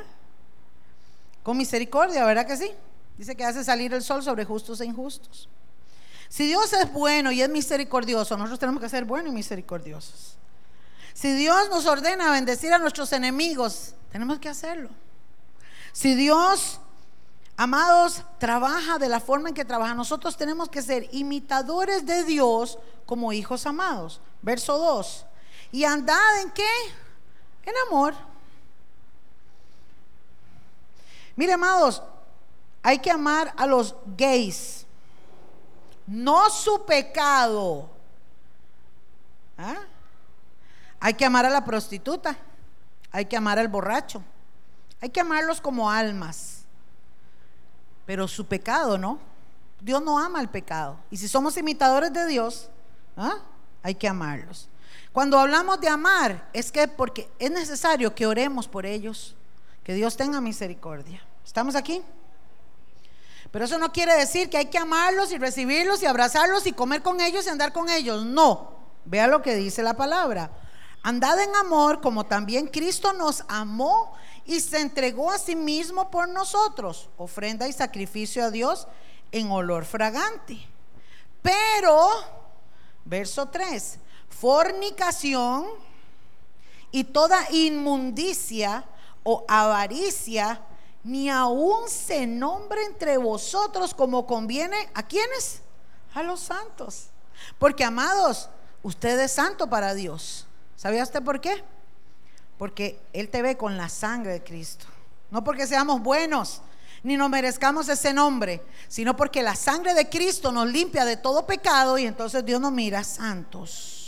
Con 1.42 1.56
misericordia, 1.56 2.24
¿verdad 2.24 2.46
que 2.46 2.56
sí? 2.56 2.70
Dice 3.18 3.36
que 3.36 3.44
hace 3.44 3.64
salir 3.64 3.92
el 3.92 4.02
sol 4.02 4.22
sobre 4.22 4.44
justos 4.44 4.80
e 4.80 4.86
injustos. 4.86 5.48
Si 6.28 6.46
Dios 6.46 6.72
es 6.72 6.92
bueno 6.92 7.32
y 7.32 7.42
es 7.42 7.48
misericordioso, 7.48 8.36
nosotros 8.36 8.60
tenemos 8.60 8.80
que 8.80 8.88
ser 8.88 9.04
buenos 9.04 9.32
y 9.32 9.34
misericordiosos. 9.34 10.36
Si 11.12 11.32
Dios 11.32 11.68
nos 11.70 11.86
ordena 11.86 12.30
bendecir 12.30 12.72
a 12.72 12.78
nuestros 12.78 13.12
enemigos, 13.12 13.94
tenemos 14.12 14.38
que 14.38 14.48
hacerlo. 14.48 14.90
Si 15.92 16.14
Dios, 16.14 16.80
amados, 17.56 18.22
trabaja 18.38 18.98
de 18.98 19.08
la 19.08 19.18
forma 19.18 19.48
en 19.48 19.54
que 19.54 19.64
trabaja, 19.64 19.92
nosotros 19.94 20.36
tenemos 20.36 20.68
que 20.68 20.82
ser 20.82 21.08
imitadores 21.12 22.06
de 22.06 22.22
Dios 22.22 22.78
como 23.06 23.32
hijos 23.32 23.66
amados. 23.66 24.20
Verso 24.40 24.78
2. 24.78 25.26
¿Y 25.72 25.84
andad 25.84 26.40
en 26.42 26.50
qué? 26.52 26.68
En 27.64 27.74
amor. 27.86 28.14
Mire, 31.36 31.52
amados, 31.52 32.02
hay 32.82 32.98
que 32.98 33.10
amar 33.10 33.52
a 33.56 33.66
los 33.66 33.94
gays 34.16 34.86
no 36.10 36.50
su 36.50 36.84
pecado. 36.84 37.88
¿Ah? 39.56 39.76
Hay 40.98 41.14
que 41.14 41.24
amar 41.24 41.46
a 41.46 41.50
la 41.50 41.64
prostituta, 41.64 42.36
hay 43.12 43.26
que 43.26 43.36
amar 43.36 43.58
al 43.58 43.68
borracho, 43.68 44.22
hay 45.00 45.08
que 45.10 45.20
amarlos 45.20 45.60
como 45.60 45.88
almas, 45.88 46.64
pero 48.04 48.26
su 48.26 48.44
pecado 48.44 48.98
no. 48.98 49.18
Dios 49.80 50.02
no 50.02 50.18
ama 50.18 50.40
el 50.40 50.48
pecado. 50.48 50.98
Y 51.10 51.16
si 51.16 51.26
somos 51.26 51.56
imitadores 51.56 52.12
de 52.12 52.26
Dios, 52.26 52.68
¿ah? 53.16 53.38
hay 53.82 53.94
que 53.94 54.08
amarlos. 54.08 54.68
Cuando 55.12 55.38
hablamos 55.38 55.80
de 55.80 55.88
amar, 55.88 56.48
es 56.52 56.70
que 56.70 56.86
porque 56.86 57.28
es 57.38 57.50
necesario 57.50 58.14
que 58.14 58.26
oremos 58.26 58.68
por 58.68 58.86
ellos, 58.86 59.34
que 59.82 59.94
Dios 59.94 60.16
tenga 60.16 60.40
misericordia. 60.40 61.22
¿Estamos 61.44 61.74
aquí? 61.74 62.02
Pero 63.50 63.64
eso 63.64 63.78
no 63.78 63.92
quiere 63.92 64.14
decir 64.14 64.48
que 64.48 64.56
hay 64.56 64.66
que 64.66 64.78
amarlos 64.78 65.32
y 65.32 65.38
recibirlos 65.38 66.02
y 66.02 66.06
abrazarlos 66.06 66.66
y 66.66 66.72
comer 66.72 67.02
con 67.02 67.20
ellos 67.20 67.46
y 67.46 67.48
andar 67.48 67.72
con 67.72 67.88
ellos. 67.88 68.24
No. 68.24 68.78
Vea 69.04 69.26
lo 69.26 69.42
que 69.42 69.56
dice 69.56 69.82
la 69.82 69.94
palabra. 69.94 70.50
Andad 71.02 71.40
en 71.40 71.56
amor 71.56 72.00
como 72.00 72.26
también 72.26 72.68
Cristo 72.68 73.12
nos 73.12 73.42
amó 73.48 74.14
y 74.44 74.60
se 74.60 74.80
entregó 74.80 75.32
a 75.32 75.38
sí 75.38 75.56
mismo 75.56 76.10
por 76.10 76.28
nosotros, 76.28 77.08
ofrenda 77.16 77.66
y 77.66 77.72
sacrificio 77.72 78.44
a 78.44 78.50
Dios 78.50 78.86
en 79.32 79.50
olor 79.50 79.84
fragante. 79.84 80.58
Pero, 81.42 82.08
verso 83.04 83.48
3, 83.48 83.98
fornicación 84.40 85.66
y 86.90 87.04
toda 87.04 87.50
inmundicia 87.50 88.84
o 89.22 89.44
avaricia 89.46 90.62
ni 91.04 91.30
aún 91.30 91.88
se 91.88 92.26
nombre 92.26 92.84
entre 92.84 93.16
vosotros 93.18 93.94
como 93.94 94.26
conviene 94.26 94.90
a 94.94 95.02
quienes? 95.02 95.60
A 96.14 96.22
los 96.22 96.40
santos. 96.40 97.08
Porque 97.58 97.84
amados, 97.84 98.48
usted 98.82 99.18
es 99.20 99.32
santo 99.32 99.68
para 99.68 99.94
Dios. 99.94 100.46
¿Sabía 100.76 101.02
usted 101.02 101.22
por 101.22 101.40
qué? 101.40 101.62
Porque 102.58 103.00
Él 103.12 103.28
te 103.28 103.42
ve 103.42 103.56
con 103.56 103.76
la 103.76 103.88
sangre 103.88 104.32
de 104.32 104.44
Cristo. 104.44 104.86
No 105.30 105.44
porque 105.44 105.66
seamos 105.66 106.02
buenos, 106.02 106.60
ni 107.02 107.16
nos 107.16 107.30
merezcamos 107.30 107.88
ese 107.88 108.12
nombre, 108.12 108.62
sino 108.88 109.16
porque 109.16 109.42
la 109.42 109.54
sangre 109.54 109.94
de 109.94 110.08
Cristo 110.08 110.50
nos 110.52 110.68
limpia 110.68 111.04
de 111.04 111.16
todo 111.16 111.46
pecado 111.46 111.96
y 111.98 112.06
entonces 112.06 112.44
Dios 112.44 112.60
nos 112.60 112.72
mira 112.72 113.04
santos. 113.04 113.99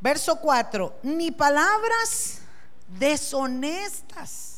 Verso 0.00 0.36
4, 0.36 1.00
ni 1.02 1.30
palabras 1.30 2.40
deshonestas 2.88 4.50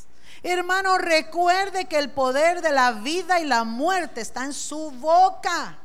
Hermano, 0.43 0.99
recuerde 0.99 1.84
que 1.84 1.99
el 1.99 2.11
poder 2.11 2.62
de 2.62 2.72
la 2.72 2.93
vida 2.93 3.38
y 3.38 3.47
la 3.47 3.62
muerte 3.62 4.20
está 4.20 4.45
en 4.45 4.53
su 4.53 4.90
boca. 4.90 5.78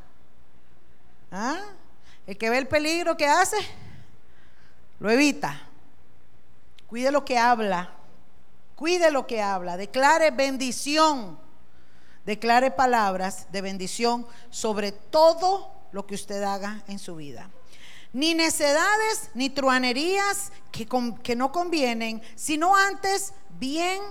¿Ah? 1.31 1.61
El 2.25 2.37
que 2.37 2.49
ve 2.49 2.57
el 2.57 2.67
peligro 2.67 3.15
que 3.15 3.27
hace, 3.27 3.57
lo 4.99 5.11
evita. 5.11 5.61
Cuide 6.87 7.11
lo 7.11 7.23
que 7.23 7.37
habla. 7.37 7.91
Cuide 8.75 9.11
lo 9.11 9.27
que 9.27 9.43
habla. 9.43 9.77
Declare 9.77 10.31
bendición. 10.31 11.37
Declare 12.25 12.71
palabras 12.71 13.51
de 13.51 13.61
bendición 13.61 14.25
sobre 14.49 14.91
todo 14.91 15.71
lo 15.91 16.07
que 16.07 16.15
usted 16.15 16.41
haga 16.41 16.83
en 16.87 16.97
su 16.97 17.15
vida. 17.15 17.51
Ni 18.13 18.33
necedades 18.33 19.29
ni 19.33 19.49
truanerías 19.49 20.51
que, 20.71 20.87
que 21.23 21.35
no 21.35 21.51
convienen, 21.51 22.21
sino 22.35 22.75
antes 22.75 23.33
bien 23.59 24.01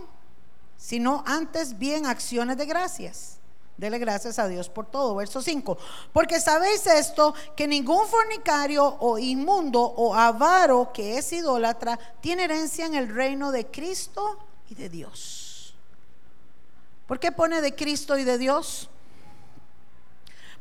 sino 0.77 1.25
antes 1.27 1.79
bien 1.79 2.07
acciones 2.07 2.57
de 2.57 2.67
gracias. 2.67 3.39
Dele 3.77 3.99
gracias 3.99 4.39
a 4.39 4.49
Dios 4.49 4.71
por 4.71 4.87
todo. 4.87 5.15
Verso 5.17 5.43
5. 5.43 5.77
Porque 6.13 6.41
sabéis 6.41 6.87
esto, 6.87 7.35
que 7.55 7.67
ningún 7.67 8.07
fornicario 8.07 8.85
o 9.01 9.19
inmundo 9.19 9.81
o 9.83 10.15
avaro 10.15 10.93
que 10.93 11.19
es 11.19 11.33
idólatra 11.33 11.99
tiene 12.21 12.45
herencia 12.45 12.87
en 12.87 12.95
el 12.95 13.09
reino 13.09 13.53
de 13.53 13.67
Cristo 13.67 14.39
y 14.71 14.75
de 14.75 14.89
Dios. 14.89 15.75
¿Por 17.07 17.19
qué 17.19 17.33
pone 17.33 17.61
de 17.61 17.75
Cristo 17.75 18.17
y 18.17 18.25
de 18.25 18.39
Dios? 18.39 18.89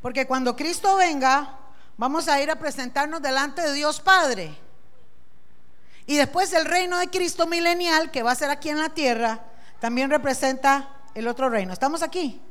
Porque 0.01 0.27
cuando 0.27 0.55
Cristo 0.55 0.95
venga, 0.97 1.57
vamos 1.97 2.27
a 2.27 2.41
ir 2.41 2.49
a 2.51 2.59
presentarnos 2.59 3.21
delante 3.21 3.61
de 3.61 3.73
Dios 3.73 3.99
Padre. 3.99 4.57
Y 6.07 6.17
después 6.17 6.53
el 6.53 6.65
reino 6.65 6.97
de 6.97 7.09
Cristo 7.09 7.47
milenial, 7.47 8.11
que 8.11 8.23
va 8.23 8.31
a 8.31 8.35
ser 8.35 8.49
aquí 8.49 8.69
en 8.69 8.79
la 8.79 8.89
tierra, 8.89 9.41
también 9.79 10.09
representa 10.09 10.89
el 11.15 11.27
otro 11.27 11.49
reino. 11.49 11.73
¿Estamos 11.73 12.03
aquí? 12.03 12.41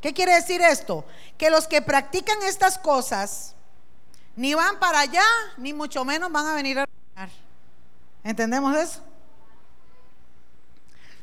¿Qué 0.00 0.12
quiere 0.12 0.34
decir 0.34 0.60
esto? 0.60 1.04
Que 1.38 1.50
los 1.50 1.66
que 1.66 1.82
practican 1.82 2.42
estas 2.42 2.78
cosas 2.78 3.54
ni 4.36 4.54
van 4.54 4.78
para 4.78 5.00
allá, 5.00 5.24
ni 5.56 5.72
mucho 5.72 6.04
menos 6.04 6.30
van 6.30 6.46
a 6.46 6.54
venir 6.54 6.78
a 6.78 6.84
reinar. 6.86 7.30
¿Entendemos 8.24 8.76
eso? 8.76 9.00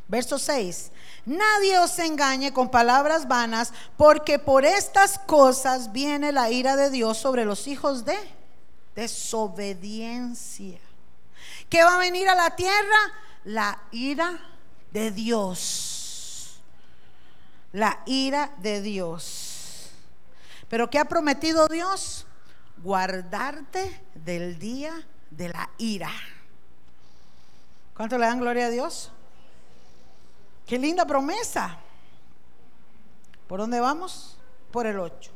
Verso 0.07 0.39
6. 0.39 0.91
Nadie 1.25 1.77
os 1.79 1.97
engañe 1.99 2.53
con 2.53 2.69
palabras 2.69 3.27
vanas, 3.27 3.73
porque 3.97 4.39
por 4.39 4.65
estas 4.65 5.19
cosas 5.19 5.91
viene 5.91 6.31
la 6.31 6.49
ira 6.49 6.75
de 6.75 6.89
Dios 6.89 7.17
sobre 7.17 7.45
los 7.45 7.67
hijos 7.67 8.05
de 8.05 8.17
desobediencia. 8.95 10.79
¿Qué 11.69 11.83
va 11.83 11.95
a 11.95 11.99
venir 11.99 12.27
a 12.27 12.35
la 12.35 12.55
tierra? 12.55 13.13
La 13.43 13.81
ira 13.91 14.39
de 14.91 15.11
Dios. 15.11 16.59
la 17.71 17.99
ira 18.05 18.51
de 18.57 18.81
Dios. 18.81 19.91
Pero 20.69 20.89
¿qué 20.89 20.99
ha 20.99 21.05
prometido 21.05 21.67
Dios? 21.67 22.25
Guardarte 22.77 24.01
del 24.15 24.57
día 24.57 25.05
de 25.29 25.49
la 25.49 25.69
ira. 25.77 26.11
¿Cuánto 27.95 28.17
le 28.17 28.25
dan 28.25 28.39
gloria 28.39 28.67
a 28.67 28.69
Dios? 28.69 29.11
Qué 30.69 30.77
linda 30.77 31.03
promesa. 31.03 31.79
¿Por 33.47 33.59
dónde 33.59 33.79
vamos? 33.79 34.37
Por 34.71 34.85
el 34.85 34.99
8. 34.99 35.31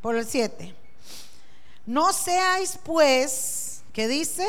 Por 0.00 0.16
el 0.16 0.26
7. 0.26 0.74
No 1.84 2.14
seáis 2.14 2.78
pues, 2.82 3.82
¿qué 3.92 4.08
dice? 4.08 4.48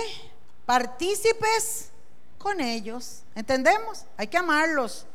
Partícipes 0.66 1.89
con 2.38 2.62
ellos. 2.62 3.24
¿Entendemos? 3.36 4.06
Hay 4.16 4.28
que 4.28 4.38
amarlos, 4.38 5.06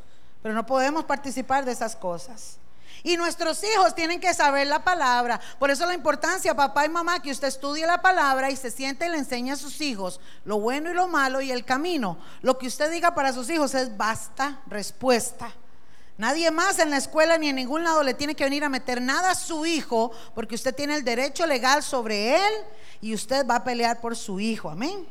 pero 0.43 0.55
no 0.55 0.66
podemos 0.66 1.07
participar 1.07 1.64
de 1.64 1.72
esas 1.72 1.97
cosas. 1.97 2.59
Y 3.07 3.18
nuestros 3.18 3.62
hijos 3.62 3.94
tienen 3.94 4.18
que 4.18 4.32
saber 4.32 4.66
la 4.66 4.82
palabra. 4.82 5.38
Por 5.59 5.70
eso 5.70 5.84
la 5.84 5.92
importancia, 5.92 6.57
papá 6.57 6.86
y 6.86 6.88
mamá, 6.88 7.20
que 7.20 7.30
usted 7.30 7.48
estudie 7.48 7.86
la 7.86 8.00
palabra 8.00 8.50
y 8.50 8.57
se 8.57 8.70
siente 8.70 9.05
y 9.07 9.11
le 9.11 9.18
enseña 9.18 9.52
a 9.52 9.57
sus 9.57 9.82
hijos 9.82 10.20
lo 10.46 10.59
bueno 10.59 10.90
y 10.90 10.94
lo 10.94 11.07
malo 11.07 11.42
y 11.42 11.52
el 11.52 11.66
camino. 11.66 12.16
Lo 12.40 12.57
que 12.57 12.66
usted 12.66 12.90
diga 12.90 13.14
para 13.14 13.34
sus 13.34 13.50
hijos 13.50 13.74
es 13.74 13.94
basta 13.94 14.62
respuesta. 14.66 15.52
Nadie 16.16 16.50
más 16.50 16.78
en 16.78 16.88
la 16.88 16.96
escuela 16.96 17.36
ni 17.36 17.50
en 17.50 17.57
ningún 17.57 17.84
lado 17.84 18.02
le 18.02 18.14
tiene 18.14 18.34
que 18.34 18.44
venir 18.44 18.64
a 18.64 18.70
meter 18.70 19.02
nada 19.02 19.32
a 19.32 19.34
su 19.34 19.66
hijo 19.66 20.11
porque 20.34 20.55
usted 20.55 20.74
tiene 20.74 20.94
el 20.94 21.05
derecho 21.05 21.44
legal 21.46 21.82
sobre 21.82 22.36
él 22.36 22.55
y 23.02 23.12
usted 23.12 23.46
va 23.46 23.57
a 23.57 23.64
pelear 23.64 24.00
por 24.00 24.16
su 24.16 24.40
hijo. 24.40 24.70
Amén. 24.70 25.07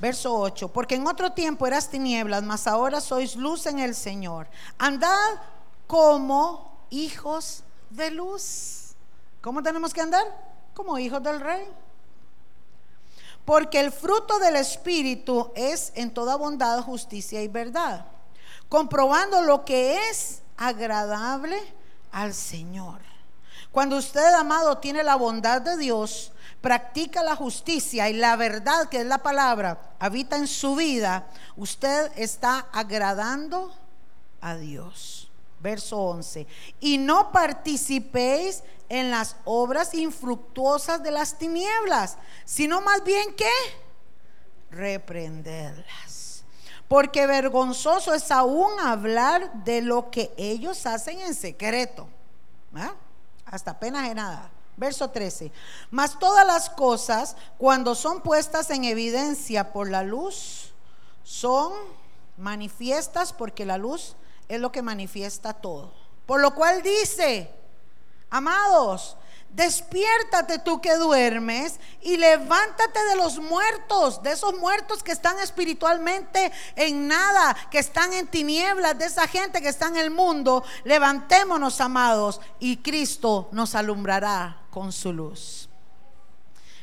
Verso 0.00 0.34
8, 0.34 0.68
porque 0.68 0.96
en 0.96 1.06
otro 1.06 1.32
tiempo 1.32 1.66
eras 1.66 1.88
tinieblas, 1.88 2.42
mas 2.42 2.66
ahora 2.66 3.00
sois 3.00 3.36
luz 3.36 3.66
en 3.66 3.78
el 3.78 3.94
Señor. 3.94 4.48
Andad 4.76 5.40
como 5.86 6.86
hijos 6.90 7.62
de 7.90 8.10
luz. 8.10 8.94
¿Cómo 9.40 9.62
tenemos 9.62 9.92
que 9.92 10.00
andar? 10.00 10.24
Como 10.74 10.98
hijos 10.98 11.22
del 11.22 11.40
rey. 11.40 11.68
Porque 13.44 13.78
el 13.78 13.92
fruto 13.92 14.38
del 14.38 14.56
Espíritu 14.56 15.52
es 15.54 15.92
en 15.94 16.12
toda 16.12 16.36
bondad, 16.36 16.82
justicia 16.82 17.42
y 17.42 17.48
verdad, 17.48 18.06
comprobando 18.68 19.42
lo 19.42 19.64
que 19.64 20.08
es 20.08 20.42
agradable 20.56 21.60
al 22.10 22.32
Señor. 22.32 23.00
Cuando 23.70 23.96
usted, 23.96 24.32
amado, 24.34 24.78
tiene 24.78 25.02
la 25.02 25.16
bondad 25.16 25.60
de 25.60 25.76
Dios, 25.76 26.32
practica 26.64 27.22
la 27.22 27.36
justicia 27.36 28.08
y 28.08 28.14
la 28.14 28.36
verdad, 28.36 28.88
que 28.88 29.02
es 29.02 29.06
la 29.06 29.18
palabra, 29.18 29.92
habita 29.98 30.38
en 30.38 30.46
su 30.46 30.74
vida, 30.74 31.28
usted 31.56 32.10
está 32.16 32.68
agradando 32.72 33.70
a 34.40 34.56
Dios. 34.56 35.30
Verso 35.60 35.98
11. 35.98 36.46
Y 36.80 36.96
no 36.96 37.32
participéis 37.32 38.62
en 38.88 39.10
las 39.10 39.36
obras 39.44 39.92
infructuosas 39.92 41.02
de 41.02 41.10
las 41.10 41.36
tinieblas, 41.36 42.16
sino 42.46 42.80
más 42.80 43.04
bien 43.04 43.34
que 43.34 43.50
reprenderlas. 44.70 46.44
Porque 46.88 47.26
vergonzoso 47.26 48.14
es 48.14 48.30
aún 48.30 48.80
hablar 48.80 49.52
de 49.64 49.82
lo 49.82 50.10
que 50.10 50.32
ellos 50.38 50.86
hacen 50.86 51.20
en 51.20 51.34
secreto. 51.34 52.08
Hasta 53.44 53.72
apenas 53.72 54.08
de 54.08 54.14
nada. 54.14 54.50
Verso 54.76 55.10
13. 55.10 55.52
Mas 55.90 56.18
todas 56.18 56.46
las 56.46 56.70
cosas, 56.70 57.36
cuando 57.58 57.94
son 57.94 58.20
puestas 58.20 58.70
en 58.70 58.84
evidencia 58.84 59.72
por 59.72 59.88
la 59.88 60.02
luz, 60.02 60.72
son 61.22 61.72
manifiestas 62.36 63.32
porque 63.32 63.64
la 63.64 63.78
luz 63.78 64.16
es 64.48 64.60
lo 64.60 64.72
que 64.72 64.82
manifiesta 64.82 65.54
todo. 65.54 65.92
Por 66.26 66.40
lo 66.40 66.54
cual 66.54 66.82
dice, 66.82 67.50
amados, 68.30 69.16
Despiértate 69.54 70.58
tú 70.58 70.80
que 70.80 70.96
duermes 70.96 71.78
y 72.00 72.16
levántate 72.16 73.04
de 73.04 73.14
los 73.14 73.38
muertos, 73.38 74.20
de 74.20 74.32
esos 74.32 74.58
muertos 74.58 75.04
que 75.04 75.12
están 75.12 75.38
espiritualmente 75.38 76.50
en 76.74 77.06
nada, 77.06 77.56
que 77.70 77.78
están 77.78 78.12
en 78.14 78.26
tinieblas, 78.26 78.98
de 78.98 79.04
esa 79.04 79.28
gente 79.28 79.62
que 79.62 79.68
está 79.68 79.86
en 79.86 79.96
el 79.96 80.10
mundo. 80.10 80.64
Levantémonos, 80.82 81.80
amados, 81.80 82.40
y 82.58 82.78
Cristo 82.78 83.48
nos 83.52 83.76
alumbrará 83.76 84.63
con 84.74 84.90
su 84.90 85.12
luz. 85.12 85.68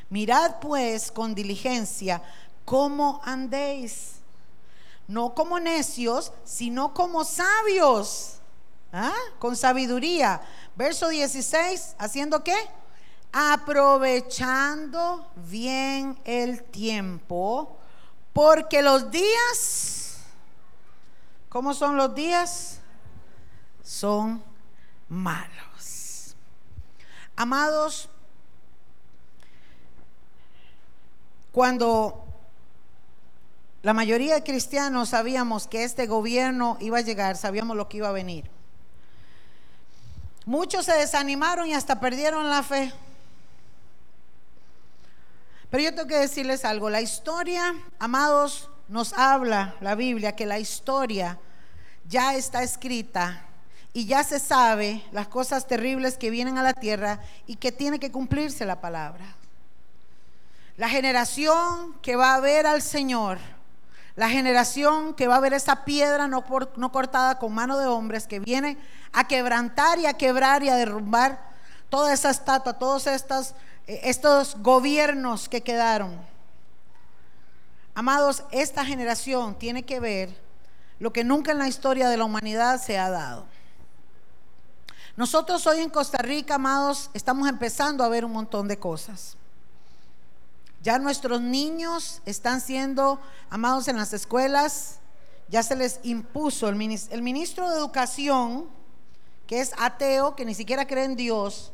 Mirad 0.08 0.60
pues 0.60 1.12
con 1.12 1.34
diligencia 1.34 2.22
cómo 2.64 3.20
andéis, 3.22 4.14
no 5.06 5.34
como 5.34 5.60
necios, 5.60 6.32
sino 6.42 6.94
como 6.94 7.22
sabios, 7.22 8.38
¿ah? 8.94 9.12
con 9.38 9.56
sabiduría 9.56 10.40
Verso 10.74 11.10
16, 11.10 11.96
¿haciendo 11.98 12.42
qué? 12.42 12.56
Aprovechando 13.30 15.30
bien 15.36 16.18
el 16.24 16.62
tiempo, 16.62 17.76
porque 18.32 18.80
los 18.80 19.10
días, 19.10 20.16
¿cómo 21.50 21.74
son 21.74 21.98
los 21.98 22.14
días? 22.14 22.80
Son 23.84 24.42
malos. 25.10 25.71
Amados, 27.36 28.08
cuando 31.50 32.24
la 33.82 33.92
mayoría 33.92 34.34
de 34.34 34.42
cristianos 34.42 35.10
sabíamos 35.10 35.66
que 35.66 35.84
este 35.84 36.06
gobierno 36.06 36.76
iba 36.80 36.98
a 36.98 37.02
llegar, 37.02 37.36
sabíamos 37.36 37.76
lo 37.76 37.88
que 37.88 37.98
iba 37.98 38.08
a 38.08 38.12
venir. 38.12 38.50
Muchos 40.44 40.86
se 40.86 40.92
desanimaron 40.92 41.68
y 41.68 41.74
hasta 41.74 42.00
perdieron 42.00 42.48
la 42.48 42.62
fe. 42.62 42.92
Pero 45.70 45.84
yo 45.84 45.94
tengo 45.94 46.08
que 46.08 46.18
decirles 46.18 46.64
algo, 46.64 46.90
la 46.90 47.00
historia, 47.00 47.74
amados, 47.98 48.68
nos 48.88 49.12
habla 49.14 49.74
la 49.80 49.94
Biblia 49.94 50.36
que 50.36 50.46
la 50.46 50.58
historia 50.58 51.38
ya 52.06 52.34
está 52.34 52.62
escrita 52.62 53.46
y 53.92 54.06
ya 54.06 54.24
se 54.24 54.38
sabe 54.38 55.04
las 55.12 55.28
cosas 55.28 55.66
terribles 55.66 56.16
que 56.16 56.30
vienen 56.30 56.56
a 56.58 56.62
la 56.62 56.72
tierra 56.72 57.20
y 57.46 57.56
que 57.56 57.72
tiene 57.72 57.98
que 57.98 58.10
cumplirse 58.10 58.64
la 58.64 58.80
palabra. 58.80 59.24
La 60.76 60.88
generación 60.88 61.94
que 62.00 62.16
va 62.16 62.34
a 62.34 62.40
ver 62.40 62.66
al 62.66 62.80
Señor, 62.80 63.38
la 64.16 64.30
generación 64.30 65.14
que 65.14 65.28
va 65.28 65.36
a 65.36 65.40
ver 65.40 65.52
esa 65.52 65.84
piedra 65.84 66.26
no, 66.26 66.42
cortada 66.90 67.38
con 67.38 67.52
mano 67.52 67.78
de 67.78 67.86
hombres 67.86 68.26
que 68.26 68.40
viene 68.40 68.78
a 69.12 69.28
quebrantar 69.28 69.98
y 69.98 70.06
a 70.06 70.14
quebrar 70.14 70.62
y 70.62 70.70
a 70.70 70.76
derrumbar 70.76 71.38
toda 71.90 72.14
esa 72.14 72.30
estatua, 72.30 72.74
todos 72.74 73.06
eh, 73.06 73.20
estos 73.86 74.56
gobiernos 74.58 75.50
que 75.50 75.62
quedaron. 75.62 76.18
Amados, 77.94 78.44
esta 78.52 78.86
generación 78.86 79.54
tiene 79.58 79.82
que 79.82 80.00
ver 80.00 80.30
lo 80.98 81.12
que 81.12 81.24
nunca 81.24 81.52
en 81.52 81.58
la 81.58 81.68
historia 81.68 82.08
de 82.08 82.16
la 82.16 82.24
humanidad 82.24 82.80
se 82.80 82.98
ha 82.98 83.10
dado. 83.10 83.51
Nosotros 85.14 85.66
hoy 85.66 85.80
en 85.80 85.90
Costa 85.90 86.18
Rica, 86.18 86.54
amados, 86.54 87.10
estamos 87.12 87.46
empezando 87.46 88.02
a 88.02 88.08
ver 88.08 88.24
un 88.24 88.32
montón 88.32 88.66
de 88.66 88.78
cosas. 88.78 89.36
Ya 90.82 90.98
nuestros 90.98 91.42
niños 91.42 92.22
están 92.24 92.62
siendo 92.62 93.20
amados 93.50 93.88
en 93.88 93.98
las 93.98 94.14
escuelas, 94.14 95.00
ya 95.48 95.62
se 95.62 95.76
les 95.76 96.00
impuso 96.02 96.66
el 96.68 96.76
ministro, 96.76 97.14
el 97.14 97.22
ministro 97.22 97.68
de 97.68 97.76
Educación, 97.76 98.66
que 99.46 99.60
es 99.60 99.72
ateo, 99.78 100.34
que 100.34 100.46
ni 100.46 100.54
siquiera 100.54 100.86
cree 100.86 101.04
en 101.04 101.14
Dios, 101.14 101.72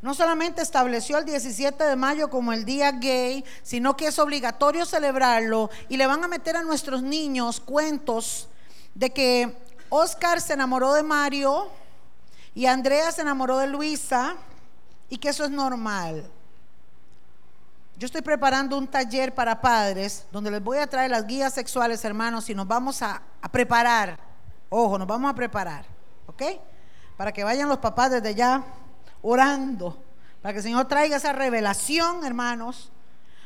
no 0.00 0.14
solamente 0.14 0.62
estableció 0.62 1.18
el 1.18 1.24
17 1.24 1.82
de 1.82 1.96
mayo 1.96 2.30
como 2.30 2.52
el 2.52 2.64
día 2.64 2.92
gay, 2.92 3.44
sino 3.64 3.96
que 3.96 4.06
es 4.06 4.18
obligatorio 4.20 4.86
celebrarlo 4.86 5.68
y 5.88 5.96
le 5.96 6.06
van 6.06 6.22
a 6.22 6.28
meter 6.28 6.56
a 6.56 6.62
nuestros 6.62 7.02
niños 7.02 7.60
cuentos 7.60 8.48
de 8.94 9.10
que 9.10 9.56
Oscar 9.90 10.40
se 10.40 10.54
enamoró 10.54 10.94
de 10.94 11.02
Mario 11.02 11.70
y 12.54 12.66
Andrea 12.66 13.10
se 13.12 13.22
enamoró 13.22 13.58
de 13.58 13.66
Luisa 13.66 14.36
y 15.08 15.18
que 15.18 15.28
eso 15.30 15.44
es 15.44 15.50
normal. 15.50 16.30
Yo 17.96 18.06
estoy 18.06 18.22
preparando 18.22 18.76
un 18.76 18.88
taller 18.88 19.34
para 19.34 19.60
padres 19.60 20.26
donde 20.32 20.50
les 20.50 20.62
voy 20.62 20.78
a 20.78 20.86
traer 20.86 21.10
las 21.10 21.26
guías 21.26 21.54
sexuales, 21.54 22.04
hermanos, 22.04 22.50
y 22.50 22.54
nos 22.54 22.66
vamos 22.66 23.02
a, 23.02 23.22
preparar. 23.50 24.18
Ojo, 24.68 24.98
nos 24.98 25.06
vamos 25.06 25.30
a 25.30 25.34
preparar. 25.34 25.84
¿Ok? 26.26 26.42
para 27.22 27.30
que 27.30 27.44
vayan 27.44 27.68
los 27.68 27.78
papás 27.78 28.10
desde 28.10 28.34
ya 28.34 28.64
orando, 29.22 29.96
para 30.40 30.52
que 30.52 30.58
el 30.58 30.64
Señor 30.64 30.86
traiga 30.88 31.18
esa 31.18 31.32
revelación, 31.32 32.24
hermanos, 32.24 32.90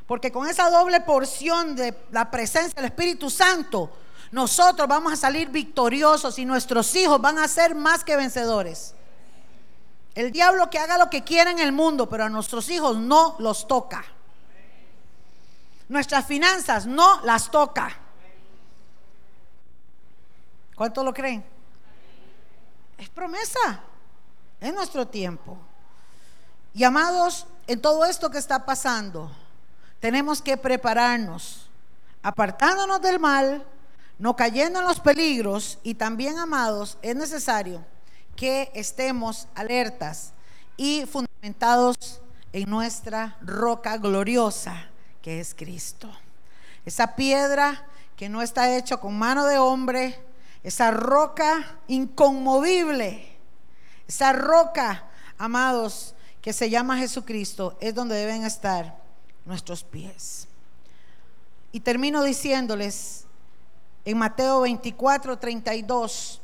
porque 0.07 0.33
con 0.33 0.49
esa 0.49 0.71
doble 0.71 1.03
porción 1.03 1.77
de 1.77 1.95
la 2.11 2.31
presencia 2.31 2.75
del 2.77 2.87
Espíritu 2.87 3.29
Santo, 3.29 3.91
nosotros 4.31 4.89
vamos 4.89 5.13
a 5.13 5.17
salir 5.17 5.51
victoriosos 5.51 6.39
y 6.39 6.47
nuestros 6.47 6.97
hijos 6.97 7.21
van 7.21 7.39
a 7.39 7.49
ser 7.49 7.75
más 7.75 8.03
que 8.03 8.17
vencedores. 8.17 8.95
El 10.17 10.33
diablo 10.33 10.71
que 10.71 10.79
haga 10.79 10.97
lo 10.97 11.11
que 11.11 11.23
quiera 11.23 11.51
en 11.51 11.59
el 11.59 11.73
mundo, 11.73 12.09
pero 12.09 12.25
a 12.25 12.31
nuestros 12.31 12.71
hijos 12.71 12.97
no 12.97 13.37
los 13.39 13.69
toca. 13.69 14.03
Nuestras 15.91 16.25
finanzas 16.25 16.87
no 16.87 17.21
las 17.21 17.51
toca. 17.51 17.95
¿Cuánto 20.75 21.05
lo 21.05 21.13
creen? 21.13 21.45
Es 22.97 23.11
promesa. 23.11 23.83
Es 24.59 24.73
nuestro 24.73 25.07
tiempo. 25.07 25.59
Y 26.73 26.83
amados, 26.83 27.47
en 27.67 27.83
todo 27.83 28.07
esto 28.07 28.31
que 28.31 28.39
está 28.39 28.65
pasando, 28.65 29.31
tenemos 30.01 30.41
que 30.41 30.57
prepararnos, 30.57 31.69
apartándonos 32.23 33.03
del 33.03 33.21
mal, 33.21 33.67
no 34.19 34.35
cayendo 34.35 34.79
en 34.79 34.87
los 34.87 34.99
peligros 34.99 35.79
y 35.83 35.93
también, 35.93 36.39
amados, 36.39 36.97
es 37.03 37.15
necesario 37.15 37.85
que 38.37 38.71
estemos 38.75 39.49
alertas 39.55 40.33
y 40.77 41.07
fundamentados 41.07 42.21
en 42.53 42.71
nuestra 42.71 43.37
roca 43.41 43.97
gloriosa, 43.97 44.91
que 45.23 45.41
es 45.41 45.55
Cristo. 45.55 46.11
Esa 46.85 47.17
piedra 47.17 47.87
que 48.17 48.29
no 48.29 48.43
está 48.43 48.77
hecha 48.77 48.99
con 48.99 49.19
mano 49.19 49.47
de 49.47 49.59
hombre, 49.59 50.19
esa 50.63 50.91
roca 50.91 51.79
inconmovible, 51.89 53.37
esa 54.07 54.33
roca, 54.33 55.05
amados, 55.39 56.15
que 56.41 56.53
se 56.53 56.71
llama 56.71 56.99
Jesucristo, 56.99 57.77
es 57.81 57.95
donde 57.95 58.15
deben 58.15 58.45
estar 58.45 58.97
nuestros 59.45 59.83
pies. 59.83 60.47
Y 61.73 61.81
termino 61.81 62.23
diciéndoles 62.23 63.25
en 64.05 64.17
Mateo 64.17 64.61
24, 64.61 65.39
32. 65.39 66.41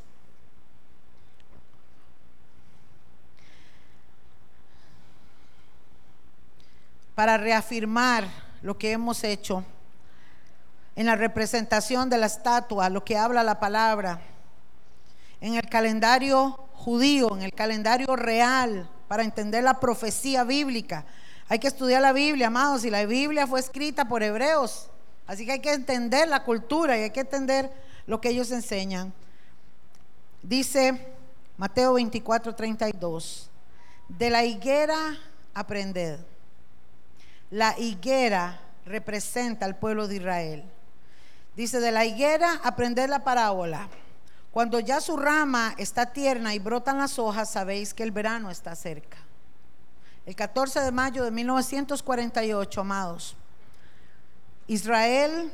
Para 7.15 7.37
reafirmar 7.37 8.27
lo 8.61 8.77
que 8.77 8.91
hemos 8.91 9.23
hecho 9.23 9.63
en 10.95 11.05
la 11.05 11.15
representación 11.15 12.09
de 12.09 12.17
la 12.17 12.27
estatua, 12.27 12.89
lo 12.89 13.03
que 13.03 13.17
habla 13.17 13.43
la 13.43 13.59
palabra, 13.59 14.21
en 15.41 15.55
el 15.55 15.67
calendario 15.67 16.51
judío, 16.73 17.35
en 17.35 17.43
el 17.43 17.53
calendario 17.53 18.15
real, 18.15 18.89
para 19.07 19.23
entender 19.23 19.63
la 19.63 19.79
profecía 19.79 20.43
bíblica. 20.43 21.05
Hay 21.49 21.59
que 21.59 21.67
estudiar 21.67 22.01
la 22.01 22.13
Biblia, 22.13 22.47
amados, 22.47 22.85
y 22.85 22.89
la 22.89 23.05
Biblia 23.05 23.45
fue 23.45 23.59
escrita 23.59 24.05
por 24.05 24.23
hebreos. 24.23 24.89
Así 25.27 25.45
que 25.45 25.53
hay 25.53 25.59
que 25.59 25.73
entender 25.73 26.27
la 26.27 26.43
cultura 26.43 26.97
y 26.97 27.03
hay 27.03 27.11
que 27.11 27.21
entender 27.21 27.71
lo 28.07 28.19
que 28.21 28.29
ellos 28.29 28.51
enseñan. 28.51 29.13
Dice 30.41 31.15
Mateo 31.57 31.93
24, 31.93 32.55
32, 32.55 33.49
de 34.09 34.29
la 34.29 34.43
higuera 34.43 35.17
aprended. 35.53 36.19
La 37.53 37.77
higuera 37.77 38.59
representa 38.83 39.67
al 39.67 39.77
pueblo 39.77 40.07
de 40.07 40.15
Israel. 40.15 40.63
Dice, 41.55 41.79
de 41.79 41.91
la 41.91 42.03
higuera 42.03 42.59
aprended 42.63 43.07
la 43.07 43.23
parábola. 43.23 43.89
Cuando 44.49 44.79
ya 44.79 44.99
su 44.99 45.17
rama 45.17 45.75
está 45.77 46.07
tierna 46.07 46.55
y 46.55 46.59
brotan 46.59 46.97
las 46.97 47.19
hojas, 47.19 47.51
sabéis 47.51 47.93
que 47.93 48.01
el 48.01 48.09
verano 48.09 48.49
está 48.49 48.75
cerca. 48.75 49.19
El 50.25 50.35
14 50.35 50.79
de 50.79 50.91
mayo 50.91 51.23
de 51.23 51.29
1948, 51.29 52.81
amados, 52.81 53.35
Israel, 54.65 55.51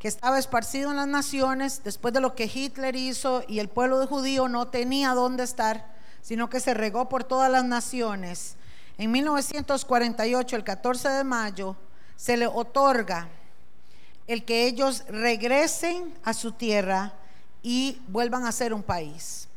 que 0.00 0.08
estaba 0.08 0.40
esparcido 0.40 0.90
en 0.90 0.96
las 0.96 1.06
naciones, 1.06 1.82
después 1.84 2.12
de 2.12 2.20
lo 2.20 2.34
que 2.34 2.50
Hitler 2.52 2.96
hizo 2.96 3.44
y 3.46 3.60
el 3.60 3.68
pueblo 3.68 4.00
de 4.00 4.06
judío 4.06 4.48
no 4.48 4.66
tenía 4.66 5.14
dónde 5.14 5.44
estar, 5.44 5.86
sino 6.20 6.50
que 6.50 6.58
se 6.58 6.74
regó 6.74 7.08
por 7.08 7.22
todas 7.22 7.48
las 7.48 7.64
naciones. 7.64 8.57
En 8.98 9.12
1948, 9.12 10.56
el 10.56 10.64
14 10.64 11.08
de 11.08 11.24
mayo, 11.24 11.76
se 12.16 12.36
le 12.36 12.48
otorga 12.48 13.28
el 14.26 14.44
que 14.44 14.66
ellos 14.66 15.04
regresen 15.08 16.12
a 16.24 16.34
su 16.34 16.52
tierra 16.52 17.12
y 17.62 18.02
vuelvan 18.08 18.44
a 18.44 18.52
ser 18.52 18.74
un 18.74 18.82
país. 18.82 19.48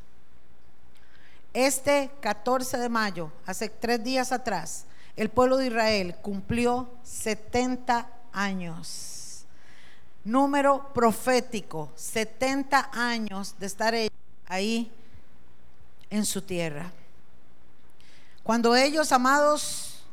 Este 1.53 2.11
14 2.21 2.77
de 2.77 2.87
mayo, 2.87 3.31
hace 3.47 3.67
tres 3.67 4.03
días 4.03 4.31
atrás, 4.31 4.85
el 5.17 5.29
pueblo 5.29 5.57
de 5.57 5.67
Israel 5.67 6.15
cumplió 6.21 6.87
70 7.03 8.07
años. 8.31 9.45
Número 10.23 10.93
profético, 10.93 11.91
70 11.95 12.91
años 12.93 13.55
de 13.59 13.65
estar 13.65 13.95
ahí 14.45 14.91
en 16.11 16.25
su 16.25 16.43
tierra. 16.43 16.91
Cuando 18.43 18.75
ellos, 18.75 19.11
amados, 19.11 20.03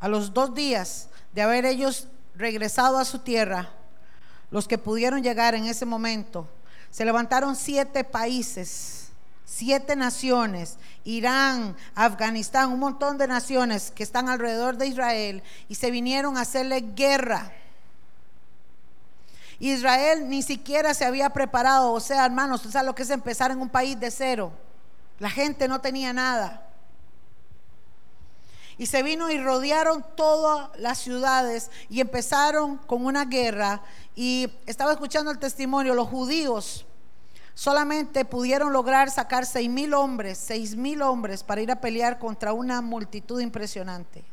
a 0.00 0.08
los 0.08 0.32
dos 0.34 0.54
días 0.54 1.08
de 1.32 1.42
haber 1.42 1.64
ellos 1.64 2.08
regresado 2.34 2.98
a 2.98 3.04
su 3.04 3.20
tierra, 3.20 3.70
los 4.50 4.68
que 4.68 4.78
pudieron 4.78 5.22
llegar 5.22 5.54
en 5.54 5.66
ese 5.66 5.86
momento, 5.86 6.48
se 6.90 7.04
levantaron 7.04 7.56
siete 7.56 8.04
países, 8.04 9.08
siete 9.44 9.96
naciones, 9.96 10.76
Irán, 11.04 11.76
Afganistán, 11.94 12.70
un 12.70 12.80
montón 12.80 13.18
de 13.18 13.26
naciones 13.26 13.90
que 13.90 14.02
están 14.02 14.28
alrededor 14.28 14.76
de 14.76 14.86
Israel 14.86 15.42
y 15.68 15.74
se 15.74 15.90
vinieron 15.90 16.36
a 16.36 16.42
hacerle 16.42 16.80
guerra. 16.94 17.52
Israel 19.58 20.28
ni 20.28 20.42
siquiera 20.42 20.94
se 20.94 21.04
había 21.04 21.30
preparado, 21.30 21.92
o 21.92 22.00
sea, 22.00 22.24
hermanos, 22.24 22.62
tú 22.62 22.70
sabes 22.70 22.86
lo 22.86 22.94
que 22.94 23.02
es 23.02 23.10
empezar 23.10 23.50
en 23.50 23.60
un 23.60 23.68
país 23.68 23.98
de 23.98 24.10
cero. 24.10 24.52
La 25.18 25.30
gente 25.30 25.66
no 25.66 25.80
tenía 25.80 26.12
nada. 26.12 26.67
Y 28.78 28.86
se 28.86 29.02
vino 29.02 29.28
y 29.30 29.38
rodearon 29.38 30.04
todas 30.16 30.70
las 30.78 30.98
ciudades 30.98 31.70
y 31.90 32.00
empezaron 32.00 32.78
con 32.78 33.04
una 33.04 33.24
guerra. 33.24 33.82
Y 34.14 34.48
estaba 34.66 34.92
escuchando 34.92 35.30
el 35.30 35.38
testimonio, 35.38 35.94
los 35.94 36.08
judíos 36.08 36.86
solamente 37.58 38.24
pudieron 38.24 38.72
lograr 38.72 39.10
sacar 39.10 39.44
seis 39.44 39.68
mil 39.68 39.92
hombres, 39.92 40.38
seis 40.38 40.76
mil 40.76 41.02
hombres 41.02 41.42
para 41.42 41.60
ir 41.60 41.72
a 41.72 41.80
pelear 41.80 42.20
contra 42.20 42.52
una 42.52 42.80
multitud 42.80 43.40
impresionante. 43.40 44.24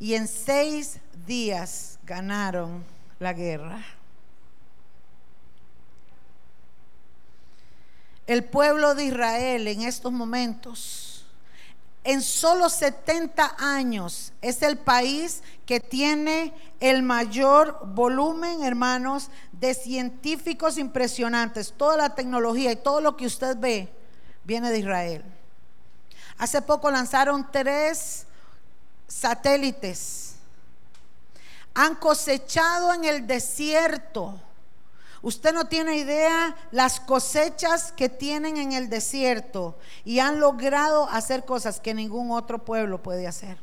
Y 0.00 0.14
en 0.14 0.26
seis 0.26 0.98
días 1.24 2.00
ganaron 2.04 2.84
la 3.20 3.32
guerra. 3.32 3.84
El 8.26 8.44
pueblo 8.44 8.96
de 8.96 9.04
Israel 9.04 9.68
en 9.68 9.82
estos 9.82 10.10
momentos 10.10 11.09
en 12.02 12.22
solo 12.22 12.68
70 12.68 13.56
años 13.58 14.32
es 14.40 14.62
el 14.62 14.78
país 14.78 15.42
que 15.66 15.80
tiene 15.80 16.54
el 16.80 17.02
mayor 17.02 17.78
volumen, 17.84 18.62
hermanos, 18.62 19.30
de 19.52 19.74
científicos 19.74 20.78
impresionantes. 20.78 21.74
Toda 21.76 21.96
la 21.96 22.14
tecnología 22.14 22.72
y 22.72 22.76
todo 22.76 23.00
lo 23.00 23.16
que 23.16 23.26
usted 23.26 23.56
ve 23.58 23.92
viene 24.44 24.70
de 24.70 24.78
Israel. 24.78 25.24
Hace 26.38 26.62
poco 26.62 26.90
lanzaron 26.90 27.50
tres 27.52 28.26
satélites. 29.06 30.36
Han 31.74 31.96
cosechado 31.96 32.94
en 32.94 33.04
el 33.04 33.26
desierto 33.26 34.40
Usted 35.22 35.52
no 35.52 35.66
tiene 35.66 35.96
idea 35.96 36.56
las 36.70 36.98
cosechas 36.98 37.92
que 37.92 38.08
tienen 38.08 38.56
en 38.56 38.72
el 38.72 38.88
desierto 38.88 39.76
y 40.04 40.20
han 40.20 40.40
logrado 40.40 41.08
hacer 41.10 41.44
cosas 41.44 41.78
que 41.78 41.92
ningún 41.92 42.30
otro 42.30 42.64
pueblo 42.64 43.02
puede 43.02 43.26
hacer. 43.26 43.58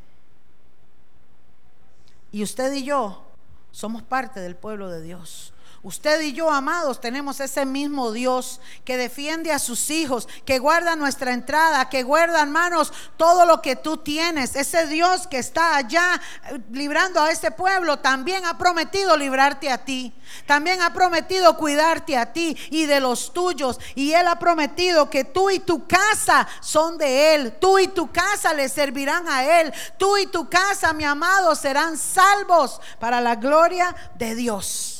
Y 2.31 2.43
usted 2.43 2.71
y 2.73 2.83
yo 2.83 3.23
somos 3.71 4.03
parte 4.03 4.39
del 4.39 4.55
pueblo 4.55 4.89
de 4.89 5.01
Dios. 5.01 5.53
Usted 5.83 6.21
y 6.21 6.33
yo, 6.33 6.49
amados, 6.49 6.99
tenemos 6.99 7.39
ese 7.39 7.65
mismo 7.65 8.11
Dios 8.11 8.59
que 8.83 8.97
defiende 8.97 9.51
a 9.51 9.59
sus 9.59 9.91
hijos, 9.91 10.27
que 10.43 10.57
guarda 10.57 10.95
nuestra 10.95 11.33
entrada, 11.33 11.87
que 11.87 12.01
guarda, 12.01 12.41
hermanos, 12.41 12.91
todo 13.15 13.45
lo 13.45 13.61
que 13.61 13.75
tú 13.75 13.97
tienes. 13.97 14.55
Ese 14.55 14.87
Dios 14.87 15.27
que 15.27 15.37
está 15.37 15.75
allá 15.75 16.19
eh, 16.49 16.59
librando 16.71 17.21
a 17.21 17.31
ese 17.31 17.51
pueblo, 17.51 17.99
también 17.99 18.45
ha 18.45 18.57
prometido 18.57 19.15
librarte 19.15 19.69
a 19.69 19.77
ti. 19.85 20.13
También 20.45 20.81
ha 20.81 20.93
prometido 20.93 21.55
cuidarte 21.57 22.17
a 22.17 22.33
ti 22.33 22.57
y 22.71 22.85
de 22.85 22.99
los 22.99 23.31
tuyos. 23.31 23.79
Y 23.93 24.13
Él 24.13 24.27
ha 24.27 24.39
prometido 24.39 25.09
que 25.09 25.25
tú 25.25 25.51
y 25.51 25.59
tu 25.59 25.87
casa 25.87 26.47
son 26.59 26.97
de 26.97 27.35
Él. 27.35 27.57
Tú 27.59 27.77
y 27.77 27.87
tu 27.87 28.11
casa 28.11 28.53
le 28.53 28.67
servirán 28.67 29.27
a 29.29 29.61
Él. 29.61 29.71
Tú 29.97 30.17
y 30.17 30.25
tu 30.25 30.49
casa, 30.49 30.91
mi 30.93 31.03
amado, 31.03 31.55
serán 31.55 31.97
salvos 31.97 32.81
para 32.99 33.21
la 33.21 33.35
gloria 33.35 33.95
de 34.15 34.33
Dios. 34.35 34.96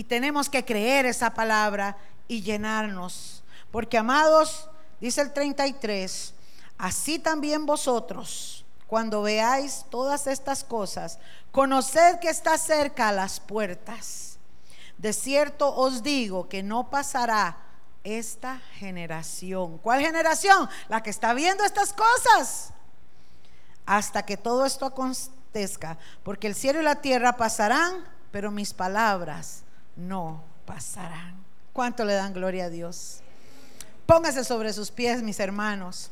Y 0.00 0.04
tenemos 0.04 0.48
que 0.48 0.64
creer 0.64 1.04
esa 1.04 1.28
palabra 1.34 1.94
y 2.26 2.40
llenarnos. 2.40 3.42
Porque 3.70 3.98
amados, 3.98 4.70
dice 4.98 5.20
el 5.20 5.30
33, 5.30 6.32
así 6.78 7.18
también 7.18 7.66
vosotros, 7.66 8.64
cuando 8.86 9.20
veáis 9.20 9.84
todas 9.90 10.26
estas 10.26 10.64
cosas, 10.64 11.18
conoced 11.52 12.18
que 12.18 12.30
está 12.30 12.56
cerca 12.56 13.10
a 13.10 13.12
las 13.12 13.40
puertas. 13.40 14.38
De 14.96 15.12
cierto 15.12 15.70
os 15.76 16.02
digo 16.02 16.48
que 16.48 16.62
no 16.62 16.88
pasará 16.88 17.58
esta 18.02 18.58
generación. 18.78 19.76
¿Cuál 19.76 20.00
generación? 20.00 20.66
La 20.88 21.02
que 21.02 21.10
está 21.10 21.34
viendo 21.34 21.62
estas 21.62 21.92
cosas. 21.92 22.72
Hasta 23.84 24.24
que 24.24 24.38
todo 24.38 24.64
esto 24.64 24.86
acontezca. 24.86 25.98
Porque 26.22 26.46
el 26.46 26.54
cielo 26.54 26.80
y 26.80 26.84
la 26.84 27.02
tierra 27.02 27.36
pasarán, 27.36 28.02
pero 28.30 28.50
mis 28.50 28.72
palabras 28.72 29.64
no 29.96 30.42
pasarán. 30.66 31.34
¿Cuánto 31.72 32.04
le 32.04 32.14
dan 32.14 32.32
gloria 32.32 32.66
a 32.66 32.70
Dios? 32.70 33.20
Póngase 34.06 34.44
sobre 34.44 34.72
sus 34.72 34.90
pies, 34.90 35.22
mis 35.22 35.40
hermanos. 35.40 36.10